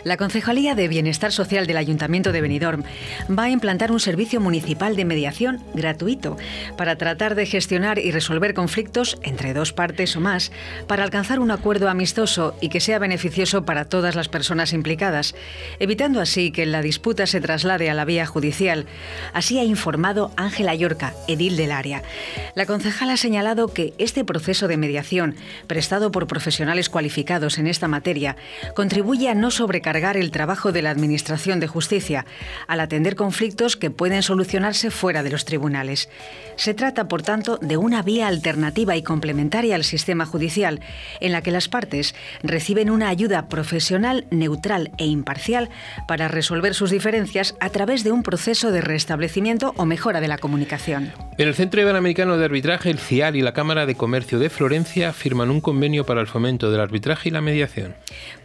La 0.04 0.16
Concejalía 0.16 0.74
de 0.74 0.88
Bienestar 0.88 1.32
Social 1.32 1.66
del 1.66 1.76
Ayuntamiento 1.76 2.32
de 2.32 2.40
Benidorm 2.40 2.82
va 3.30 3.44
a 3.44 3.50
implantar 3.50 3.92
un 3.92 4.00
servicio 4.00 4.40
municipal 4.40 4.96
de 4.96 5.04
mediación 5.04 5.62
gratuito 5.74 6.36
para 6.76 6.96
tratar 6.96 7.34
de 7.34 7.46
gestionar 7.46 7.98
y 7.98 8.10
resolver 8.10 8.54
conflictos 8.54 9.18
entre 9.22 9.54
dos 9.54 9.72
partes 9.72 10.16
o 10.16 10.20
más 10.20 10.50
para 10.86 11.04
alcanzar 11.04 11.40
un 11.40 11.50
acuerdo 11.50 11.88
amistoso 11.88 12.56
y 12.60 12.68
que 12.68 12.80
sea 12.80 12.98
beneficioso 12.98 13.64
para 13.64 13.84
todas 13.84 14.14
las 14.14 14.28
personas 14.28 14.72
implicadas, 14.72 15.34
evitando 15.78 16.20
así 16.20 16.50
que 16.50 16.66
la 16.66 16.82
disputa 16.82 17.26
se 17.26 17.40
traslade 17.40 17.90
a 17.90 17.94
la 17.94 18.04
vía 18.04 18.26
judicial. 18.26 18.86
Así 19.34 19.58
ha 19.58 19.64
informado 19.64 20.32
Ángela 20.36 20.74
Yorca, 20.74 21.14
edil 21.26 21.56
del 21.56 21.72
área. 21.72 22.02
La 22.54 22.66
concejala 22.66 23.14
ha 23.14 23.16
señalado 23.16 23.68
que 23.68 23.92
este 23.98 24.24
proceso 24.24 24.68
de 24.68 24.76
mediación, 24.76 25.36
prestado 25.66 26.10
por 26.10 26.26
profesionales 26.26 26.77
cualificados 26.88 27.58
en 27.58 27.66
esta 27.66 27.88
materia, 27.88 28.36
contribuye 28.76 29.28
a 29.28 29.34
no 29.34 29.50
sobrecargar 29.50 30.16
el 30.16 30.30
trabajo 30.30 30.70
de 30.70 30.82
la 30.82 30.90
Administración 30.90 31.60
de 31.60 31.66
Justicia 31.66 32.26
al 32.68 32.80
atender 32.80 33.16
conflictos 33.16 33.76
que 33.76 33.90
pueden 33.90 34.22
solucionarse 34.22 34.90
fuera 34.90 35.22
de 35.22 35.30
los 35.30 35.44
tribunales. 35.44 36.08
Se 36.56 36.74
trata, 36.74 37.08
por 37.08 37.22
tanto, 37.22 37.58
de 37.58 37.76
una 37.76 38.02
vía 38.02 38.28
alternativa 38.28 38.96
y 38.96 39.02
complementaria 39.02 39.74
al 39.74 39.84
sistema 39.84 40.26
judicial, 40.26 40.80
en 41.20 41.32
la 41.32 41.42
que 41.42 41.50
las 41.50 41.68
partes 41.68 42.14
reciben 42.42 42.90
una 42.90 43.08
ayuda 43.08 43.48
profesional, 43.48 44.26
neutral 44.30 44.90
e 44.98 45.06
imparcial 45.06 45.70
para 46.06 46.28
resolver 46.28 46.74
sus 46.74 46.90
diferencias 46.90 47.56
a 47.60 47.70
través 47.70 48.04
de 48.04 48.12
un 48.12 48.22
proceso 48.22 48.70
de 48.70 48.80
restablecimiento 48.80 49.72
o 49.76 49.84
mejora 49.84 50.20
de 50.20 50.28
la 50.28 50.38
comunicación. 50.38 51.12
El 51.38 51.54
Centro 51.54 51.80
Iberoamericano 51.80 52.36
de 52.36 52.44
Arbitraje, 52.44 52.90
el 52.90 52.98
CIAR 52.98 53.36
y 53.36 53.42
la 53.42 53.52
Cámara 53.52 53.86
de 53.86 53.94
Comercio 53.94 54.38
de 54.38 54.50
Florencia 54.50 55.12
firman 55.12 55.50
un 55.50 55.60
convenio 55.60 56.04
para 56.04 56.20
el 56.20 56.26
fomento 56.26 56.67
del 56.70 56.80
arbitraje 56.80 57.28
y 57.28 57.32
la 57.32 57.40
mediación. 57.40 57.94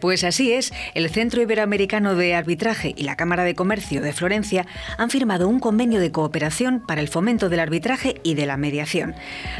Pues 0.00 0.24
así 0.24 0.52
es, 0.52 0.72
el 0.94 1.08
Centro 1.10 1.42
Iberoamericano 1.42 2.14
de 2.14 2.34
Arbitraje 2.34 2.94
y 2.96 3.04
la 3.04 3.16
Cámara 3.16 3.44
de 3.44 3.54
Comercio 3.54 4.00
de 4.02 4.12
Florencia 4.12 4.66
han 4.98 5.10
firmado 5.10 5.48
un 5.48 5.60
convenio 5.60 6.00
de 6.00 6.12
cooperación 6.12 6.84
para 6.86 7.00
el 7.00 7.08
fomento 7.08 7.48
del 7.48 7.60
arbitraje 7.60 8.20
y 8.22 8.34
de 8.34 8.46
la 8.46 8.56
mediación. 8.56 9.14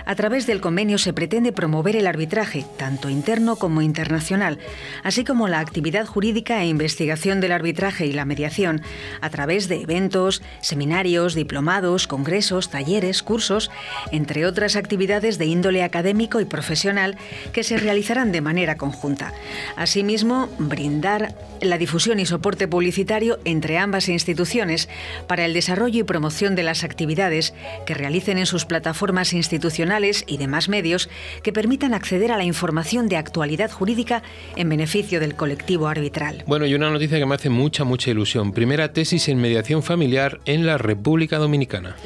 A 0.04 0.14
través 0.14 0.46
del 0.46 0.60
convenio 0.60 0.98
se 0.98 1.12
pretende 1.12 1.52
promover 1.52 1.96
el 1.96 2.06
arbitraje, 2.06 2.64
tanto 2.76 3.08
interno 3.08 3.56
como 3.56 3.82
internacional, 3.82 4.58
así 5.02 5.24
como 5.24 5.48
la 5.48 5.60
actividad 5.60 6.06
jurídica 6.06 6.62
e 6.62 6.66
investigación 6.66 7.40
del 7.40 7.52
arbitraje 7.52 8.06
y 8.06 8.12
la 8.12 8.24
mediación, 8.24 8.82
a 9.20 9.30
través 9.30 9.68
de 9.68 9.82
eventos, 9.82 10.42
seminarios, 10.60 11.34
diplomados, 11.34 12.06
congresos, 12.06 12.70
talleres, 12.70 13.22
cursos, 13.22 13.70
entre 14.12 14.46
otras 14.46 14.76
actividades 14.76 15.38
de 15.38 15.46
índole 15.46 15.82
académico 15.82 16.40
y 16.40 16.44
profesional 16.44 17.16
que 17.52 17.64
se 17.64 17.76
realizarán 17.76 18.32
de 18.32 18.40
manera 18.40 18.53
conjunta. 18.76 19.32
Asimismo, 19.76 20.48
brindar 20.58 21.34
la 21.60 21.78
difusión 21.78 22.20
y 22.20 22.26
soporte 22.26 22.68
publicitario 22.68 23.38
entre 23.44 23.78
ambas 23.78 24.08
instituciones 24.08 24.88
para 25.26 25.44
el 25.44 25.54
desarrollo 25.54 26.00
y 26.00 26.04
promoción 26.04 26.54
de 26.54 26.62
las 26.62 26.84
actividades 26.84 27.54
que 27.86 27.94
realicen 27.94 28.38
en 28.38 28.46
sus 28.46 28.64
plataformas 28.64 29.32
institucionales 29.32 30.24
y 30.26 30.36
demás 30.36 30.68
medios 30.68 31.08
que 31.42 31.52
permitan 31.52 31.94
acceder 31.94 32.32
a 32.32 32.36
la 32.36 32.44
información 32.44 33.08
de 33.08 33.16
actualidad 33.16 33.70
jurídica 33.70 34.22
en 34.56 34.68
beneficio 34.68 35.20
del 35.20 35.34
colectivo 35.34 35.88
arbitral. 35.88 36.44
Bueno, 36.46 36.66
y 36.66 36.74
una 36.74 36.90
noticia 36.90 37.18
que 37.18 37.26
me 37.26 37.34
hace 37.34 37.50
mucha, 37.50 37.84
mucha 37.84 38.10
ilusión. 38.10 38.52
Primera 38.52 38.92
tesis 38.92 39.28
en 39.28 39.38
mediación 39.38 39.82
familiar 39.82 40.40
en 40.44 40.66
la 40.66 40.78
República 40.78 41.38
Dominicana. 41.38 41.96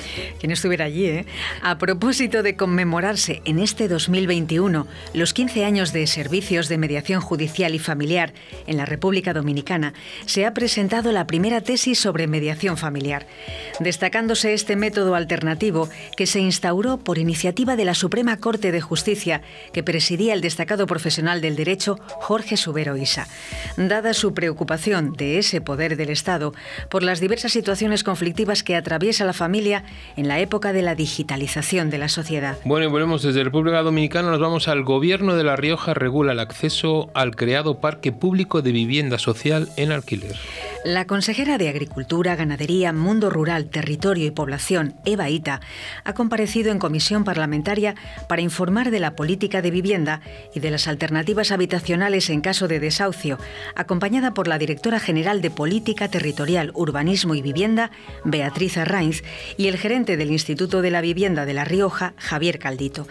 Quien 0.40 0.52
estuviera 0.52 0.84
allí, 0.84 1.06
¿eh? 1.06 1.26
A 1.62 1.78
propósito 1.78 2.42
de 2.42 2.56
conmemorarse 2.56 3.42
en 3.44 3.58
este 3.58 3.88
2021 3.88 4.86
los 5.14 5.32
15 5.32 5.64
años 5.64 5.92
de 5.92 6.06
servicios 6.38 6.68
de 6.68 6.78
mediación 6.78 7.20
judicial 7.20 7.74
y 7.74 7.80
familiar 7.80 8.32
en 8.68 8.76
la 8.76 8.86
República 8.86 9.34
Dominicana, 9.34 9.92
se 10.24 10.46
ha 10.46 10.54
presentado 10.54 11.10
la 11.10 11.26
primera 11.26 11.62
tesis 11.62 11.98
sobre 11.98 12.28
mediación 12.28 12.76
familiar, 12.76 13.26
destacándose 13.80 14.54
este 14.54 14.76
método 14.76 15.16
alternativo 15.16 15.88
que 16.16 16.28
se 16.28 16.38
instauró 16.38 16.98
por 16.98 17.18
iniciativa 17.18 17.74
de 17.74 17.84
la 17.84 17.94
Suprema 17.94 18.36
Corte 18.36 18.70
de 18.70 18.80
Justicia 18.80 19.42
que 19.72 19.82
presidía 19.82 20.32
el 20.32 20.40
destacado 20.40 20.86
profesional 20.86 21.40
del 21.40 21.56
derecho 21.56 21.98
Jorge 22.20 22.56
Subero 22.56 22.96
Isa. 22.96 23.26
Dada 23.76 24.14
su 24.14 24.32
preocupación 24.32 25.14
de 25.14 25.38
ese 25.38 25.60
poder 25.60 25.96
del 25.96 26.10
Estado 26.10 26.54
por 26.88 27.02
las 27.02 27.18
diversas 27.18 27.50
situaciones 27.50 28.04
conflictivas 28.04 28.62
que 28.62 28.76
atraviesa 28.76 29.24
la 29.24 29.32
familia 29.32 29.82
en 30.16 30.28
la 30.28 30.38
época 30.38 30.72
de 30.72 30.82
la 30.82 30.94
digitalización 30.94 31.90
de 31.90 31.98
la 31.98 32.08
sociedad. 32.08 32.58
Bueno, 32.64 32.86
y 32.86 32.88
volvemos 32.88 33.24
desde 33.24 33.42
República 33.42 33.82
Dominicana, 33.82 34.30
nos 34.30 34.38
vamos 34.38 34.68
al 34.68 34.84
gobierno 34.84 35.34
de 35.34 35.42
La 35.42 35.56
Rioja 35.56 35.94
regula 35.94 36.27
el 36.32 36.40
acceso 36.40 37.10
al 37.14 37.36
creado 37.36 37.80
parque 37.80 38.12
público 38.12 38.62
de 38.62 38.72
vivienda 38.72 39.18
social 39.18 39.68
en 39.76 39.92
alquiler. 39.92 40.36
La 40.84 41.06
consejera 41.06 41.58
de 41.58 41.68
Agricultura, 41.68 42.36
Ganadería, 42.36 42.92
Mundo 42.92 43.30
Rural, 43.30 43.66
Territorio 43.66 44.26
y 44.26 44.30
Población, 44.30 44.94
Eva 45.04 45.28
Ita, 45.28 45.60
ha 46.04 46.14
comparecido 46.14 46.70
en 46.70 46.78
comisión 46.78 47.24
parlamentaria 47.24 47.94
para 48.28 48.42
informar 48.42 48.90
de 48.90 49.00
la 49.00 49.16
política 49.16 49.60
de 49.60 49.70
vivienda 49.70 50.20
y 50.54 50.60
de 50.60 50.70
las 50.70 50.86
alternativas 50.86 51.50
habitacionales 51.50 52.30
en 52.30 52.40
caso 52.40 52.68
de 52.68 52.80
desahucio, 52.80 53.38
acompañada 53.74 54.34
por 54.34 54.46
la 54.48 54.58
directora 54.58 55.00
general 55.00 55.42
de 55.42 55.50
Política 55.50 56.08
Territorial, 56.08 56.70
Urbanismo 56.74 57.34
y 57.34 57.42
Vivienda, 57.42 57.90
Beatriz 58.24 58.76
Arrainz, 58.76 59.22
y 59.56 59.66
el 59.66 59.76
gerente 59.76 60.16
del 60.16 60.30
Instituto 60.30 60.80
de 60.80 60.90
la 60.90 61.00
Vivienda 61.00 61.44
de 61.44 61.54
La 61.54 61.64
Rioja, 61.64 62.14
Javier 62.16 62.58
Caldito. 62.58 63.06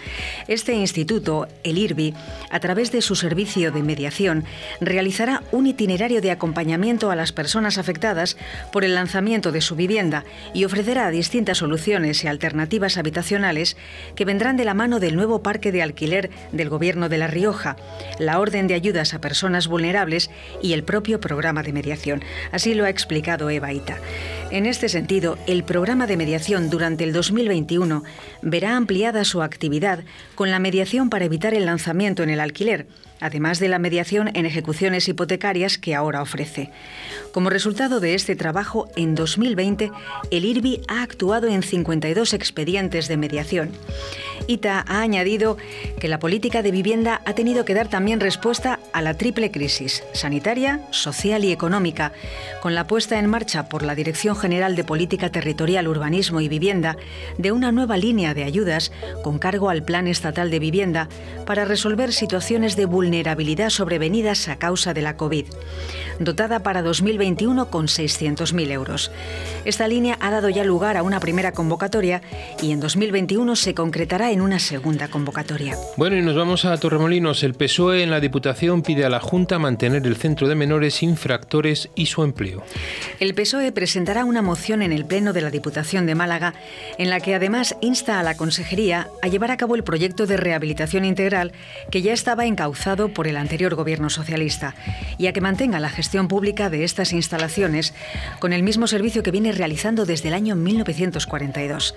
Este 0.48 0.74
instituto, 0.74 1.48
el 1.64 1.78
IRBI, 1.78 2.14
a 2.50 2.60
través 2.60 2.92
de 2.92 3.02
su 3.08 3.16
servicio 3.16 3.72
de 3.72 3.82
mediación, 3.84 4.44
realizará 4.82 5.42
un 5.52 5.66
itinerario 5.66 6.22
de 6.22 6.32
acompañamiento 6.32 7.10
a 7.10 7.16
las 7.16 7.32
personas 7.32 7.78
afectadas 7.78 8.38
por 8.74 8.84
el 8.84 8.96
lanzamiento 8.96 9.52
de 9.52 9.62
su 9.62 9.76
vivienda 9.76 10.26
y 10.54 10.66
ofrecerá 10.66 11.10
distintas 11.10 11.60
soluciones 11.60 12.24
y 12.24 12.28
alternativas 12.28 12.98
habitacionales 12.98 13.78
que 14.16 14.26
vendrán 14.26 14.58
de 14.58 14.66
la 14.66 14.74
mano 14.74 15.00
del 15.00 15.16
nuevo 15.16 15.42
parque 15.42 15.72
de 15.72 15.82
alquiler 15.82 16.30
del 16.52 16.70
Gobierno 16.70 17.08
de 17.08 17.18
La 17.18 17.28
Rioja, 17.28 17.78
la 18.20 18.40
Orden 18.40 18.68
de 18.68 18.74
Ayudas 18.74 19.14
a 19.14 19.22
Personas 19.22 19.68
Vulnerables 19.68 20.30
y 20.62 20.74
el 20.74 20.84
propio 20.84 21.22
programa 21.22 21.64
de 21.64 21.72
mediación. 21.72 22.24
Así 22.52 22.74
lo 22.74 22.84
ha 22.84 22.90
explicado 22.90 23.50
Eva 23.50 23.72
Ita. 23.72 23.98
En 24.52 24.66
este 24.66 24.90
sentido, 24.90 25.38
el 25.48 25.64
programa 25.64 26.08
de 26.08 26.18
mediación 26.18 26.70
durante 26.70 27.06
el 27.06 27.14
2021 27.14 28.04
verá 28.42 28.76
ampliada 28.76 29.24
su 29.24 29.42
actividad 29.42 30.04
con 30.36 30.52
la 30.52 30.60
mediación 30.60 31.10
para 31.10 31.26
evitar 31.26 31.54
el 31.54 31.66
lanzamiento 31.66 32.24
en 32.24 32.30
el 32.30 32.40
alquiler 32.40 32.88
además 33.20 33.60
de 33.60 33.68
la 33.68 33.80
mediación 33.80 34.30
en 34.34 34.46
ejecuciones 34.46 35.08
hipotecarias 35.08 35.78
que 35.78 35.96
ahora 35.96 36.22
ofrece. 36.22 36.72
Como 37.32 37.50
resultado 37.50 38.00
de 38.00 38.14
este 38.14 38.36
trabajo, 38.36 38.90
en 38.96 39.16
2020, 39.16 39.92
el 40.32 40.46
IRBI 40.46 40.82
ha 40.88 41.02
actuado 41.02 41.48
en 41.48 41.64
52 41.64 42.34
expedientes 42.34 43.08
de 43.08 43.18
mediación. 43.18 43.72
ITA 44.48 44.86
ha 44.88 45.02
añadido 45.02 45.58
que 46.00 46.08
la 46.08 46.20
política 46.20 46.62
de 46.62 46.72
vivienda 46.72 47.22
ha 47.26 47.34
tenido 47.34 47.66
que 47.66 47.74
dar 47.74 47.90
también 47.90 48.20
respuesta 48.20 48.80
a 48.94 49.02
la 49.02 49.16
triple 49.16 49.52
crisis, 49.52 50.04
sanitaria, 50.14 50.82
social 50.92 51.44
y 51.44 51.52
económica, 51.52 52.14
con 52.62 52.76
la 52.76 52.88
puesta 52.88 53.20
en 53.20 53.28
marcha 53.28 53.68
por 53.68 53.84
la 53.84 53.96
Dirección 53.96 54.36
General 54.36 54.76
de 54.76 54.84
Política 54.84 55.32
Territorial, 55.32 55.88
Urbanismo 55.88 56.40
y 56.42 56.50
Vivienda 56.50 56.98
de 57.38 57.52
una 57.52 57.72
nueva 57.72 57.98
línea 57.98 58.34
de 58.34 58.44
ayudas 58.44 58.92
con 59.24 59.40
cargo 59.40 59.70
al 59.70 59.84
Plan 59.84 60.08
Estatal 60.08 60.50
de 60.50 60.60
Vivienda 60.60 61.10
para 61.46 61.66
resolver 61.66 62.14
situaciones 62.14 62.76
de 62.76 62.86
vulnerabilidad 62.86 63.07
sobrevenidas 63.70 64.48
a 64.48 64.58
causa 64.58 64.94
de 64.94 65.02
la 65.02 65.18
COVID, 65.18 65.46
dotada 66.20 66.60
para 66.60 66.82
2021 66.82 67.70
con 67.70 67.88
600.000 67.88 68.72
euros. 68.72 69.12
Esta 69.66 69.88
línea 69.88 70.18
ha 70.22 70.32
dado 70.32 70.50
ya 70.50 70.64
lugar 70.64 70.98
a 70.98 71.04
una 71.04 71.20
primera 71.20 71.52
convocatoria 71.52 72.22
y 72.62 72.72
en 72.72 72.80
2021 72.80 73.56
se 73.56 73.74
concretará 73.74 74.32
en 74.32 74.42
una 74.42 74.60
segunda 74.60 75.08
convocatoria. 75.08 75.76
Bueno, 75.96 76.18
y 76.18 76.22
nos 76.22 76.36
vamos 76.36 76.66
a 76.66 76.78
Torremolinos. 76.78 77.44
El 77.44 77.54
PSOE 77.54 78.04
en 78.04 78.12
la 78.12 78.20
Diputación 78.20 78.82
pide 78.82 79.06
a 79.06 79.10
la 79.10 79.20
Junta 79.20 79.60
mantener 79.60 80.06
el 80.06 80.16
centro 80.16 80.48
de 80.48 80.56
menores 80.56 81.04
infractores 81.04 81.90
y 81.96 82.08
su 82.08 82.24
empleo. 82.24 82.64
El 83.20 83.34
PSOE 83.34 83.72
presentará 83.72 84.26
una 84.26 84.42
moción 84.42 84.82
en 84.82 84.92
el 84.92 85.06
Pleno 85.06 85.34
de 85.34 85.42
la 85.42 85.52
Diputación 85.52 86.06
de 86.06 86.16
Málaga 86.16 86.54
en 86.98 87.10
la 87.10 87.20
que 87.20 87.36
además 87.36 87.76
insta 87.82 88.20
a 88.20 88.24
la 88.24 88.38
Consejería 88.38 89.10
a 89.22 89.28
llevar 89.28 89.52
a 89.52 89.58
cabo 89.58 89.76
el 89.76 89.84
proyecto 89.84 90.26
de 90.26 90.38
rehabilitación 90.38 91.06
integral 91.06 91.52
que 91.92 92.02
ya 92.02 92.14
estaba 92.14 92.46
encauzado 92.46 92.97
por 92.98 93.28
el 93.28 93.38
anterior 93.38 93.76
Gobierno 93.76 94.10
socialista 94.10 94.74
y 95.18 95.28
a 95.28 95.34
que 95.34 95.42
mantenga 95.42 95.80
la 95.80 95.90
gestión 95.90 96.28
pública 96.28 96.70
de 96.70 96.84
estas 96.84 97.14
instalaciones 97.14 97.94
con 98.40 98.52
el 98.52 98.64
mismo 98.64 98.88
servicio 98.88 99.22
que 99.22 99.32
viene 99.32 99.52
realizando 99.52 100.06
desde 100.06 100.30
el 100.30 100.34
año 100.34 100.56
1942. 100.56 101.96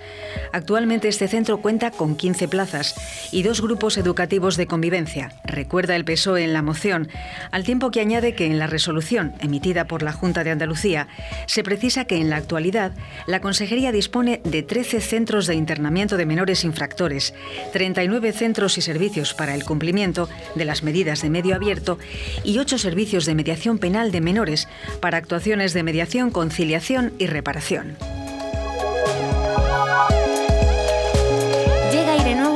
Actualmente 0.53 1.07
este 1.07 1.27
centro 1.27 1.57
cuenta 1.57 1.89
con 1.91 2.15
15 2.15 2.47
plazas 2.47 2.95
y 3.31 3.41
dos 3.43 3.61
grupos 3.61 3.97
educativos 3.97 4.57
de 4.57 4.67
convivencia, 4.67 5.33
recuerda 5.43 5.95
el 5.95 6.05
PSOE 6.05 6.43
en 6.43 6.53
la 6.53 6.61
moción, 6.61 7.09
al 7.49 7.63
tiempo 7.63 7.89
que 7.89 8.01
añade 8.01 8.35
que 8.35 8.45
en 8.45 8.59
la 8.59 8.67
resolución 8.67 9.33
emitida 9.39 9.85
por 9.85 10.03
la 10.03 10.13
Junta 10.13 10.43
de 10.43 10.51
Andalucía 10.51 11.07
se 11.47 11.63
precisa 11.63 12.05
que 12.05 12.17
en 12.17 12.29
la 12.29 12.37
actualidad 12.37 12.91
la 13.25 13.41
Consejería 13.41 13.91
dispone 13.91 14.41
de 14.43 14.61
13 14.61 15.01
centros 15.01 15.47
de 15.47 15.55
internamiento 15.55 16.17
de 16.17 16.25
menores 16.25 16.63
infractores, 16.63 17.33
39 17.73 18.33
centros 18.33 18.77
y 18.77 18.81
servicios 18.81 19.33
para 19.33 19.55
el 19.55 19.63
cumplimiento 19.63 20.29
de 20.55 20.65
las 20.65 20.83
medidas 20.83 20.90
de 21.21 21.29
medio 21.29 21.55
abierto 21.55 21.97
y 22.43 22.59
8 22.59 22.77
servicios 22.77 23.25
de 23.25 23.35
mediación 23.35 23.79
penal 23.79 24.11
de 24.11 24.21
menores 24.21 24.67
para 24.99 25.17
actuaciones 25.17 25.73
de 25.73 25.83
mediación, 25.83 26.31
conciliación 26.31 27.13
y 27.17 27.27
reparación. 27.27 27.97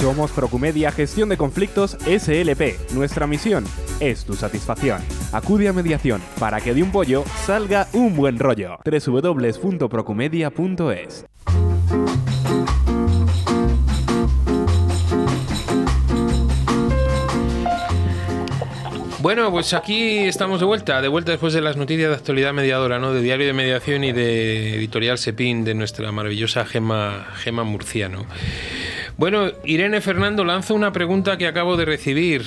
Somos 0.00 0.30
Procumedia 0.30 0.90
Gestión 0.92 1.28
de 1.30 1.38
Conflictos 1.38 1.96
SLP. 2.06 2.92
Nuestra 2.92 3.26
misión 3.26 3.64
es 3.98 4.26
tu 4.26 4.34
satisfacción. 4.34 5.00
Acude 5.32 5.68
a 5.68 5.72
mediación 5.72 6.20
para 6.38 6.60
que 6.60 6.74
de 6.74 6.82
un 6.82 6.92
pollo 6.92 7.24
salga 7.46 7.88
un 7.94 8.14
buen 8.14 8.38
rollo. 8.38 8.78
www.procumedia.es 8.84 11.24
Bueno, 19.20 19.50
pues 19.50 19.72
aquí 19.72 20.18
estamos 20.18 20.60
de 20.60 20.66
vuelta, 20.66 21.00
de 21.00 21.08
vuelta 21.08 21.32
después 21.32 21.54
de 21.54 21.62
las 21.62 21.76
noticias 21.76 22.10
de 22.10 22.14
actualidad 22.14 22.52
mediadora, 22.52 22.98
¿no? 22.98 23.12
De 23.12 23.22
Diario 23.22 23.46
de 23.46 23.54
Mediación 23.54 24.04
y 24.04 24.12
de 24.12 24.76
Editorial 24.76 25.18
Sepin, 25.18 25.64
de 25.64 25.74
nuestra 25.74 26.12
maravillosa 26.12 26.66
Gema, 26.66 27.26
Gema 27.36 27.64
Murciano. 27.64 28.26
Bueno, 29.16 29.46
Irene 29.64 30.00
Fernando 30.02 30.44
lanza 30.44 30.74
una 30.74 30.92
pregunta 30.92 31.38
que 31.38 31.46
acabo 31.46 31.76
de 31.76 31.86
recibir. 31.86 32.42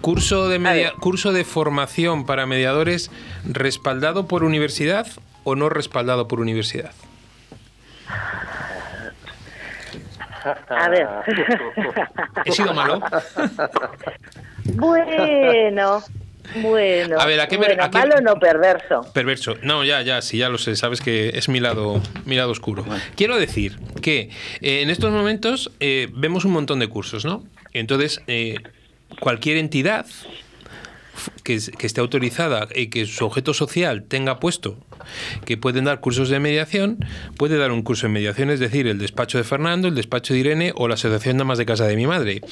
Curso 0.00 0.48
de, 0.48 0.58
media- 0.58 0.92
curso 0.92 1.32
de 1.32 1.44
formación 1.44 2.24
para 2.24 2.46
mediadores 2.46 3.10
respaldado 3.44 4.26
por 4.28 4.44
universidad 4.44 5.06
o 5.44 5.56
no 5.56 5.68
respaldado 5.68 6.28
por 6.28 6.40
universidad. 6.40 6.92
A 10.68 10.88
ver. 10.88 11.08
¿He 12.44 12.52
sido 12.52 12.72
malo? 12.72 13.00
bueno, 14.74 16.02
bueno. 16.56 17.20
A 17.20 17.26
ver, 17.26 17.40
¿a 17.40 17.48
qué 17.48 17.58
me- 17.58 17.66
bueno, 17.66 17.82
a 17.84 17.90
qué- 17.90 17.98
malo 17.98 18.20
no 18.20 18.34
perverso. 18.38 19.02
Perverso. 19.14 19.56
No, 19.62 19.84
ya, 19.84 20.02
ya, 20.02 20.22
sí, 20.22 20.38
ya 20.38 20.48
lo 20.48 20.58
sé. 20.58 20.76
Sabes 20.76 21.00
que 21.00 21.30
es 21.34 21.48
mi 21.48 21.60
lado, 21.60 22.00
mi 22.24 22.36
lado 22.36 22.50
oscuro. 22.50 22.84
Quiero 23.16 23.38
decir 23.38 23.78
que 24.02 24.30
eh, 24.60 24.82
en 24.82 24.90
estos 24.90 25.10
momentos 25.12 25.70
eh, 25.80 26.08
vemos 26.12 26.44
un 26.44 26.52
montón 26.52 26.78
de 26.78 26.88
cursos, 26.88 27.24
¿no? 27.24 27.44
Entonces, 27.72 28.22
eh, 28.26 28.56
cualquier 29.20 29.56
entidad 29.58 30.06
que, 31.44 31.54
es- 31.54 31.70
que 31.70 31.86
esté 31.86 32.00
autorizada 32.00 32.68
y 32.74 32.88
que 32.88 33.06
su 33.06 33.24
objeto 33.24 33.54
social 33.54 34.04
tenga 34.04 34.38
puesto 34.40 34.76
que 35.44 35.56
pueden 35.56 35.84
dar 35.84 36.00
cursos 36.00 36.28
de 36.28 36.38
mediación, 36.40 36.98
puede 37.36 37.56
dar 37.56 37.72
un 37.72 37.82
curso 37.82 38.06
de 38.06 38.12
mediación, 38.12 38.50
es 38.50 38.60
decir, 38.60 38.86
el 38.86 38.98
despacho 38.98 39.38
de 39.38 39.44
Fernando, 39.44 39.88
el 39.88 39.94
despacho 39.94 40.34
de 40.34 40.40
Irene 40.40 40.72
o 40.74 40.88
la 40.88 40.94
Asociación 40.94 41.36
de 41.36 41.38
Damas 41.40 41.58
de 41.58 41.66
Casa 41.66 41.86
de 41.86 41.96
mi 41.96 42.06
madre. 42.06 42.42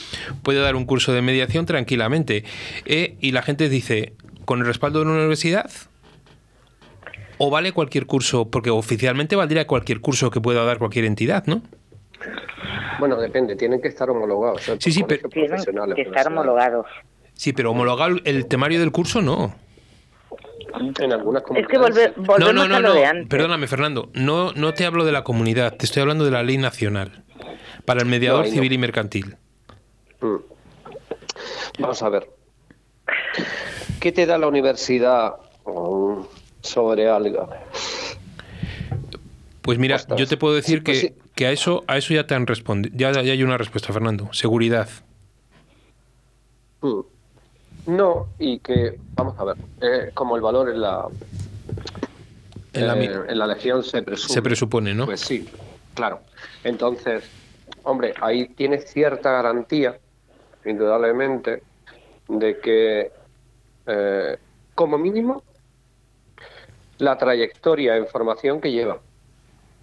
Puede 0.43 0.61
dar 0.61 0.77
un 0.77 0.85
curso 0.87 1.12
de 1.12 1.23
mediación 1.23 1.67
tranquilamente. 1.67 2.45
Eh, 2.87 3.17
y 3.21 3.33
la 3.33 3.43
gente 3.43 3.69
dice, 3.69 4.14
¿con 4.45 4.61
el 4.61 4.67
respaldo 4.67 5.01
de 5.01 5.07
una 5.07 5.14
universidad? 5.17 5.71
¿O 7.39 7.51
vale 7.51 7.73
cualquier 7.73 8.07
curso? 8.07 8.49
Porque 8.51 8.71
oficialmente 8.71 9.37
valdría 9.37 9.67
cualquier 9.67 10.01
curso 10.01 10.31
que 10.31 10.41
pueda 10.41 10.64
dar 10.64 10.79
cualquier 10.79 11.05
entidad, 11.05 11.45
¿no? 11.47 11.62
Bueno, 12.99 13.17
depende, 13.21 13.57
tienen 13.57 13.83
que 13.83 13.89
estar 13.89 14.09
homologados. 14.09 14.67
¿eh? 14.71 14.77
Sí, 14.81 14.91
sí, 14.91 15.05
pero- 15.07 15.29
Tienen 15.29 15.62
que 15.95 16.03
estar 16.03 16.29
homologados. 16.29 16.87
Sí, 17.37 17.53
pero 17.53 17.70
homologar 17.70 18.12
el 18.24 18.47
temario 18.47 18.80
del 18.80 18.91
curso 18.93 19.22
no. 19.22 19.55
En 20.99 21.12
algunas 21.12 21.43
Es 21.43 21.49
que 21.66 21.76
comunidades. 21.76 22.14
volve- 22.16 22.26
volvemos 22.26 22.55
no, 22.55 22.62
no, 22.64 22.68
no, 22.68 22.76
a 22.76 22.80
lo 22.80 22.89
no. 22.89 22.95
de 22.95 23.07
antes. 23.07 23.28
Perdóname, 23.28 23.66
Fernando. 23.66 24.11
No, 24.14 24.53
no 24.53 24.74
te 24.74 24.84
hablo 24.84 25.05
de 25.05 25.12
la 25.12 25.22
comunidad, 25.24 25.74
te 25.76 25.87
estoy 25.87 26.03
hablando 26.03 26.24
de 26.24 26.30
la 26.32 26.43
ley 26.43 26.59
nacional. 26.59 27.22
Para 27.84 28.01
el 28.01 28.07
mediador 28.07 28.41
No, 28.41 28.45
ahí 28.47 28.51
no. 28.51 28.55
civil 28.57 28.72
y 28.72 28.78
mercantil. 28.78 29.37
Mm. 30.20 30.37
Vamos 31.78 32.03
a 32.03 32.09
ver. 32.09 32.28
¿Qué 34.01 34.12
te 34.12 34.26
da 34.26 34.37
la 34.39 34.49
universidad 34.49 35.34
mm, 35.64 36.22
sobre 36.62 37.09
algo? 37.09 37.49
Pues 39.62 39.78
mira, 39.78 39.97
Ostras. 39.97 40.18
yo 40.18 40.26
te 40.26 40.37
puedo 40.37 40.55
decir 40.55 40.78
Sí, 40.78 40.84
pues 40.84 41.01
que, 41.01 41.09
sí. 41.09 41.14
que 41.34 41.47
a 41.47 41.53
eso 41.53 41.84
a 41.87 41.97
eso 41.97 42.14
ya 42.14 42.26
te 42.26 42.34
han 42.34 42.47
respondido. 42.47 42.95
Ya, 42.97 43.12
ya 43.12 43.32
hay 43.32 43.43
una 43.43 43.59
respuesta, 43.59 43.93
Fernando. 43.93 44.28
Seguridad. 44.32 44.89
Mm. 46.82 47.01
No, 47.87 48.26
y 48.39 48.59
que, 48.59 48.99
vamos 49.14 49.39
a 49.39 49.45
ver, 49.45 49.57
eh, 49.80 50.11
como 50.12 50.37
el 50.37 50.43
valor 50.43 50.70
en 50.70 50.80
la, 50.80 51.07
En 52.72 52.87
la 52.87 52.99
eh, 52.99 53.20
en 53.28 53.39
la 53.39 53.47
legión 53.47 53.84
se 53.84 54.03
presume. 54.03 54.34
Se 54.34 54.43
presupone, 54.43 54.95
¿no? 54.95 55.07
Pues 55.07 55.20
sí, 55.20 55.49
claro. 55.95 56.20
Entonces, 56.64 57.24
hombre, 57.84 58.12
ahí 58.20 58.49
tienes 58.49 58.91
cierta 58.91 59.30
garantía, 59.30 59.99
indudablemente, 60.64 61.62
de 62.28 62.59
que, 62.59 63.12
eh, 63.87 64.37
como 64.74 64.99
mínimo, 64.99 65.45
la 66.99 67.16
trayectoria 67.16 67.97
en 67.97 68.07
formación 68.09 68.61
que 68.61 68.72
llevan, 68.72 68.99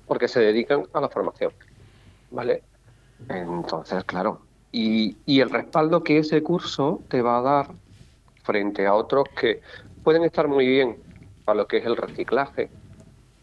porque 0.08 0.28
se 0.28 0.41
dedican 0.41 0.88
a 0.91 0.99
la 0.99 1.08
formación, 1.08 1.54
¿vale? 2.32 2.64
Entonces, 3.30 4.04
claro, 4.04 4.41
y, 4.74 5.16
y 5.26 5.39
el 5.39 5.49
respaldo 5.49 6.04
que 6.04 6.18
ese 6.18 6.43
curso 6.43 7.01
te 7.08 7.22
va 7.22 7.38
a 7.38 7.41
dar 7.41 7.68
frente 8.44 8.86
a 8.86 8.94
otros 8.94 9.26
que 9.39 9.62
pueden 10.04 10.24
estar 10.24 10.48
muy 10.48 10.68
bien 10.68 10.98
para 11.46 11.58
lo 11.58 11.68
que 11.68 11.78
es 11.78 11.86
el 11.86 11.98
reciclaje, 11.98 12.70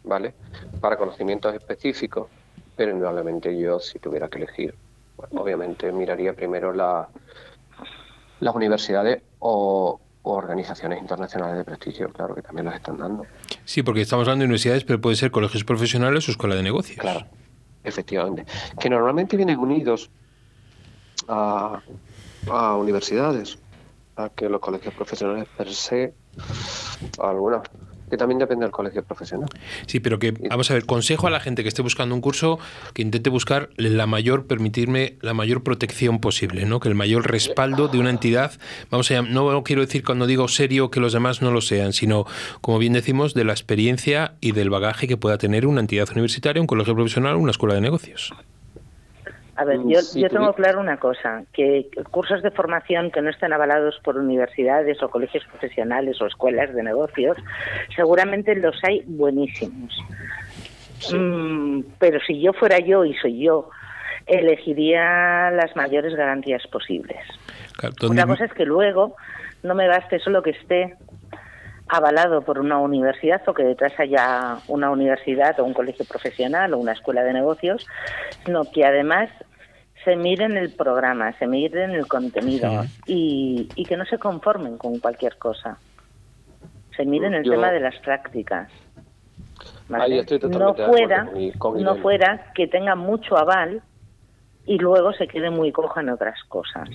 ¿vale? 0.05 0.35
Para 0.81 0.97
conocimientos 0.97 1.55
específicos, 1.55 2.29
pero 2.77 2.93
indudablemente 2.93 3.59
yo, 3.59 3.81
si 3.81 3.99
tuviera 3.99 4.29
que 4.29 4.39
elegir, 4.39 4.75
bueno, 5.17 5.43
obviamente 5.43 5.91
miraría 5.93 6.33
primero 6.33 6.73
la, 6.73 7.09
las 8.41 8.55
universidades 8.55 9.23
o, 9.39 10.01
o 10.23 10.33
organizaciones 10.33 11.01
internacionales 11.01 11.59
de 11.59 11.65
prestigio, 11.65 12.11
claro 12.11 12.35
que 12.35 12.43
también 12.43 12.67
las 12.67 12.77
están 12.77 12.99
dando. 12.99 13.27
Sí, 13.65 13.83
porque 13.83 14.03
estamos 14.03 14.27
hablando 14.27 14.43
de 14.43 14.47
universidades, 14.47 14.85
pero 14.85 15.01
puede 15.01 15.17
ser 15.17 15.31
colegios 15.31 15.65
profesionales 15.65 16.29
o 16.29 16.31
escuela 16.31 16.55
de 16.55 16.63
negocios. 16.63 16.99
Claro, 16.99 17.27
efectivamente. 17.85 18.47
Que 18.79 18.89
normalmente 18.89 19.37
vienen 19.37 19.59
unidos 19.59 20.11
a, 21.29 21.83
a 22.51 22.77
universidades, 22.77 23.59
a 24.25 24.31
que 24.31 24.49
los 24.49 24.61
colegios 24.61 24.95
profesionales 24.95 25.47
per 25.57 25.73
se, 25.73 26.15
algunas, 27.19 27.63
que 28.11 28.17
también 28.17 28.39
depende 28.39 28.65
del 28.65 28.73
colegio 28.73 29.03
profesional. 29.05 29.49
Sí, 29.87 30.01
pero 30.01 30.19
que, 30.19 30.33
vamos 30.33 30.71
a 30.71 30.75
ver, 30.75 30.85
consejo 30.85 31.29
a 31.29 31.31
la 31.31 31.41
gente 31.41 31.63
que 31.63 31.69
esté 31.69 31.81
buscando 31.81 32.15
un 32.15 32.21
curso 32.21 32.59
que 32.93 33.03
intente 33.03 33.31
buscar 33.31 33.71
la 33.77 34.07
mayor, 34.07 34.47
permitirme, 34.47 35.17
la 35.23 35.33
mayor 35.33 35.63
protección 35.63 36.19
posible, 36.19 36.67
¿no? 36.67 36.81
Que 36.81 36.89
el 36.89 36.95
mayor 36.95 37.31
respaldo 37.31 37.89
de 37.89 37.99
una 37.99 38.11
entidad, 38.11 38.53
vamos 38.91 39.11
a 39.11 39.23
no 39.23 39.63
quiero 39.63 39.83
decir 39.83 40.05
cuando 40.05 40.27
digo 40.27 40.49
serio 40.49 40.91
que 40.91 41.01
los 41.01 41.13
demás 41.13 41.41
no 41.41 41.51
lo 41.53 41.61
sean, 41.61 41.93
sino, 41.93 42.27
como 42.61 42.79
bien 42.79 42.93
decimos, 42.93 43.33
de 43.35 43.45
la 43.45 43.53
experiencia 43.53 44.35
y 44.41 44.53
del 44.53 44.71
bagaje 44.71 45.07
que 45.07 45.17
pueda 45.17 45.39
tener 45.39 45.67
una 45.67 45.81
entidad 45.81 46.09
universitaria, 46.11 46.61
un 46.61 46.67
colegio 46.67 46.95
profesional 46.95 47.37
una 47.37 47.53
escuela 47.53 47.75
de 47.75 47.81
negocios. 47.81 48.33
A 49.61 49.65
ver, 49.65 49.81
Mm, 49.81 49.91
yo, 49.91 50.29
tengo 50.31 50.55
claro 50.55 50.81
una 50.81 50.97
cosa, 50.97 51.45
que 51.53 51.91
cursos 52.11 52.43
de 52.43 52.51
formación 52.51 53.11
que 53.11 53.21
no 53.21 53.29
estén 53.29 53.53
avalados 53.53 54.01
por 54.03 54.17
universidades 54.17 55.03
o 55.03 55.11
colegios 55.11 55.45
profesionales 55.45 56.19
o 56.23 56.27
escuelas 56.27 56.73
de 56.73 56.83
negocios, 56.83 57.37
seguramente 57.95 58.55
los 58.57 58.83
hay 58.83 59.03
buenísimos. 59.07 59.95
Mm, 61.13 61.83
pero 61.99 62.21
si 62.27 62.41
yo 62.41 62.55
fuera 62.55 62.79
yo 62.79 63.05
y 63.05 63.13
soy 63.17 63.41
yo, 63.41 63.69
elegiría 64.27 65.51
las 65.51 65.77
mayores 65.77 66.15
garantías 66.15 66.67
posibles. 66.69 67.19
Claro, 67.77 67.95
Otra 68.01 68.27
cosa 68.27 68.47
es 68.47 68.55
que 68.55 68.65
luego 68.65 69.15
no 69.63 69.75
me 69.75 69.89
baste 69.89 70.21
solo 70.21 70.43
que 70.43 70.51
esté 70.51 70.97
avalado 71.87 72.41
por 72.43 72.59
una 72.59 72.79
universidad 72.79 73.43
o 73.47 73.53
que 73.53 73.65
detrás 73.65 73.93
haya 73.99 74.59
una 74.69 74.91
universidad 74.91 75.59
o 75.61 75.65
un 75.65 75.75
colegio 75.75 76.07
profesional 76.07 76.73
o 76.73 76.79
una 76.79 76.93
escuela 76.93 77.25
de 77.25 77.35
negocios, 77.35 77.87
sino 78.45 78.65
que 78.71 78.87
además 78.87 79.29
se 80.05 80.17
miren 80.17 80.57
el 80.57 80.71
programa, 80.71 81.33
se 81.39 81.47
miren 81.47 81.91
el 81.91 82.07
contenido 82.07 82.85
y, 83.07 83.69
y 83.75 83.85
que 83.85 83.97
no 83.97 84.05
se 84.07 84.19
conformen 84.19 84.79
con 84.79 84.99
cualquier 84.99 85.37
cosa. 85.37 85.79
Se 86.97 87.05
miren 87.05 87.35
el 87.35 87.45
Yo- 87.45 87.53
tema 87.53 87.71
de 87.71 87.81
las 87.81 87.97
prácticas. 87.99 88.71
¿vale? 89.89 90.05
Ahí 90.15 90.19
estoy 90.21 90.39
no 90.51 90.75
fuera, 90.75 91.29
no 91.75 91.97
fuera 91.97 92.53
que 92.55 92.67
tenga 92.67 92.95
mucho 92.95 93.37
aval 93.37 93.83
y 94.67 94.79
luego 94.79 95.13
se 95.13 95.27
quede 95.27 95.51
muy 95.51 95.73
coja 95.73 96.01
en 96.01 96.11
otras 96.11 96.43
cosas. 96.45 96.89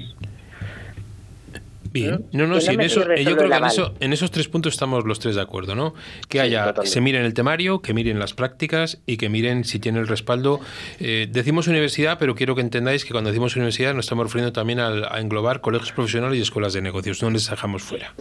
Bien. 1.95 2.25
¿Mm? 2.29 2.37
No, 2.37 2.45
no, 2.47 2.59
sí, 2.59 2.73
en, 2.73 2.81
eso, 2.81 3.09
eh, 3.09 3.23
yo 3.23 3.37
creo 3.37 3.49
que 3.49 3.55
en, 3.55 3.63
eso, 3.63 3.93
en 4.01 4.11
esos 4.11 4.29
tres 4.29 4.49
puntos 4.49 4.73
estamos 4.73 5.05
los 5.05 5.19
tres 5.19 5.35
de 5.35 5.41
acuerdo, 5.41 5.75
¿no? 5.75 5.93
Que 6.27 6.41
haya, 6.41 6.73
se 6.83 6.99
miren 6.99 7.23
el 7.23 7.33
temario, 7.33 7.81
que 7.81 7.93
miren 7.93 8.19
las 8.19 8.33
prácticas 8.33 8.99
y 9.05 9.15
que 9.15 9.29
miren 9.29 9.63
si 9.63 9.79
tiene 9.79 9.99
el 9.99 10.07
respaldo. 10.07 10.59
Eh, 10.99 11.27
decimos 11.31 11.69
universidad, 11.69 12.19
pero 12.19 12.35
quiero 12.35 12.53
que 12.53 12.59
entendáis 12.59 13.05
que 13.05 13.11
cuando 13.13 13.29
decimos 13.29 13.55
universidad 13.55 13.93
nos 13.93 14.05
estamos 14.07 14.25
refiriendo 14.25 14.51
también 14.51 14.81
al- 14.81 15.05
a 15.05 15.21
englobar 15.21 15.61
colegios 15.61 15.93
profesionales 15.93 16.37
y 16.37 16.41
escuelas 16.41 16.73
de 16.73 16.81
negocios, 16.81 17.23
no 17.23 17.29
les 17.29 17.49
dejamos 17.49 17.81
fuera. 17.81 18.13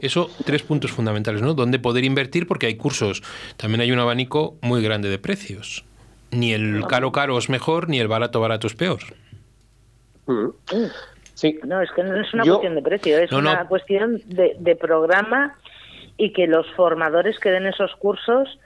Eso, 0.00 0.28
tres 0.44 0.62
puntos 0.64 0.90
fundamentales, 0.90 1.42
¿no? 1.42 1.54
Dónde 1.54 1.78
poder 1.78 2.04
invertir, 2.04 2.48
porque 2.48 2.66
hay 2.66 2.74
cursos, 2.74 3.22
también 3.56 3.82
hay 3.82 3.92
un 3.92 4.00
abanico 4.00 4.58
muy 4.62 4.82
grande 4.82 5.08
de 5.08 5.18
precios. 5.18 5.84
Ni 6.32 6.52
el 6.52 6.84
caro 6.88 7.12
caro 7.12 7.38
es 7.38 7.48
mejor, 7.48 7.88
ni 7.88 8.00
el 8.00 8.08
barato 8.08 8.40
barato 8.40 8.66
es 8.66 8.74
peor. 8.74 8.98
Mm. 10.26 10.48
Sí. 11.36 11.58
No, 11.64 11.82
es 11.82 11.90
que 11.92 12.02
no 12.02 12.18
es 12.18 12.32
una 12.32 12.44
cuestión 12.44 12.74
de 12.74 12.82
precio, 12.82 13.18
es 13.18 13.30
una 13.30 13.68
cuestión 13.68 14.22
de, 14.24 14.56
de 14.58 14.74
programa 14.74 15.54
y 16.16 16.32
que 16.32 16.46
los 16.46 16.66
formadores 16.72 17.38
que 17.38 17.50
den 17.50 17.66
esos 17.66 17.94
cursos, 17.96 18.58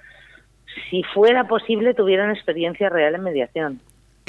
si 0.88 1.02
fuera 1.02 1.48
posible, 1.48 1.94
tuvieran 1.94 2.30
experiencia 2.30 2.88
real 2.88 3.16
en 3.16 3.22
mediación 3.22 3.80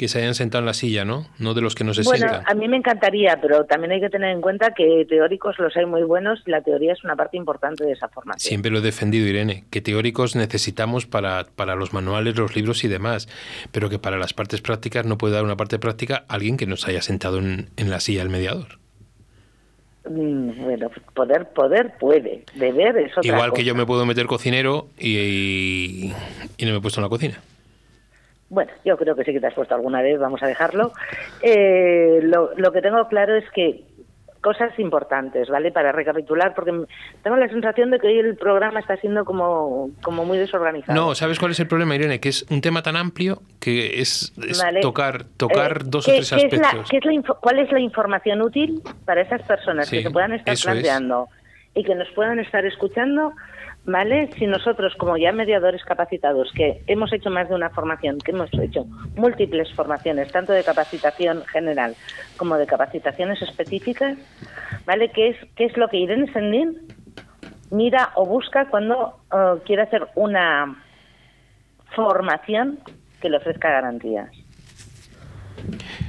que 0.02 0.08
se 0.08 0.18
hayan 0.18 0.34
sentado 0.34 0.62
en 0.62 0.66
la 0.66 0.74
silla, 0.74 1.04
¿no? 1.04 1.26
No 1.38 1.54
de 1.54 1.60
los 1.60 1.76
que 1.76 1.84
no 1.84 1.94
se 1.94 2.02
bueno, 2.02 2.26
a 2.44 2.54
mí 2.54 2.66
me 2.66 2.76
encantaría, 2.76 3.38
pero 3.40 3.66
también 3.66 3.92
hay 3.92 4.00
que 4.00 4.10
tener 4.10 4.30
en 4.30 4.40
cuenta 4.40 4.74
que 4.74 5.06
teóricos 5.08 5.56
los 5.60 5.76
hay 5.76 5.86
muy 5.86 6.02
buenos 6.02 6.42
y 6.44 6.50
la 6.50 6.60
teoría 6.60 6.92
es 6.92 7.04
una 7.04 7.14
parte 7.14 7.36
importante 7.36 7.84
de 7.84 7.92
esa 7.92 8.08
formación. 8.08 8.40
Siempre 8.40 8.72
lo 8.72 8.78
he 8.78 8.80
defendido, 8.80 9.28
Irene, 9.28 9.64
que 9.70 9.80
teóricos 9.80 10.34
necesitamos 10.34 11.06
para, 11.06 11.46
para 11.54 11.76
los 11.76 11.92
manuales, 11.92 12.36
los 12.36 12.56
libros 12.56 12.82
y 12.82 12.88
demás, 12.88 13.28
pero 13.70 13.88
que 13.90 14.00
para 14.00 14.18
las 14.18 14.34
partes 14.34 14.60
prácticas 14.60 15.06
no 15.06 15.18
puede 15.18 15.34
dar 15.34 15.44
una 15.44 15.56
parte 15.56 15.78
práctica 15.78 16.24
alguien 16.26 16.56
que 16.56 16.66
no 16.66 16.76
se 16.76 16.90
haya 16.90 17.00
sentado 17.00 17.38
en, 17.38 17.68
la 17.76 18.00
silla 18.00 18.22
del 18.22 18.30
mediador. 18.30 18.80
Mm, 20.10 20.64
bueno, 20.64 20.90
poder, 21.14 21.48
poder 21.50 21.92
puede, 22.00 22.44
deber 22.54 22.96
es 22.96 23.16
otra 23.16 23.34
Igual 23.34 23.52
que 23.52 23.62
yo 23.62 23.76
me 23.76 23.86
puedo 23.86 24.04
meter 24.04 24.26
cocinero 24.26 24.88
y, 24.98 26.12
y 26.56 26.64
no 26.64 26.72
me 26.72 26.78
he 26.78 26.80
puesto 26.80 26.98
en 26.98 27.04
la 27.04 27.08
cocina. 27.08 27.38
Bueno, 28.52 28.70
yo 28.84 28.98
creo 28.98 29.16
que 29.16 29.24
sí 29.24 29.32
que 29.32 29.40
te 29.40 29.46
has 29.46 29.54
puesto 29.54 29.74
alguna 29.74 30.02
vez, 30.02 30.20
vamos 30.20 30.42
a 30.42 30.46
dejarlo. 30.46 30.92
Eh, 31.40 32.20
lo, 32.22 32.50
lo 32.54 32.70
que 32.70 32.82
tengo 32.82 33.08
claro 33.08 33.34
es 33.34 33.48
que 33.54 33.82
cosas 34.42 34.78
importantes, 34.78 35.48
¿vale? 35.48 35.72
Para 35.72 35.90
recapitular, 35.90 36.52
porque 36.54 36.72
tengo 37.22 37.36
la 37.36 37.48
sensación 37.48 37.90
de 37.90 37.98
que 37.98 38.08
hoy 38.08 38.18
el 38.18 38.36
programa 38.36 38.80
está 38.80 38.96
siendo 38.96 39.24
como, 39.24 39.88
como 40.02 40.26
muy 40.26 40.36
desorganizado. 40.36 41.00
No, 41.00 41.14
¿sabes 41.14 41.38
cuál 41.38 41.52
es 41.52 41.60
el 41.60 41.66
problema, 41.66 41.94
Irene? 41.94 42.20
Que 42.20 42.28
es 42.28 42.44
un 42.50 42.60
tema 42.60 42.82
tan 42.82 42.96
amplio 42.96 43.40
que 43.58 44.02
es, 44.02 44.34
tocar, 44.82 45.24
tocar 45.38 45.78
eh, 45.78 45.84
dos 45.86 46.06
o 46.06 46.10
tres 46.10 46.30
aspectos. 46.30 46.90
¿Cuál 47.40 47.58
es 47.58 47.72
la 47.72 47.80
información 47.80 48.42
útil 48.42 48.82
para 49.06 49.22
esas 49.22 49.40
personas 49.42 49.88
que 49.88 50.02
se 50.02 50.10
puedan 50.10 50.34
estar 50.34 50.54
planteando 50.62 51.28
y 51.74 51.84
que 51.84 51.94
nos 51.94 52.10
puedan 52.10 52.38
estar 52.38 52.66
escuchando? 52.66 53.32
¿Vale? 53.84 54.30
Si 54.38 54.46
nosotros, 54.46 54.94
como 54.96 55.16
ya 55.16 55.32
mediadores 55.32 55.84
capacitados, 55.84 56.52
que 56.54 56.82
hemos 56.86 57.12
hecho 57.12 57.30
más 57.30 57.48
de 57.48 57.54
una 57.54 57.70
formación, 57.70 58.18
que 58.18 58.30
hemos 58.30 58.52
hecho 58.54 58.84
múltiples 59.16 59.72
formaciones, 59.74 60.30
tanto 60.30 60.52
de 60.52 60.62
capacitación 60.62 61.44
general 61.46 61.94
como 62.36 62.56
de 62.56 62.66
capacitaciones 62.66 63.42
específicas, 63.42 64.16
¿vale? 64.86 65.10
¿Qué 65.10 65.30
es, 65.30 65.36
qué 65.56 65.64
es 65.64 65.76
lo 65.76 65.88
que 65.88 65.98
Irene 65.98 66.32
Sendín 66.32 66.78
mira 67.70 68.10
o 68.14 68.26
busca 68.26 68.66
cuando 68.66 69.20
uh, 69.32 69.58
quiere 69.64 69.82
hacer 69.82 70.06
una 70.14 70.76
formación 71.94 72.78
que 73.20 73.30
le 73.30 73.38
ofrezca 73.38 73.70
garantías? 73.70 74.30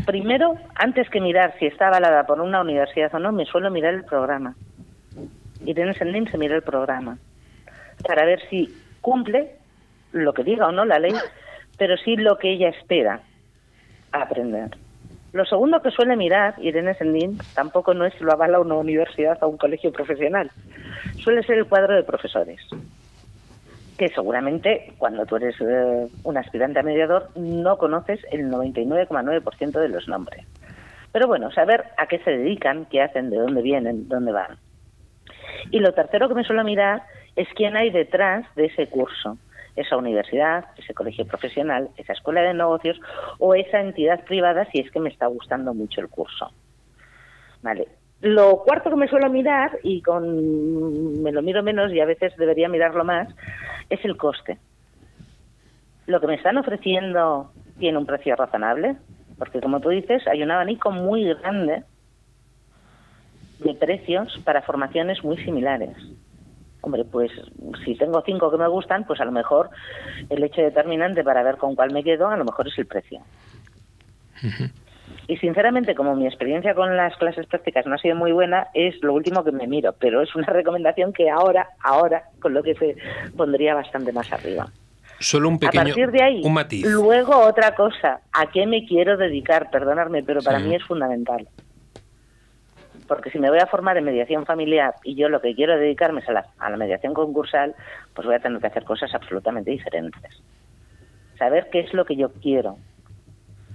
Primero, 0.05 0.55
antes 0.75 1.09
que 1.09 1.21
mirar 1.21 1.55
si 1.59 1.67
está 1.67 1.87
avalada 1.87 2.25
por 2.25 2.41
una 2.41 2.61
universidad 2.61 3.13
o 3.15 3.19
no, 3.19 3.31
me 3.31 3.45
suelo 3.45 3.71
mirar 3.71 3.93
el 3.93 4.03
programa. 4.03 4.55
Irene 5.65 5.93
Sendín 5.93 6.29
se 6.29 6.37
mira 6.37 6.55
el 6.55 6.63
programa 6.63 7.17
para 8.05 8.25
ver 8.25 8.41
si 8.49 8.73
cumple 9.01 9.55
lo 10.11 10.33
que 10.33 10.43
diga 10.43 10.67
o 10.67 10.71
no 10.71 10.85
la 10.85 10.99
ley, 10.99 11.13
pero 11.77 11.97
sí 11.97 12.15
lo 12.15 12.37
que 12.37 12.51
ella 12.53 12.69
espera 12.69 13.21
aprender. 14.11 14.77
Lo 15.33 15.45
segundo 15.45 15.81
que 15.81 15.89
suele 15.89 16.15
mirar 16.15 16.53
Irene 16.59 16.93
Sendín 16.93 17.39
tampoco 17.55 17.95
no 17.95 18.05
es 18.05 18.19
lo 18.21 18.31
avala 18.31 18.59
una 18.59 18.75
universidad 18.75 19.41
o 19.41 19.47
un 19.47 19.57
colegio 19.57 19.91
profesional, 19.91 20.51
suele 21.23 21.41
ser 21.43 21.57
el 21.57 21.65
cuadro 21.65 21.95
de 21.95 22.03
profesores, 22.03 22.61
que 23.97 24.09
seguramente 24.09 24.93
cuando 24.99 25.25
tú 25.25 25.37
eres 25.37 25.55
eh, 25.59 26.07
un 26.23 26.37
aspirante 26.37 26.79
a 26.79 26.83
mediador 26.83 27.29
no 27.35 27.77
conoces 27.79 28.19
el 28.31 28.51
99,9% 28.51 29.71
de 29.71 29.89
los 29.89 30.07
nombres. 30.07 30.45
Pero 31.11 31.27
bueno, 31.27 31.51
saber 31.51 31.83
a 31.97 32.05
qué 32.05 32.19
se 32.19 32.31
dedican, 32.31 32.85
qué 32.85 33.01
hacen, 33.01 33.31
de 33.31 33.37
dónde 33.37 33.61
vienen, 33.63 34.07
dónde 34.07 34.31
van. 34.31 34.57
Y 35.71 35.79
lo 35.79 35.93
tercero 35.93 36.27
que 36.27 36.35
me 36.35 36.43
suele 36.43 36.63
mirar 36.63 37.03
es 37.35 37.47
quién 37.55 37.75
hay 37.75 37.89
detrás 37.89 38.45
de 38.55 38.65
ese 38.65 38.87
curso, 38.87 39.37
esa 39.75 39.97
universidad, 39.97 40.65
ese 40.77 40.93
colegio 40.93 41.25
profesional, 41.25 41.89
esa 41.97 42.13
escuela 42.13 42.41
de 42.41 42.53
negocios 42.53 42.99
o 43.39 43.55
esa 43.55 43.81
entidad 43.81 44.23
privada 44.25 44.65
si 44.71 44.79
es 44.79 44.91
que 44.91 44.99
me 44.99 45.09
está 45.09 45.27
gustando 45.27 45.73
mucho 45.73 46.01
el 46.01 46.09
curso. 46.09 46.51
Vale. 47.61 47.87
Lo 48.21 48.63
cuarto 48.63 48.89
que 48.89 48.95
me 48.95 49.09
suelo 49.09 49.29
mirar, 49.29 49.79
y 49.83 50.01
con 50.01 51.21
me 51.21 51.31
lo 51.33 51.41
miro 51.41 51.61
menos 51.61 51.91
y 51.91 51.99
a 51.99 52.05
veces 52.05 52.33
debería 52.37 52.69
mirarlo 52.69 53.03
más, 53.03 53.27
es 53.89 54.03
el 54.05 54.15
coste. 54.15 54.59
Lo 56.05 56.21
que 56.21 56.27
me 56.27 56.35
están 56.35 56.57
ofreciendo 56.57 57.51
tiene 57.79 57.97
un 57.97 58.05
precio 58.05 58.35
razonable, 58.35 58.95
porque 59.37 59.59
como 59.59 59.81
tú 59.81 59.89
dices, 59.89 60.25
hay 60.27 60.41
un 60.41 60.51
abanico 60.51 60.91
muy 60.91 61.33
grande 61.33 61.83
de 63.63 63.73
precios 63.75 64.39
para 64.43 64.61
formaciones 64.61 65.23
muy 65.23 65.37
similares. 65.43 65.95
Hombre, 66.81 67.05
pues 67.05 67.31
si 67.85 67.95
tengo 67.95 68.21
cinco 68.25 68.51
que 68.51 68.57
me 68.57 68.67
gustan, 68.67 69.05
pues 69.05 69.21
a 69.21 69.25
lo 69.25 69.31
mejor 69.31 69.69
el 70.29 70.43
hecho 70.43 70.61
determinante 70.61 71.23
para 71.23 71.41
ver 71.41 71.57
con 71.57 71.75
cuál 71.75 71.93
me 71.93 72.03
quedo, 72.03 72.27
a 72.27 72.35
lo 72.35 72.43
mejor 72.43 72.67
es 72.67 72.77
el 72.77 72.85
precio. 72.85 73.21
Y 75.27 75.37
sinceramente, 75.37 75.95
como 75.95 76.13
mi 76.15 76.27
experiencia 76.27 76.75
con 76.75 76.97
las 76.97 77.15
clases 77.15 77.47
prácticas 77.47 77.85
no 77.85 77.95
ha 77.95 77.97
sido 77.99 78.17
muy 78.17 78.33
buena, 78.33 78.67
es 78.73 79.01
lo 79.01 79.13
último 79.13 79.45
que 79.45 79.53
me 79.53 79.65
miro, 79.65 79.95
pero 79.97 80.21
es 80.21 80.35
una 80.35 80.47
recomendación 80.53 81.13
que 81.13 81.29
ahora, 81.29 81.69
ahora, 81.81 82.23
con 82.41 82.53
lo 82.53 82.61
que 82.61 82.75
se 82.75 82.97
pondría 83.37 83.73
bastante 83.75 84.11
más 84.11 84.29
arriba. 84.33 84.67
Solo 85.19 85.47
un 85.47 85.59
pequeño 85.59 85.81
a 85.81 85.85
partir 85.85 86.11
de 86.11 86.21
ahí, 86.21 86.41
un 86.43 86.53
matiz. 86.53 86.85
Luego 86.85 87.39
otra 87.39 87.75
cosa, 87.75 88.19
¿a 88.33 88.47
qué 88.47 88.67
me 88.67 88.85
quiero 88.85 89.15
dedicar? 89.15 89.69
Perdonadme, 89.71 90.21
pero 90.21 90.41
para 90.41 90.59
mí 90.59 90.75
es 90.75 90.83
fundamental 90.83 91.47
porque 93.07 93.29
si 93.29 93.39
me 93.39 93.49
voy 93.49 93.59
a 93.59 93.67
formar 93.67 93.97
en 93.97 94.05
mediación 94.05 94.45
familiar 94.45 94.95
y 95.03 95.15
yo 95.15 95.29
lo 95.29 95.41
que 95.41 95.55
quiero 95.55 95.77
dedicarme 95.77 96.21
es 96.21 96.29
a 96.29 96.33
la, 96.33 96.45
a 96.59 96.69
la 96.69 96.77
mediación 96.77 97.13
concursal, 97.13 97.75
pues 98.13 98.25
voy 98.25 98.35
a 98.35 98.39
tener 98.39 98.59
que 98.59 98.67
hacer 98.67 98.83
cosas 98.83 99.13
absolutamente 99.13 99.71
diferentes. 99.71 100.41
Saber 101.37 101.69
qué 101.71 101.81
es 101.81 101.93
lo 101.93 102.05
que 102.05 102.15
yo 102.15 102.31
quiero, 102.33 102.77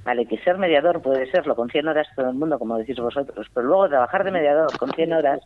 Vale, 0.08 0.24
que 0.24 0.38
ser 0.38 0.56
mediador 0.56 1.02
puede 1.02 1.30
serlo 1.30 1.54
con 1.54 1.68
100 1.68 1.86
horas 1.86 2.06
todo 2.16 2.30
el 2.30 2.34
mundo, 2.34 2.58
como 2.58 2.78
decís 2.78 2.96
vosotros, 2.96 3.46
pero 3.52 3.66
luego 3.66 3.90
trabajar 3.90 4.24
de 4.24 4.30
mediador 4.30 4.74
con 4.78 4.90
100 4.90 5.12
horas 5.12 5.40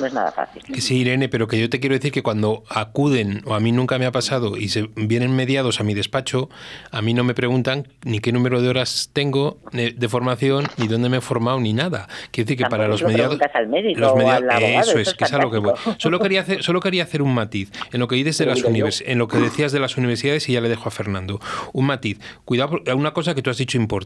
no 0.00 0.06
es 0.06 0.14
nada 0.14 0.32
fácil. 0.32 0.62
Sí, 0.80 1.02
Irene, 1.02 1.28
pero 1.28 1.46
que 1.46 1.60
yo 1.60 1.68
te 1.68 1.80
quiero 1.80 1.96
decir 1.96 2.12
que 2.12 2.22
cuando 2.22 2.62
acuden, 2.70 3.42
o 3.44 3.52
a 3.52 3.60
mí 3.60 3.72
nunca 3.72 3.98
me 3.98 4.06
ha 4.06 4.12
pasado, 4.12 4.56
y 4.56 4.68
se 4.68 4.88
vienen 4.96 5.36
mediados 5.36 5.80
a 5.80 5.84
mi 5.84 5.92
despacho, 5.92 6.48
a 6.92 7.02
mí 7.02 7.12
no 7.12 7.24
me 7.24 7.34
preguntan 7.34 7.88
ni 8.06 8.20
qué 8.20 8.32
número 8.32 8.62
de 8.62 8.70
horas 8.70 9.10
tengo 9.12 9.58
de 9.72 10.08
formación, 10.08 10.64
ni 10.78 10.88
dónde 10.88 11.10
me 11.10 11.18
he 11.18 11.20
formado, 11.20 11.60
ni 11.60 11.74
nada. 11.74 12.08
Quiero 12.30 12.46
decir 12.46 12.64
que 12.64 12.70
para 12.70 12.88
los 12.88 13.02
mediados... 13.02 13.38
Al 13.52 13.68
médico 13.68 14.00
los 14.00 14.16
mediados 14.16 14.88
eso 14.88 14.98
es, 14.98 15.12
que 15.12 15.24
es 15.24 15.32
a 15.34 15.42
lo 15.42 15.50
que 15.50 15.58
voy. 15.58 15.74
Solo 15.98 16.20
quería, 16.20 16.40
hacer, 16.40 16.62
solo 16.62 16.80
quería 16.80 17.02
hacer 17.02 17.20
un 17.20 17.34
matiz 17.34 17.70
en 17.92 18.00
lo 18.00 18.08
que 18.08 18.16
dices 18.16 18.38
de 18.38 18.46
las 18.46 18.64
en 18.64 19.18
lo 19.18 19.28
que 19.28 19.36
decías 19.36 19.72
de 19.72 19.80
las 19.80 19.98
universidades 19.98 20.48
y 20.48 20.54
ya 20.54 20.62
le 20.62 20.70
dejo 20.70 20.88
a 20.88 20.90
Fernando. 20.90 21.38
Un 21.74 21.84
matiz. 21.84 22.18
Cuidado, 22.46 22.80
una 22.94 23.12
cosa 23.12 23.34
que 23.34 23.42
tú 23.42 23.50
has 23.50 23.58
dicho 23.58 23.76
importante 23.76 24.05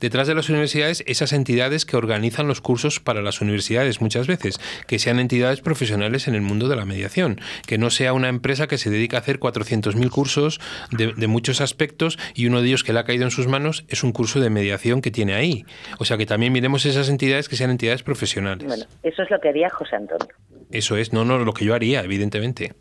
Detrás 0.00 0.26
de 0.26 0.34
las 0.34 0.48
universidades, 0.48 1.02
esas 1.06 1.32
entidades 1.32 1.84
que 1.84 1.96
organizan 1.96 2.48
los 2.48 2.60
cursos 2.60 3.00
para 3.00 3.22
las 3.22 3.40
universidades 3.40 4.00
muchas 4.00 4.26
veces, 4.26 4.60
que 4.86 4.98
sean 4.98 5.18
entidades 5.18 5.60
profesionales 5.60 6.28
en 6.28 6.34
el 6.34 6.42
mundo 6.42 6.68
de 6.68 6.76
la 6.76 6.84
mediación, 6.84 7.40
que 7.66 7.78
no 7.78 7.90
sea 7.90 8.12
una 8.12 8.28
empresa 8.28 8.66
que 8.66 8.78
se 8.78 8.90
dedica 8.90 9.16
a 9.16 9.20
hacer 9.20 9.40
400.000 9.40 10.10
cursos 10.10 10.60
de, 10.90 11.26
muchos 11.28 11.60
aspectos 11.60 12.18
y 12.34 12.46
uno 12.46 12.62
de 12.62 12.68
ellos 12.68 12.84
que 12.84 12.92
le 12.92 12.98
ha 12.98 13.04
caído 13.04 13.24
en 13.24 13.30
sus 13.30 13.46
manos 13.46 13.84
es 13.88 14.02
un 14.02 14.12
curso 14.12 14.40
de 14.40 14.50
mediación 14.50 15.02
que 15.02 15.10
tiene 15.10 15.34
ahí. 15.34 15.64
O 15.98 16.04
sea 16.04 16.16
que 16.16 16.26
también 16.26 16.52
miremos 16.52 16.86
esas 16.86 17.08
entidades 17.08 17.48
que 17.48 17.56
sean 17.56 17.70
entidades 17.70 18.02
profesionales. 18.02 18.66
Bueno, 18.66 18.84
eso 19.02 19.22
es 19.22 19.30
lo 19.30 19.40
que 19.40 19.48
haría 19.48 19.70
José 19.70 19.96
Antonio. 19.96 20.28
Eso 20.70 20.96
es, 20.96 21.12
no, 21.12 21.24
no, 21.24 21.38
lo 21.38 21.52
que 21.52 21.64
yo 21.64 21.74
haría, 21.74 22.02
evidentemente. 22.02 22.74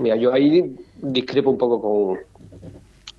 Mira, 0.00 0.16
yo 0.16 0.32
ahí 0.32 0.76
discrepo 0.96 1.50
un 1.50 1.58
poco 1.58 1.80
con, 1.80 2.18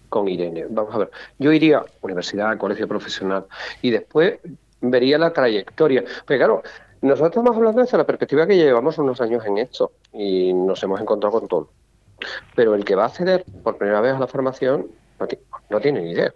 con 0.09 0.27
Irene. 0.27 0.65
Vamos 0.69 0.93
a 0.95 0.99
ver, 0.99 1.11
yo 1.37 1.51
iría 1.51 1.79
a 1.79 1.85
universidad, 2.01 2.57
colegio 2.57 2.87
profesional 2.87 3.45
y 3.81 3.91
después 3.91 4.39
vería 4.81 5.17
la 5.17 5.33
trayectoria. 5.33 6.03
Porque 6.19 6.37
claro, 6.37 6.63
nosotros 7.01 7.29
estamos 7.29 7.55
hablando 7.55 7.81
desde 7.81 7.97
la 7.97 8.05
perspectiva 8.05 8.47
que 8.47 8.55
llevamos 8.55 8.97
unos 8.97 9.21
años 9.21 9.45
en 9.45 9.57
esto 9.59 9.91
y 10.13 10.53
nos 10.53 10.81
hemos 10.83 10.99
encontrado 10.99 11.39
con 11.39 11.47
todo. 11.47 11.69
Pero 12.55 12.73
el 12.73 12.83
que 12.83 12.95
va 12.95 13.03
a 13.03 13.07
acceder 13.07 13.45
por 13.63 13.77
primera 13.77 14.01
vez 14.01 14.15
a 14.15 14.19
la 14.19 14.27
formación 14.27 14.87
no, 15.69 15.79
tiene 15.79 16.01
ni 16.01 16.11
idea 16.11 16.33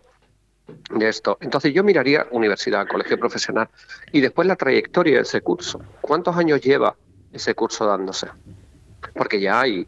de 0.92 1.08
esto. 1.08 1.38
Entonces 1.42 1.74
yo 1.74 1.84
miraría 1.84 2.28
universidad, 2.32 2.88
colegio 2.88 3.20
profesional 3.20 3.70
y 4.12 4.22
después 4.22 4.48
la 4.48 4.56
trayectoria 4.56 5.16
de 5.16 5.22
ese 5.22 5.42
curso. 5.42 5.82
¿Cuántos 6.02 6.36
años 6.38 6.62
lleva 6.62 6.96
ese 7.32 7.56
curso 7.56 7.86
dándose? 7.86 8.28
Porque 9.16 9.40
ya 9.40 9.62
hay 9.62 9.88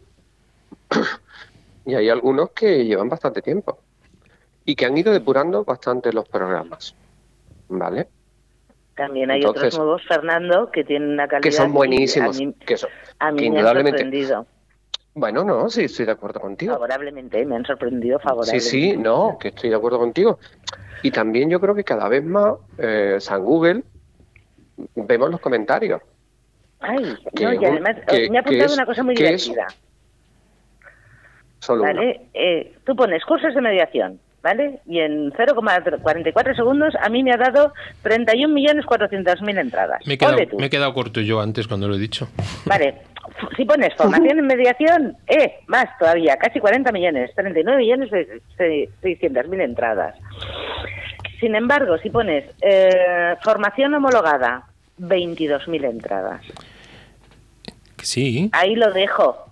y 1.86 1.96
hay 1.96 2.10
algunos 2.10 2.52
que 2.52 2.86
llevan 2.86 3.10
bastante 3.10 3.42
tiempo 3.42 3.80
y 4.66 4.76
que 4.76 4.86
han 4.86 4.98
ido 4.98 5.12
depurando 5.12 5.64
bastante 5.64 6.14
los 6.14 6.28
programas. 6.28 6.96
¿Vale? 7.68 8.08
También 8.96 9.32
hay 9.32 9.44
otros 9.44 9.76
nuevos, 9.78 10.04
Fernando, 10.08 10.70
que 10.72 10.84
tienen 10.84 11.10
una 11.10 11.28
calidad... 11.28 11.42
Que 11.42 11.52
son 11.52 11.74
buenísimos. 11.74 12.40
que, 12.66 12.78
son, 12.78 12.90
a 13.20 13.32
mí 13.32 13.50
me 13.50 13.60
han 13.60 13.76
sorprendido. 13.76 14.46
Bueno, 15.16 15.44
no, 15.44 15.70
sí, 15.70 15.84
estoy 15.86 16.06
de 16.06 16.12
acuerdo 16.12 16.40
contigo. 16.40 16.74
Favorablemente, 16.74 17.46
me 17.46 17.56
han 17.56 17.66
sorprendido 17.66 18.20
favorablemente. 18.20 18.60
Sí, 18.64 18.92
sí, 18.92 18.98
no, 18.98 19.38
que 19.40 19.50
estoy 19.50 19.70
de 19.70 19.76
acuerdo 19.76 20.00
contigo. 20.00 20.40
Y 21.02 21.12
también 21.12 21.50
yo 21.50 21.60
creo 21.60 21.76
que 21.76 21.84
cada 21.84 22.08
vez 22.08 22.24
más 22.24 22.56
eh, 22.78 23.18
San 23.20 23.44
Google 23.44 23.84
vemos 24.96 25.30
los 25.30 25.40
comentarios. 25.40 26.02
Ay, 26.80 27.16
no, 27.42 27.54
y 27.54 27.66
además 27.66 27.98
me 28.30 28.38
ha 28.38 28.42
apuntado 28.42 28.74
una 28.74 28.86
cosa 28.86 29.04
muy 29.04 29.16
divertida. 29.16 29.68
Solo 31.64 31.84
¿Vale? 31.84 32.20
Eh, 32.34 32.74
tú 32.86 32.94
pones 32.94 33.24
cursos 33.24 33.56
de 33.56 33.62
mediación, 33.62 34.20
¿vale? 34.42 34.82
Y 34.86 35.00
en 35.00 35.32
0,44 35.32 36.56
segundos 36.58 36.94
a 37.02 37.08
mí 37.08 37.24
me 37.24 37.32
ha 37.32 37.38
dado 37.38 37.72
31.400.000 38.04 39.60
entradas. 39.60 40.06
Me 40.06 40.16
he, 40.16 40.18
quedado, 40.18 40.38
me 40.58 40.66
he 40.66 40.70
quedado 40.70 40.94
corto 40.94 41.22
yo 41.22 41.40
antes 41.40 41.66
cuando 41.70 41.88
lo 41.88 41.96
he 41.96 42.00
dicho. 42.00 42.28
Vale, 42.66 42.96
si 43.56 43.64
pones 43.64 43.94
formación 43.96 44.40
en 44.40 44.46
mediación, 44.46 45.16
eh, 45.26 45.54
más 45.68 45.86
todavía, 45.98 46.36
casi 46.36 46.60
40 46.60 46.92
millones, 46.92 47.32
39 47.34 47.78
millones 47.78 48.12
de 48.12 48.90
600.000 49.02 49.62
entradas. 49.62 50.16
Sin 51.40 51.56
embargo, 51.56 51.98
si 52.00 52.10
pones 52.10 52.44
eh, 52.62 53.36
formación 53.42 53.94
homologada, 53.94 54.66
22.000 55.00 55.90
entradas. 55.90 56.42
Sí. 58.02 58.50
Ahí 58.52 58.76
lo 58.76 58.92
dejo. 58.92 59.46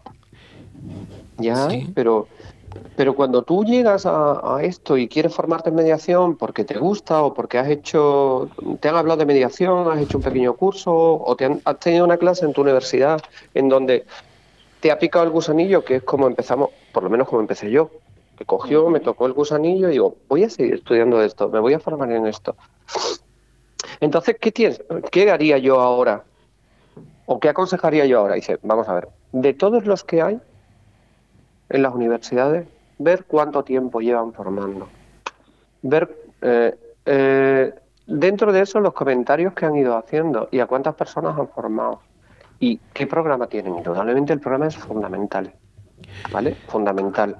Ya, 1.41 1.67
pero 1.93 2.27
pero 2.95 3.15
cuando 3.15 3.41
tú 3.41 3.63
llegas 3.63 4.05
a, 4.05 4.59
esto 4.61 4.97
y 4.97 5.07
quieres 5.07 5.33
formarte 5.33 5.69
en 5.69 5.75
mediación 5.75 6.37
porque 6.37 6.63
te 6.63 6.77
gusta 6.77 7.23
o 7.23 7.33
porque 7.33 7.57
has 7.57 7.67
hecho, 7.67 8.49
te 8.79 8.89
han 8.89 8.95
hablado 8.95 9.17
de 9.17 9.25
mediación, 9.25 9.89
has 9.91 9.99
hecho 9.99 10.17
un 10.17 10.23
pequeño 10.23 10.53
curso 10.55 10.93
o 10.93 11.35
te 11.35 11.61
has 11.65 11.79
tenido 11.79 12.05
una 12.05 12.17
clase 12.17 12.45
en 12.45 12.53
tu 12.53 12.61
universidad 12.61 13.19
en 13.53 13.69
donde 13.69 14.05
te 14.81 14.91
ha 14.91 14.99
picado 14.99 15.25
el 15.25 15.31
gusanillo, 15.31 15.83
que 15.83 15.95
es 15.95 16.03
como 16.03 16.27
empezamos, 16.27 16.69
por 16.91 17.03
lo 17.03 17.09
menos 17.09 17.27
como 17.27 17.41
empecé 17.41 17.71
yo, 17.71 17.89
que 18.37 18.45
cogió, 18.45 18.89
me 18.89 18.99
tocó 18.99 19.25
el 19.25 19.33
gusanillo 19.33 19.87
y 19.89 19.93
digo, 19.93 20.17
voy 20.27 20.43
a 20.43 20.49
seguir 20.49 20.75
estudiando 20.75 21.21
esto, 21.23 21.49
me 21.49 21.59
voy 21.59 21.73
a 21.73 21.79
formar 21.79 22.11
en 22.11 22.27
esto. 22.27 22.55
Entonces, 23.99 24.37
¿qué, 24.39 24.51
tienes, 24.51 24.83
qué 25.11 25.31
haría 25.31 25.57
yo 25.57 25.79
ahora? 25.79 26.23
¿O 27.25 27.39
qué 27.39 27.49
aconsejaría 27.49 28.05
yo 28.05 28.19
ahora? 28.19 28.35
dice, 28.35 28.59
vamos 28.63 28.87
a 28.89 28.93
ver, 28.93 29.09
de 29.31 29.53
todos 29.53 29.85
los 29.85 30.03
que 30.03 30.21
hay, 30.21 30.39
en 31.71 31.81
las 31.81 31.93
universidades, 31.93 32.67
ver 32.99 33.25
cuánto 33.25 33.63
tiempo 33.63 34.01
llevan 34.01 34.33
formando. 34.33 34.87
Ver 35.81 36.15
eh, 36.41 36.75
eh, 37.05 37.73
dentro 38.05 38.51
de 38.51 38.61
eso 38.61 38.79
los 38.79 38.93
comentarios 38.93 39.53
que 39.53 39.65
han 39.65 39.75
ido 39.75 39.97
haciendo 39.97 40.49
y 40.51 40.59
a 40.59 40.67
cuántas 40.67 40.95
personas 40.95 41.37
han 41.37 41.47
formado. 41.47 42.01
Y 42.59 42.77
qué 42.93 43.07
programa 43.07 43.47
tienen. 43.47 43.77
Indudablemente 43.77 44.33
el 44.33 44.39
programa 44.39 44.67
es 44.67 44.77
fundamental. 44.77 45.53
¿Vale? 46.31 46.55
Fundamental. 46.67 47.37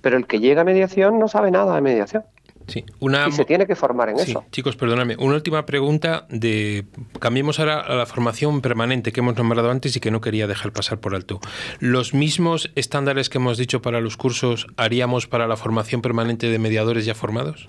Pero 0.00 0.16
el 0.16 0.26
que 0.26 0.38
llega 0.38 0.60
a 0.60 0.64
mediación 0.64 1.18
no 1.18 1.26
sabe 1.26 1.50
nada 1.50 1.74
de 1.74 1.80
mediación. 1.80 2.24
Sí, 2.70 2.84
una... 3.00 3.26
Y 3.26 3.32
se 3.32 3.44
tiene 3.44 3.66
que 3.66 3.74
formar 3.74 4.10
en 4.10 4.18
sí, 4.18 4.30
eso. 4.30 4.44
Chicos, 4.52 4.76
perdóname. 4.76 5.16
Una 5.18 5.34
última 5.34 5.66
pregunta 5.66 6.26
de... 6.28 6.84
Cambiemos 7.18 7.58
ahora 7.58 7.80
a 7.80 7.96
la 7.96 8.06
formación 8.06 8.60
permanente 8.60 9.10
que 9.10 9.20
hemos 9.20 9.36
nombrado 9.36 9.70
antes 9.70 9.96
y 9.96 10.00
que 10.00 10.12
no 10.12 10.20
quería 10.20 10.46
dejar 10.46 10.72
pasar 10.72 10.98
por 10.98 11.16
alto. 11.16 11.40
¿Los 11.80 12.14
mismos 12.14 12.70
estándares 12.76 13.28
que 13.28 13.38
hemos 13.38 13.58
dicho 13.58 13.82
para 13.82 14.00
los 14.00 14.16
cursos 14.16 14.68
haríamos 14.76 15.26
para 15.26 15.48
la 15.48 15.56
formación 15.56 16.00
permanente 16.00 16.48
de 16.48 16.58
mediadores 16.60 17.04
ya 17.04 17.16
formados? 17.16 17.66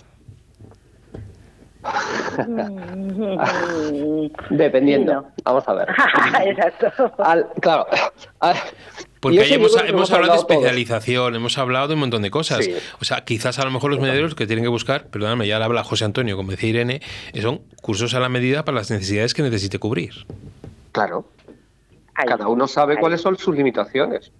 Dependiendo. 4.52 5.26
Vamos 5.44 5.68
a 5.68 5.74
ver. 5.74 5.88
Exacto. 6.46 7.12
claro. 7.60 7.88
Porque 9.22 9.40
ahí 9.40 9.54
hemos, 9.54 10.12
hablado 10.12 10.34
de 10.34 10.40
especialización, 10.40 11.36
hemos 11.36 11.58
hablado 11.60 11.88
de 11.88 11.94
un 11.94 12.00
montón 12.00 12.24
de 12.24 12.32
cosas. 12.32 12.68
O 13.00 13.06
sea, 13.06 13.24
quizás 13.24 13.60
a 13.60 13.66
lo 13.66 13.70
mejor 13.70 13.92
los 13.92 14.00
mediadores 14.00 14.34
que 14.34 14.48
tienen 14.48 14.66
que 14.66 14.70
buscar, 14.70 15.06
perdóname, 15.10 15.48
ya 15.48 15.64
habla 15.64 15.84
José 15.84 16.06
Antonio, 16.06 16.36
como 16.36 16.50
decía 16.50 16.70
Irene, 16.70 17.02
son 17.40 17.62
cursos 17.84 18.16
a 18.16 18.20
la 18.20 18.30
medida 18.30 18.66
para 18.66 18.78
las 18.78 18.90
necesidades 18.90 19.36
que 19.36 19.44
necesite 19.44 19.78
cubrir. 19.78 20.26
Claro. 20.92 21.26
Cada 22.16 22.48
uno 22.48 22.68
sabe 22.68 22.98
cuáles 22.98 23.22
son 23.22 23.38
sus 23.38 23.56
limitaciones. 23.56 24.32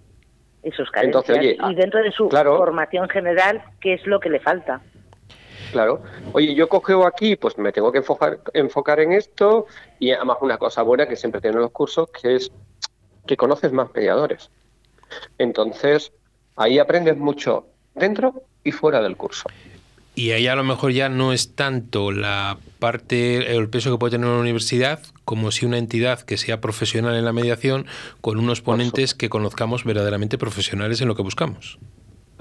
Y 0.64 0.72
sus 0.72 0.90
carencias. 0.90 1.38
y 1.42 1.74
dentro 1.74 2.02
de 2.02 2.10
su 2.10 2.28
formación 2.28 3.08
general, 3.08 3.62
¿qué 3.80 3.94
es 3.94 4.06
lo 4.06 4.18
que 4.18 4.30
le 4.30 4.40
falta? 4.40 4.80
Claro. 5.70 6.02
Oye, 6.32 6.56
yo 6.56 6.68
cogeo 6.68 7.06
aquí, 7.06 7.36
pues 7.36 7.56
me 7.56 7.70
tengo 7.70 7.92
que 7.92 7.98
enfocar, 7.98 8.40
enfocar 8.52 8.98
en 8.98 9.12
esto 9.12 9.66
y 10.00 10.10
además 10.10 10.38
una 10.40 10.58
cosa 10.58 10.82
buena 10.82 11.06
que 11.06 11.14
siempre 11.14 11.40
tienen 11.40 11.60
los 11.60 11.70
cursos, 11.70 12.08
que 12.20 12.34
es 12.34 12.50
que 13.26 13.36
conoces 13.36 13.72
más 13.72 13.88
mediadores. 13.94 14.50
Entonces, 15.38 16.12
ahí 16.56 16.78
aprendes 16.78 17.16
mucho 17.16 17.66
dentro 17.94 18.42
y 18.64 18.72
fuera 18.72 19.02
del 19.02 19.16
curso. 19.16 19.48
Y 20.14 20.32
ahí 20.32 20.46
a 20.46 20.54
lo 20.54 20.62
mejor 20.62 20.92
ya 20.92 21.08
no 21.08 21.32
es 21.32 21.54
tanto 21.54 22.12
la 22.12 22.58
parte, 22.78 23.56
el 23.56 23.70
peso 23.70 23.90
que 23.90 23.98
puede 23.98 24.10
tener 24.12 24.28
una 24.28 24.40
universidad, 24.40 25.00
como 25.24 25.50
si 25.50 25.64
una 25.64 25.78
entidad 25.78 26.20
que 26.20 26.36
sea 26.36 26.60
profesional 26.60 27.16
en 27.16 27.24
la 27.24 27.32
mediación, 27.32 27.86
con 28.20 28.38
unos 28.38 28.60
ponentes 28.60 29.14
que 29.14 29.30
conozcamos 29.30 29.84
verdaderamente 29.84 30.36
profesionales 30.36 31.00
en 31.00 31.08
lo 31.08 31.14
que 31.14 31.22
buscamos. 31.22 31.78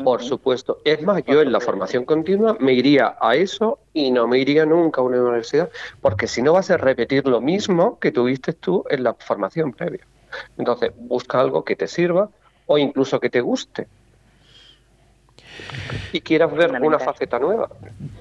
Por 0.04 0.22
supuesto. 0.22 0.80
Es 0.84 1.02
más, 1.02 1.24
yo 1.26 1.42
en 1.42 1.52
la 1.52 1.62
formación 1.62 2.04
continua 2.04 2.58
me 2.60 2.74
iría 2.74 3.16
a 3.22 3.36
eso 3.36 3.80
y 3.94 4.12
no 4.12 4.28
me 4.28 4.40
iría 4.40 4.66
nunca 4.66 5.00
a 5.00 5.04
una 5.06 5.22
universidad, 5.22 5.70
porque 6.02 6.28
si 6.28 6.42
no 6.42 6.54
vas 6.54 6.72
a 6.72 6.78
repetir 6.78 7.26
lo 7.26 7.40
mismo 7.40 8.00
que 8.00 8.12
tuviste 8.12 8.52
tú 8.52 8.84
en 8.90 9.04
la 9.04 9.14
formación 9.14 9.72
previa. 9.72 10.06
Entonces, 10.58 10.92
busca 10.98 11.40
algo 11.40 11.64
que 11.64 11.78
te 11.78 11.88
sirva 11.88 12.30
o 12.72 12.78
incluso 12.78 13.20
que 13.20 13.30
te 13.30 13.42
guste 13.42 13.88
y 16.14 16.22
quieras 16.22 16.54
ver 16.54 16.72
una 16.82 17.00
faceta 17.00 17.38
nueva. 17.38 17.70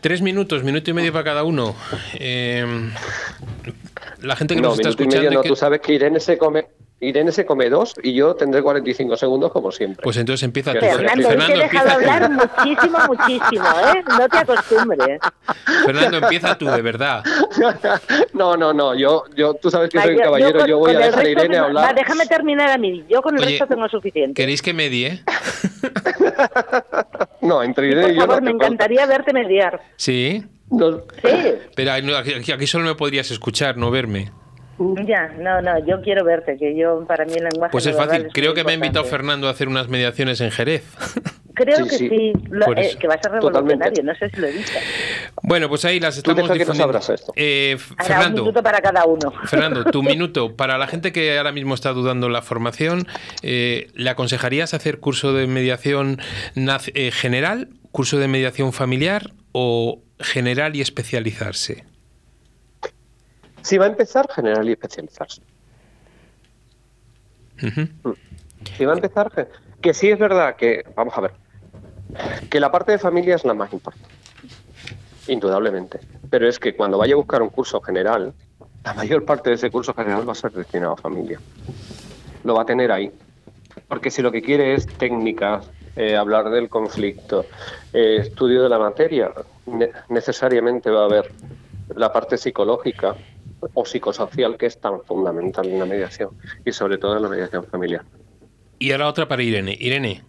Tres 0.00 0.22
minutos, 0.22 0.62
minuto 0.64 0.90
y 0.90 0.92
medio 0.92 1.12
para 1.12 1.24
cada 1.24 1.44
uno. 1.44 1.74
Eh, 2.14 2.90
la 4.22 4.36
gente 4.36 4.54
que 4.54 4.60
nos 4.60 4.74
está 4.74 4.90
escuchando. 4.90 5.30
no, 5.30 5.42
Tú 5.42 5.56
sabes 5.56 5.80
que 5.80 5.94
Irene 5.94 6.20
se 6.20 6.36
come 6.36 6.66
Irene 7.00 7.32
se 7.32 7.46
come 7.46 7.70
dos 7.70 7.94
y 8.02 8.12
yo 8.12 8.34
tendré 8.34 8.62
45 8.62 9.16
segundos 9.16 9.50
como 9.52 9.72
siempre. 9.72 10.02
Pues 10.02 10.18
entonces 10.18 10.42
empieza 10.42 10.74
tú. 10.74 10.80
Fernando, 10.80 11.28
Fernando 11.28 11.46
te 11.46 11.54
he 11.54 11.62
dejado 11.62 11.90
hablar 11.90 12.30
muchísimo, 12.30 12.98
muchísimo, 13.08 13.64
¿eh? 13.64 14.04
No 14.06 14.28
te 14.28 14.38
acostumbres. 14.38 15.18
Fernando, 15.86 16.18
empieza 16.18 16.58
tú, 16.58 16.66
de 16.66 16.82
verdad. 16.82 17.24
No, 18.32 18.56
no, 18.56 18.72
no. 18.72 18.94
Yo, 18.94 19.24
yo, 19.36 19.54
tú 19.54 19.70
sabes 19.70 19.90
que 19.90 20.00
soy 20.00 20.14
un 20.14 20.20
caballero, 20.20 20.66
yo, 20.66 20.78
voy 20.78 20.94
a 20.94 20.98
dejar 20.98 21.24
a 21.24 21.28
Irene 21.28 21.58
hablar. 21.58 21.88
Va, 21.90 21.92
déjame 21.92 22.26
terminar 22.26 22.70
a 22.70 22.78
mí. 22.78 23.04
Yo 23.08 23.22
con 23.22 23.36
el 23.36 23.44
resto 23.44 23.66
tengo 23.66 23.88
suficiente. 23.88 24.34
¿Queréis 24.34 24.62
que 24.62 24.72
medie? 24.72 25.22
no, 27.40 27.62
entre 27.62 27.88
Irene 27.88 28.12
y, 28.12 28.14
yo. 28.14 28.20
Por 28.20 28.28
favor, 28.28 28.42
me 28.42 28.50
encantaría 28.50 29.06
verte 29.06 29.32
mediar. 29.32 29.80
¿Sí? 29.96 30.44
Sí. 30.70 30.84
Pero 31.76 31.92
aquí, 31.92 32.52
aquí 32.52 32.66
solo 32.66 32.84
me 32.84 32.94
podrías 32.94 33.30
escuchar, 33.30 33.76
no 33.76 33.90
verme. 33.90 34.30
Ya, 35.06 35.28
no, 35.38 35.60
no, 35.60 35.84
yo 35.86 36.00
quiero 36.02 36.24
verte, 36.24 36.56
que 36.56 36.76
yo 36.76 37.04
para 37.06 37.24
mí 37.24 37.34
el 37.34 37.44
lenguaje. 37.44 37.72
Pues 37.72 37.86
es 37.86 37.96
fácil, 37.96 38.28
creo 38.32 38.54
que 38.54 38.64
me 38.64 38.72
ha 38.72 38.74
invitado 38.74 39.04
Fernando 39.04 39.48
a 39.48 39.50
hacer 39.50 39.68
unas 39.68 39.88
mediaciones 39.88 40.40
en 40.40 40.50
Jerez. 40.50 40.84
Creo 41.52 41.84
que 41.84 41.98
sí, 41.98 42.32
eh, 42.76 42.96
que 42.98 43.08
va 43.08 43.14
a 43.14 43.22
ser 43.22 43.32
revolucionario, 43.32 44.02
no 44.02 44.14
sé 44.14 44.30
si 44.30 44.40
lo 44.40 44.46
he 44.46 44.52
dicho. 44.52 44.72
Bueno, 45.42 45.68
pues 45.68 45.84
ahí 45.84 46.00
las 46.00 46.16
estamos 46.16 46.50
difundiendo. 46.50 47.00
Eh, 47.36 47.76
Fernando, 47.98 48.42
un 48.42 48.48
minuto 48.48 48.62
para 48.62 48.80
cada 48.80 49.04
uno. 49.04 49.32
Fernando, 49.44 49.84
tu 49.84 50.02
minuto. 50.02 50.56
Para 50.56 50.78
la 50.78 50.86
gente 50.86 51.12
que 51.12 51.36
ahora 51.36 51.52
mismo 51.52 51.74
está 51.74 51.92
dudando 51.92 52.28
en 52.28 52.32
la 52.32 52.40
formación, 52.40 53.06
eh, 53.42 53.88
¿le 53.94 54.08
aconsejarías 54.08 54.72
hacer 54.72 55.00
curso 55.00 55.34
de 55.34 55.48
mediación 55.48 56.20
eh, 56.94 57.10
general, 57.10 57.68
curso 57.90 58.18
de 58.18 58.28
mediación 58.28 58.72
familiar 58.72 59.32
o 59.52 60.00
general 60.20 60.76
y 60.76 60.80
especializarse? 60.80 61.84
Si 63.62 63.78
va 63.78 63.86
a 63.86 63.88
empezar, 63.88 64.28
general 64.32 64.68
y 64.68 64.72
especializarse. 64.72 65.42
Si 68.76 68.84
va 68.84 68.92
a 68.92 68.96
empezar, 68.96 69.48
que 69.80 69.94
sí 69.94 70.10
es 70.10 70.18
verdad 70.18 70.56
que, 70.56 70.84
vamos 70.94 71.16
a 71.16 71.20
ver, 71.20 71.32
que 72.48 72.60
la 72.60 72.70
parte 72.70 72.92
de 72.92 72.98
familia 72.98 73.34
es 73.34 73.44
la 73.44 73.54
más 73.54 73.72
importante, 73.72 74.08
indudablemente. 75.28 76.00
Pero 76.30 76.48
es 76.48 76.58
que 76.58 76.74
cuando 76.74 76.98
vaya 76.98 77.14
a 77.14 77.16
buscar 77.16 77.42
un 77.42 77.50
curso 77.50 77.80
general, 77.80 78.32
la 78.84 78.94
mayor 78.94 79.24
parte 79.24 79.50
de 79.50 79.56
ese 79.56 79.70
curso 79.70 79.92
general 79.94 80.26
va 80.26 80.32
a 80.32 80.36
ser 80.36 80.52
destinado 80.52 80.92
a 80.92 80.96
familia. 80.96 81.38
Lo 82.44 82.54
va 82.54 82.62
a 82.62 82.66
tener 82.66 82.90
ahí. 82.90 83.12
Porque 83.88 84.10
si 84.10 84.22
lo 84.22 84.32
que 84.32 84.42
quiere 84.42 84.74
es 84.74 84.86
técnicas, 84.86 85.68
eh, 85.96 86.16
hablar 86.16 86.50
del 86.50 86.68
conflicto, 86.68 87.44
eh, 87.92 88.18
estudio 88.20 88.62
de 88.62 88.68
la 88.68 88.78
materia, 88.78 89.32
necesariamente 90.08 90.90
va 90.90 91.02
a 91.02 91.04
haber 91.04 91.32
la 91.94 92.12
parte 92.12 92.38
psicológica, 92.38 93.16
o 93.74 93.84
psicosocial 93.84 94.56
que 94.56 94.66
es 94.66 94.80
tan 94.80 95.02
fundamental 95.02 95.66
en 95.66 95.78
la 95.78 95.86
mediación 95.86 96.30
y 96.64 96.72
sobre 96.72 96.98
todo 96.98 97.16
en 97.16 97.22
la 97.22 97.28
mediación 97.28 97.64
familiar. 97.64 98.02
Y 98.78 98.92
ahora 98.92 99.08
otra 99.08 99.28
para 99.28 99.42
Irene. 99.42 99.76
Irene, 99.78 100.22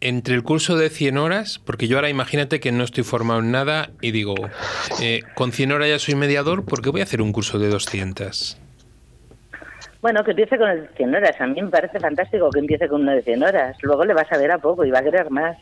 entre 0.00 0.34
el 0.34 0.42
curso 0.42 0.76
de 0.76 0.90
100 0.90 1.18
horas, 1.18 1.58
porque 1.58 1.88
yo 1.88 1.96
ahora 1.96 2.08
imagínate 2.08 2.60
que 2.60 2.70
no 2.70 2.84
estoy 2.84 3.02
formado 3.02 3.40
en 3.40 3.50
nada 3.50 3.90
y 4.00 4.12
digo, 4.12 4.34
eh, 5.00 5.22
con 5.34 5.52
100 5.52 5.72
horas 5.72 5.88
ya 5.88 5.98
soy 5.98 6.14
mediador, 6.14 6.64
¿por 6.64 6.82
qué 6.82 6.90
voy 6.90 7.00
a 7.00 7.04
hacer 7.04 7.22
un 7.22 7.32
curso 7.32 7.58
de 7.58 7.68
200? 7.68 8.58
Bueno, 10.02 10.22
que 10.22 10.32
empiece 10.32 10.56
con 10.58 10.68
el 10.68 10.82
de 10.82 10.88
100 10.96 11.14
horas. 11.14 11.40
A 11.40 11.46
mí 11.46 11.60
me 11.60 11.68
parece 11.68 11.98
fantástico 11.98 12.50
que 12.50 12.60
empiece 12.60 12.86
con 12.86 13.02
uno 13.02 13.12
de 13.12 13.22
100 13.22 13.42
horas. 13.42 13.76
Luego 13.82 14.04
le 14.04 14.14
vas 14.14 14.30
a 14.30 14.38
ver 14.38 14.52
a 14.52 14.58
poco 14.58 14.84
y 14.84 14.90
va 14.90 15.00
a 15.00 15.02
querer 15.02 15.30
más. 15.30 15.56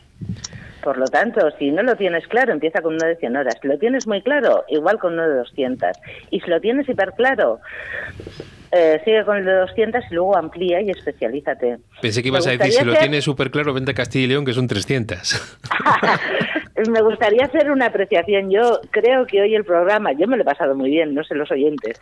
Por 0.85 0.99
lo 0.99 1.07
tanto, 1.07 1.49
si 1.57 1.71
no 1.71 1.81
lo 1.81 1.95
tienes 1.95 2.27
claro, 2.27 2.53
empieza 2.53 2.79
con 2.83 2.93
uno 2.93 3.07
de 3.07 3.15
100 3.15 3.35
horas. 3.35 3.57
Si 3.59 3.67
lo 3.67 3.79
tienes 3.79 4.05
muy 4.05 4.21
claro, 4.21 4.65
igual 4.69 4.99
con 4.99 5.13
uno 5.13 5.27
de 5.27 5.37
200. 5.37 5.97
Y 6.29 6.41
si 6.41 6.47
lo 6.47 6.61
tienes 6.61 6.87
hiper 6.87 7.13
claro, 7.13 7.59
eh, 8.71 9.01
sigue 9.03 9.25
con 9.25 9.37
el 9.37 9.45
de 9.45 9.53
200 9.53 10.03
y 10.11 10.13
luego 10.13 10.37
amplía 10.37 10.81
y 10.81 10.91
especialízate. 10.91 11.79
Pensé 12.03 12.21
que 12.21 12.27
ibas 12.27 12.45
a 12.45 12.51
decir, 12.51 12.71
si 12.71 12.85
lo 12.85 12.93
tienes 12.93 13.23
súper 13.23 13.49
claro, 13.49 13.73
vente 13.73 13.91
a 13.91 13.93
Castilla 13.95 14.25
y 14.25 14.27
León, 14.27 14.45
que 14.45 14.53
son 14.53 14.67
300. 14.67 15.57
me 16.91 17.01
gustaría 17.01 17.45
hacer 17.45 17.71
una 17.71 17.87
apreciación. 17.87 18.51
Yo 18.51 18.81
creo 18.91 19.25
que 19.25 19.41
hoy 19.41 19.55
el 19.55 19.65
programa, 19.65 20.11
yo 20.11 20.27
me 20.27 20.37
lo 20.37 20.43
he 20.43 20.45
pasado 20.45 20.75
muy 20.75 20.91
bien, 20.91 21.15
no 21.15 21.23
sé 21.23 21.33
los 21.33 21.49
oyentes. 21.49 21.99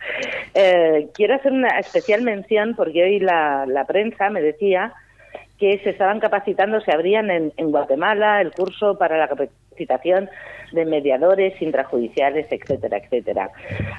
Eh, 0.52 1.08
quiero 1.14 1.36
hacer 1.36 1.52
una 1.52 1.78
especial 1.78 2.20
mención 2.20 2.74
porque 2.76 3.02
hoy 3.02 3.18
la, 3.18 3.64
la 3.66 3.86
prensa 3.86 4.28
me 4.28 4.42
decía 4.42 4.92
que 5.58 5.78
se 5.78 5.90
estaban 5.90 6.20
capacitando, 6.20 6.80
se 6.80 6.92
abrían 6.92 7.30
en, 7.30 7.52
en 7.56 7.70
Guatemala 7.70 8.40
el 8.40 8.52
curso 8.52 8.98
para 8.98 9.18
la 9.18 9.28
capacitación 9.28 10.28
de 10.72 10.84
mediadores 10.84 11.60
intrajudiciales, 11.62 12.46
etcétera, 12.50 12.98
etcétera. 12.98 13.50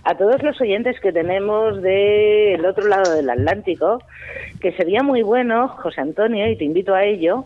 A 0.03 0.15
todos 0.15 0.43
los 0.43 0.59
oyentes 0.59 0.99
que 0.99 1.11
tenemos 1.11 1.81
del 1.81 2.65
otro 2.65 2.87
lado 2.87 3.15
del 3.15 3.29
Atlántico, 3.29 3.99
que 4.59 4.73
sería 4.73 5.01
muy 5.01 5.21
bueno, 5.21 5.69
José 5.69 6.01
Antonio, 6.01 6.47
y 6.47 6.57
te 6.57 6.65
invito 6.65 6.93
a 6.93 7.05
ello, 7.05 7.45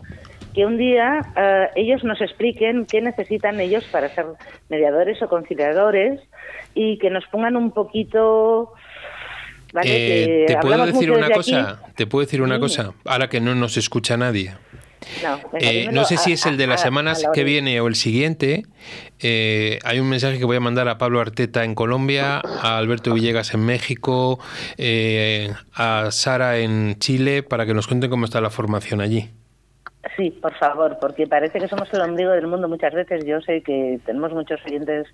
que 0.54 0.66
un 0.66 0.78
día 0.78 1.20
eh, 1.36 1.68
ellos 1.76 2.02
nos 2.02 2.20
expliquen 2.20 2.86
qué 2.86 3.00
necesitan 3.00 3.60
ellos 3.60 3.84
para 3.92 4.08
ser 4.08 4.26
mediadores 4.68 5.22
o 5.22 5.28
conciliadores 5.28 6.20
y 6.74 6.98
que 6.98 7.10
nos 7.10 7.26
pongan 7.26 7.56
un 7.56 7.70
poquito... 7.70 8.72
¿vale? 9.72 10.42
Eh, 10.42 10.46
¿Te 10.46 10.56
puedo 10.56 10.86
decir 10.86 11.10
una 11.10 11.30
cosa? 11.30 11.82
¿Te 11.96 12.06
puedo 12.06 12.24
decir 12.24 12.42
una 12.42 12.58
cosa? 12.58 12.92
Ahora 13.04 13.28
que 13.28 13.40
no 13.40 13.54
nos 13.54 13.76
escucha 13.76 14.16
nadie. 14.16 14.54
No, 15.22 15.40
eh, 15.58 15.88
no 15.92 16.04
sé 16.04 16.16
si 16.16 16.32
es 16.32 16.46
el 16.46 16.56
de 16.56 16.66
las 16.66 16.82
semanas 16.82 17.26
que 17.32 17.44
viene 17.44 17.80
o 17.80 17.88
el 17.88 17.94
siguiente. 17.94 18.64
Eh, 19.20 19.78
hay 19.84 19.98
un 19.98 20.08
mensaje 20.08 20.38
que 20.38 20.44
voy 20.44 20.56
a 20.56 20.60
mandar 20.60 20.88
a 20.88 20.98
Pablo 20.98 21.20
Arteta 21.20 21.64
en 21.64 21.74
Colombia, 21.74 22.40
a 22.62 22.78
Alberto 22.78 23.12
Villegas 23.14 23.54
en 23.54 23.64
México, 23.64 24.38
eh, 24.78 25.52
a 25.74 26.10
Sara 26.10 26.58
en 26.58 26.98
Chile, 26.98 27.42
para 27.42 27.66
que 27.66 27.74
nos 27.74 27.86
cuenten 27.86 28.10
cómo 28.10 28.24
está 28.24 28.40
la 28.40 28.50
formación 28.50 29.00
allí. 29.00 29.30
Sí, 30.16 30.30
por 30.30 30.54
favor, 30.54 30.98
porque 31.00 31.26
parece 31.26 31.58
que 31.58 31.68
somos 31.68 31.92
el 31.92 32.00
ombligo 32.00 32.30
del 32.32 32.46
mundo 32.46 32.68
muchas 32.68 32.94
veces. 32.94 33.24
Yo 33.26 33.40
sé 33.42 33.62
que 33.62 34.00
tenemos 34.06 34.32
muchos 34.32 34.60
oyentes 34.66 35.06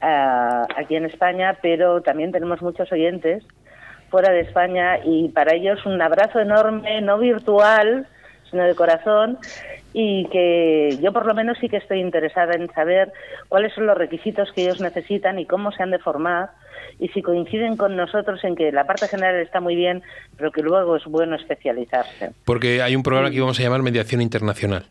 aquí 0.00 0.96
en 0.96 1.04
España, 1.06 1.58
pero 1.60 2.00
también 2.00 2.32
tenemos 2.32 2.62
muchos 2.62 2.90
oyentes 2.92 3.44
fuera 4.10 4.32
de 4.32 4.40
España 4.40 4.98
y 5.04 5.28
para 5.28 5.54
ellos 5.54 5.84
un 5.86 6.00
abrazo 6.00 6.40
enorme, 6.40 7.00
no 7.00 7.18
virtual, 7.18 8.06
sino 8.50 8.64
de 8.64 8.74
corazón 8.74 9.38
y 9.92 10.26
que 10.28 10.98
yo 11.00 11.12
por 11.12 11.26
lo 11.26 11.34
menos 11.34 11.56
sí 11.58 11.68
que 11.68 11.78
estoy 11.78 12.00
interesada 12.00 12.54
en 12.54 12.70
saber 12.72 13.12
cuáles 13.48 13.72
son 13.74 13.86
los 13.86 13.96
requisitos 13.96 14.52
que 14.52 14.62
ellos 14.62 14.80
necesitan 14.80 15.38
y 15.38 15.46
cómo 15.46 15.72
se 15.72 15.82
han 15.82 15.90
de 15.90 15.98
formar 15.98 16.50
y 16.98 17.08
si 17.08 17.22
coinciden 17.22 17.76
con 17.76 17.96
nosotros 17.96 18.42
en 18.44 18.56
que 18.56 18.72
la 18.72 18.86
parte 18.86 19.08
general 19.08 19.36
está 19.36 19.60
muy 19.60 19.74
bien, 19.74 20.02
pero 20.36 20.50
que 20.50 20.62
luego 20.62 20.96
es 20.96 21.04
bueno 21.04 21.36
especializarse. 21.36 22.32
Porque 22.44 22.82
hay 22.82 22.96
un 22.96 23.02
programa 23.02 23.30
que 23.30 23.36
íbamos 23.36 23.58
a 23.58 23.62
llamar 23.62 23.82
Mediación 23.82 24.22
Internacional. 24.22 24.86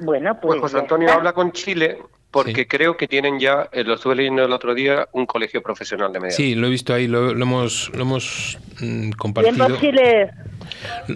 Bueno, 0.00 0.38
pues... 0.40 0.58
Pues 0.58 0.72
José 0.72 0.78
Antonio 0.78 1.10
habla 1.10 1.32
con 1.32 1.52
Chile 1.52 1.98
porque 2.30 2.66
creo 2.66 2.96
que 2.96 3.08
tienen 3.08 3.38
ya, 3.40 3.68
eh, 3.72 3.84
lo 3.84 3.94
estuve 3.94 4.14
leyendo 4.16 4.44
el 4.44 4.52
otro 4.52 4.74
día, 4.74 5.08
un 5.12 5.26
colegio 5.26 5.62
profesional 5.62 6.12
de 6.12 6.20
mediación. 6.20 6.46
Sí, 6.48 6.54
lo 6.54 6.66
he 6.66 6.70
visto 6.70 6.92
ahí, 6.92 7.06
lo, 7.06 7.30
hemos, 7.30 7.90
lo 7.94 8.02
hemos 8.02 8.58
mm, 8.80 9.10
compartido. 9.12 9.78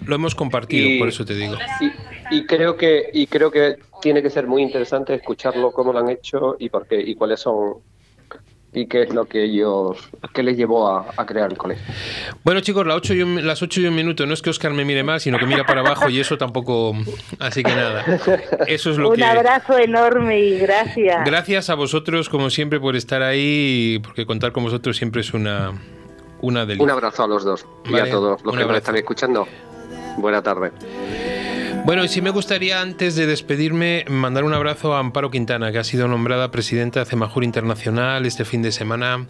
Lo 0.05 0.15
hemos 0.15 0.35
compartido, 0.35 0.89
Y- 0.89 0.99
por 0.99 1.07
eso 1.07 1.23
te 1.25 1.35
digo. 1.35 1.55
Y, 1.79 1.91
y 2.37 2.45
creo 2.45 2.75
que 2.75 3.09
y 3.13 3.27
creo 3.27 3.51
que 3.51 3.77
tiene 4.01 4.21
que 4.21 4.29
ser 4.29 4.47
muy 4.47 4.61
interesante 4.63 5.13
escucharlo 5.13 5.71
cómo 5.71 5.93
lo 5.93 5.99
han 5.99 6.09
hecho 6.09 6.55
y 6.59 6.69
por 6.69 6.87
qué 6.87 6.99
y 6.99 7.15
cuáles 7.15 7.39
son 7.41 7.75
y 8.73 8.87
qué 8.87 9.03
es 9.03 9.13
lo 9.13 9.25
que 9.25 9.43
ellos 9.43 9.97
qué 10.33 10.43
les 10.43 10.57
llevó 10.57 10.87
a, 10.87 11.05
a 11.15 11.25
crear 11.25 11.51
el 11.51 11.57
colegio. 11.57 11.83
Bueno, 12.43 12.61
chicos, 12.61 12.85
las 12.85 12.97
8 12.97 13.13
y 13.13 13.21
un, 13.21 13.45
las 13.45 13.61
ocho 13.61 13.81
y 13.81 13.85
un 13.85 13.95
minuto. 13.95 14.25
No 14.25 14.33
es 14.33 14.41
que 14.41 14.49
Oscar 14.49 14.73
me 14.73 14.85
mire 14.85 15.03
mal, 15.03 15.19
sino 15.19 15.37
que 15.37 15.45
mira 15.45 15.65
para 15.65 15.81
abajo 15.81 16.09
y 16.09 16.19
eso 16.19 16.37
tampoco. 16.37 16.93
Así 17.39 17.63
que 17.63 17.73
nada. 17.75 18.03
Eso 18.67 18.91
es 18.91 18.97
lo 18.97 19.09
Un 19.09 19.15
que. 19.17 19.23
abrazo 19.23 19.77
enorme 19.77 20.39
y 20.39 20.59
gracias. 20.59 21.25
Gracias 21.25 21.69
a 21.69 21.75
vosotros, 21.75 22.29
como 22.29 22.49
siempre, 22.49 22.79
por 22.79 22.95
estar 22.95 23.21
ahí, 23.21 23.99
porque 24.03 24.25
contar 24.25 24.51
con 24.51 24.63
vosotros 24.63 24.97
siempre 24.97 25.21
es 25.21 25.33
una, 25.33 25.71
una 26.41 26.65
delicia. 26.65 26.83
Un 26.83 26.89
abrazo 26.91 27.23
a 27.23 27.27
los 27.27 27.43
dos 27.43 27.65
y 27.85 27.91
Vale, 27.91 28.09
a 28.09 28.11
todos 28.11 28.43
los 28.43 28.53
un 28.53 28.59
que 28.59 28.65
nos 28.65 28.77
están 28.77 28.95
escuchando. 28.95 29.47
Buena 30.17 30.41
tarde. 30.41 30.71
Bueno, 31.85 32.05
y 32.05 32.07
sí 32.07 32.21
me 32.21 32.29
gustaría, 32.29 32.79
antes 32.79 33.17
de 33.17 33.25
despedirme, 33.25 34.05
mandar 34.07 34.45
un 34.45 34.53
abrazo 34.53 34.95
a 34.95 34.99
Amparo 34.99 35.29
Quintana, 35.29 35.69
que 35.73 35.79
ha 35.79 35.83
sido 35.83 36.07
nombrada 36.07 36.49
presidenta 36.49 37.01
de 37.01 37.05
Cemajur 37.05 37.43
Internacional 37.43 38.25
este 38.25 38.45
fin 38.45 38.61
de 38.61 38.71
semana. 38.71 39.27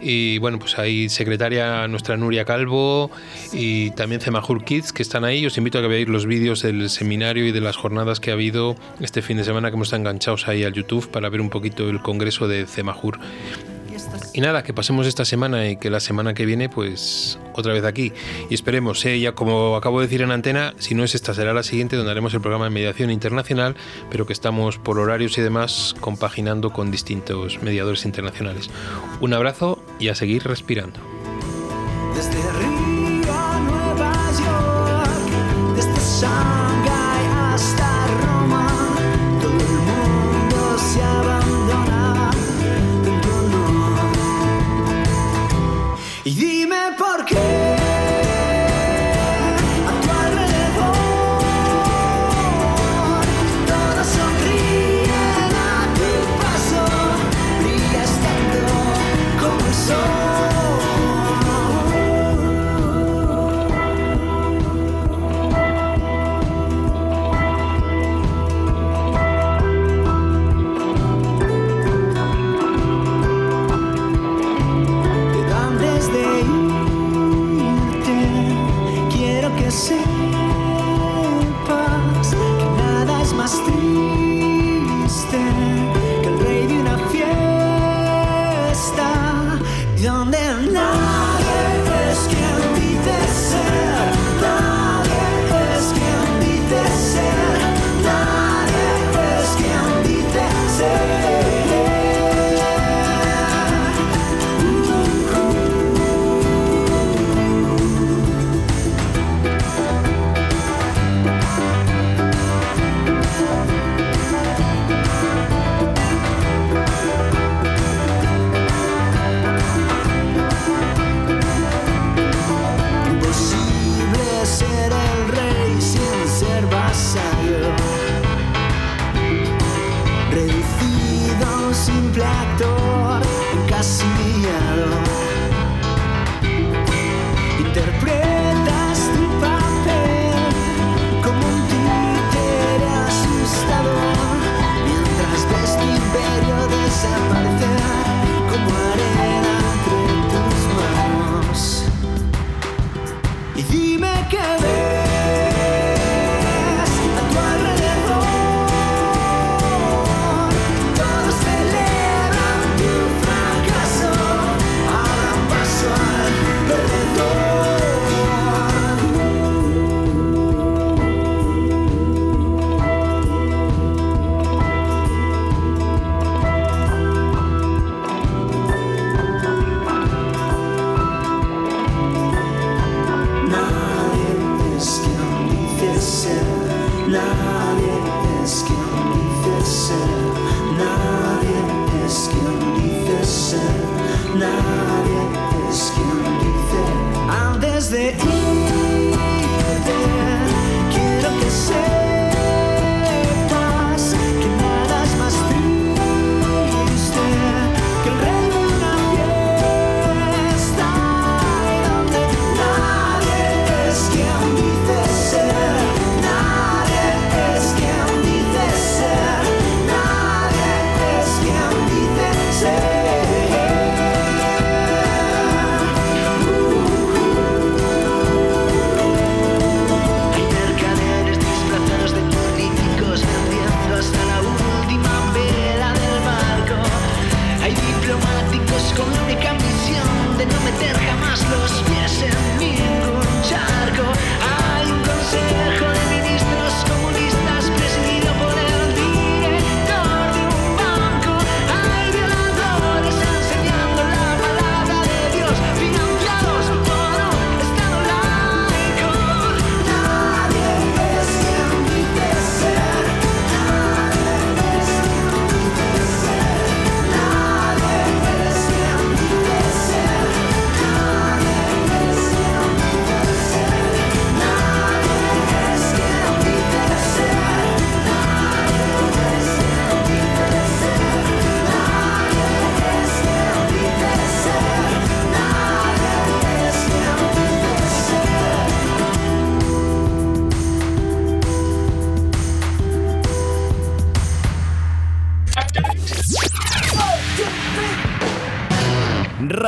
Y 0.00 0.38
bueno, 0.38 0.60
pues 0.60 0.78
ahí 0.78 1.08
secretaria 1.08 1.88
nuestra 1.88 2.16
Nuria 2.16 2.44
Calvo 2.44 3.10
y 3.52 3.90
también 3.90 4.20
Cemajur 4.20 4.64
Kids, 4.64 4.92
que 4.92 5.02
están 5.02 5.24
ahí. 5.24 5.44
Os 5.44 5.58
invito 5.58 5.80
a 5.80 5.82
que 5.82 5.88
veáis 5.88 6.08
los 6.08 6.26
vídeos 6.26 6.62
del 6.62 6.88
seminario 6.88 7.44
y 7.44 7.50
de 7.50 7.60
las 7.60 7.76
jornadas 7.76 8.20
que 8.20 8.30
ha 8.30 8.34
habido 8.34 8.76
este 9.00 9.20
fin 9.20 9.36
de 9.36 9.42
semana, 9.42 9.70
que 9.70 9.74
hemos 9.74 9.88
estado 9.88 10.02
enganchados 10.02 10.46
ahí 10.46 10.62
al 10.62 10.74
YouTube 10.74 11.10
para 11.10 11.28
ver 11.30 11.40
un 11.40 11.50
poquito 11.50 11.90
el 11.90 12.00
congreso 12.00 12.46
de 12.46 12.66
Cemajur. 12.66 13.18
Y 14.32 14.40
nada, 14.40 14.62
que 14.62 14.72
pasemos 14.72 15.06
esta 15.06 15.24
semana 15.24 15.68
y 15.68 15.76
que 15.76 15.90
la 15.90 16.00
semana 16.00 16.34
que 16.34 16.46
viene, 16.46 16.68
pues 16.68 17.38
otra 17.54 17.72
vez 17.72 17.84
aquí. 17.84 18.12
Y 18.48 18.54
esperemos, 18.54 19.04
eh, 19.04 19.18
ya 19.18 19.32
como 19.32 19.76
acabo 19.76 20.00
de 20.00 20.06
decir 20.06 20.22
en 20.22 20.30
antena, 20.30 20.74
si 20.78 20.94
no 20.94 21.04
es 21.04 21.14
esta, 21.14 21.34
será 21.34 21.52
la 21.54 21.62
siguiente, 21.62 21.96
donde 21.96 22.10
haremos 22.10 22.34
el 22.34 22.40
programa 22.40 22.64
de 22.66 22.70
mediación 22.70 23.10
internacional, 23.10 23.74
pero 24.10 24.26
que 24.26 24.32
estamos 24.32 24.78
por 24.78 24.98
horarios 24.98 25.36
y 25.38 25.42
demás 25.42 25.94
compaginando 26.00 26.72
con 26.72 26.90
distintos 26.90 27.62
mediadores 27.62 28.04
internacionales. 28.04 28.70
Un 29.20 29.34
abrazo 29.34 29.82
y 29.98 30.08
a 30.08 30.14
seguir 30.14 30.44
respirando. 30.44 31.00
Desde 32.14 32.40
Río 32.52 33.32
a 33.32 33.60
Nueva 33.60 34.12
York, 34.32 35.76
desde 35.76 36.00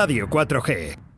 Radio 0.00 0.26
4G. 0.26 0.99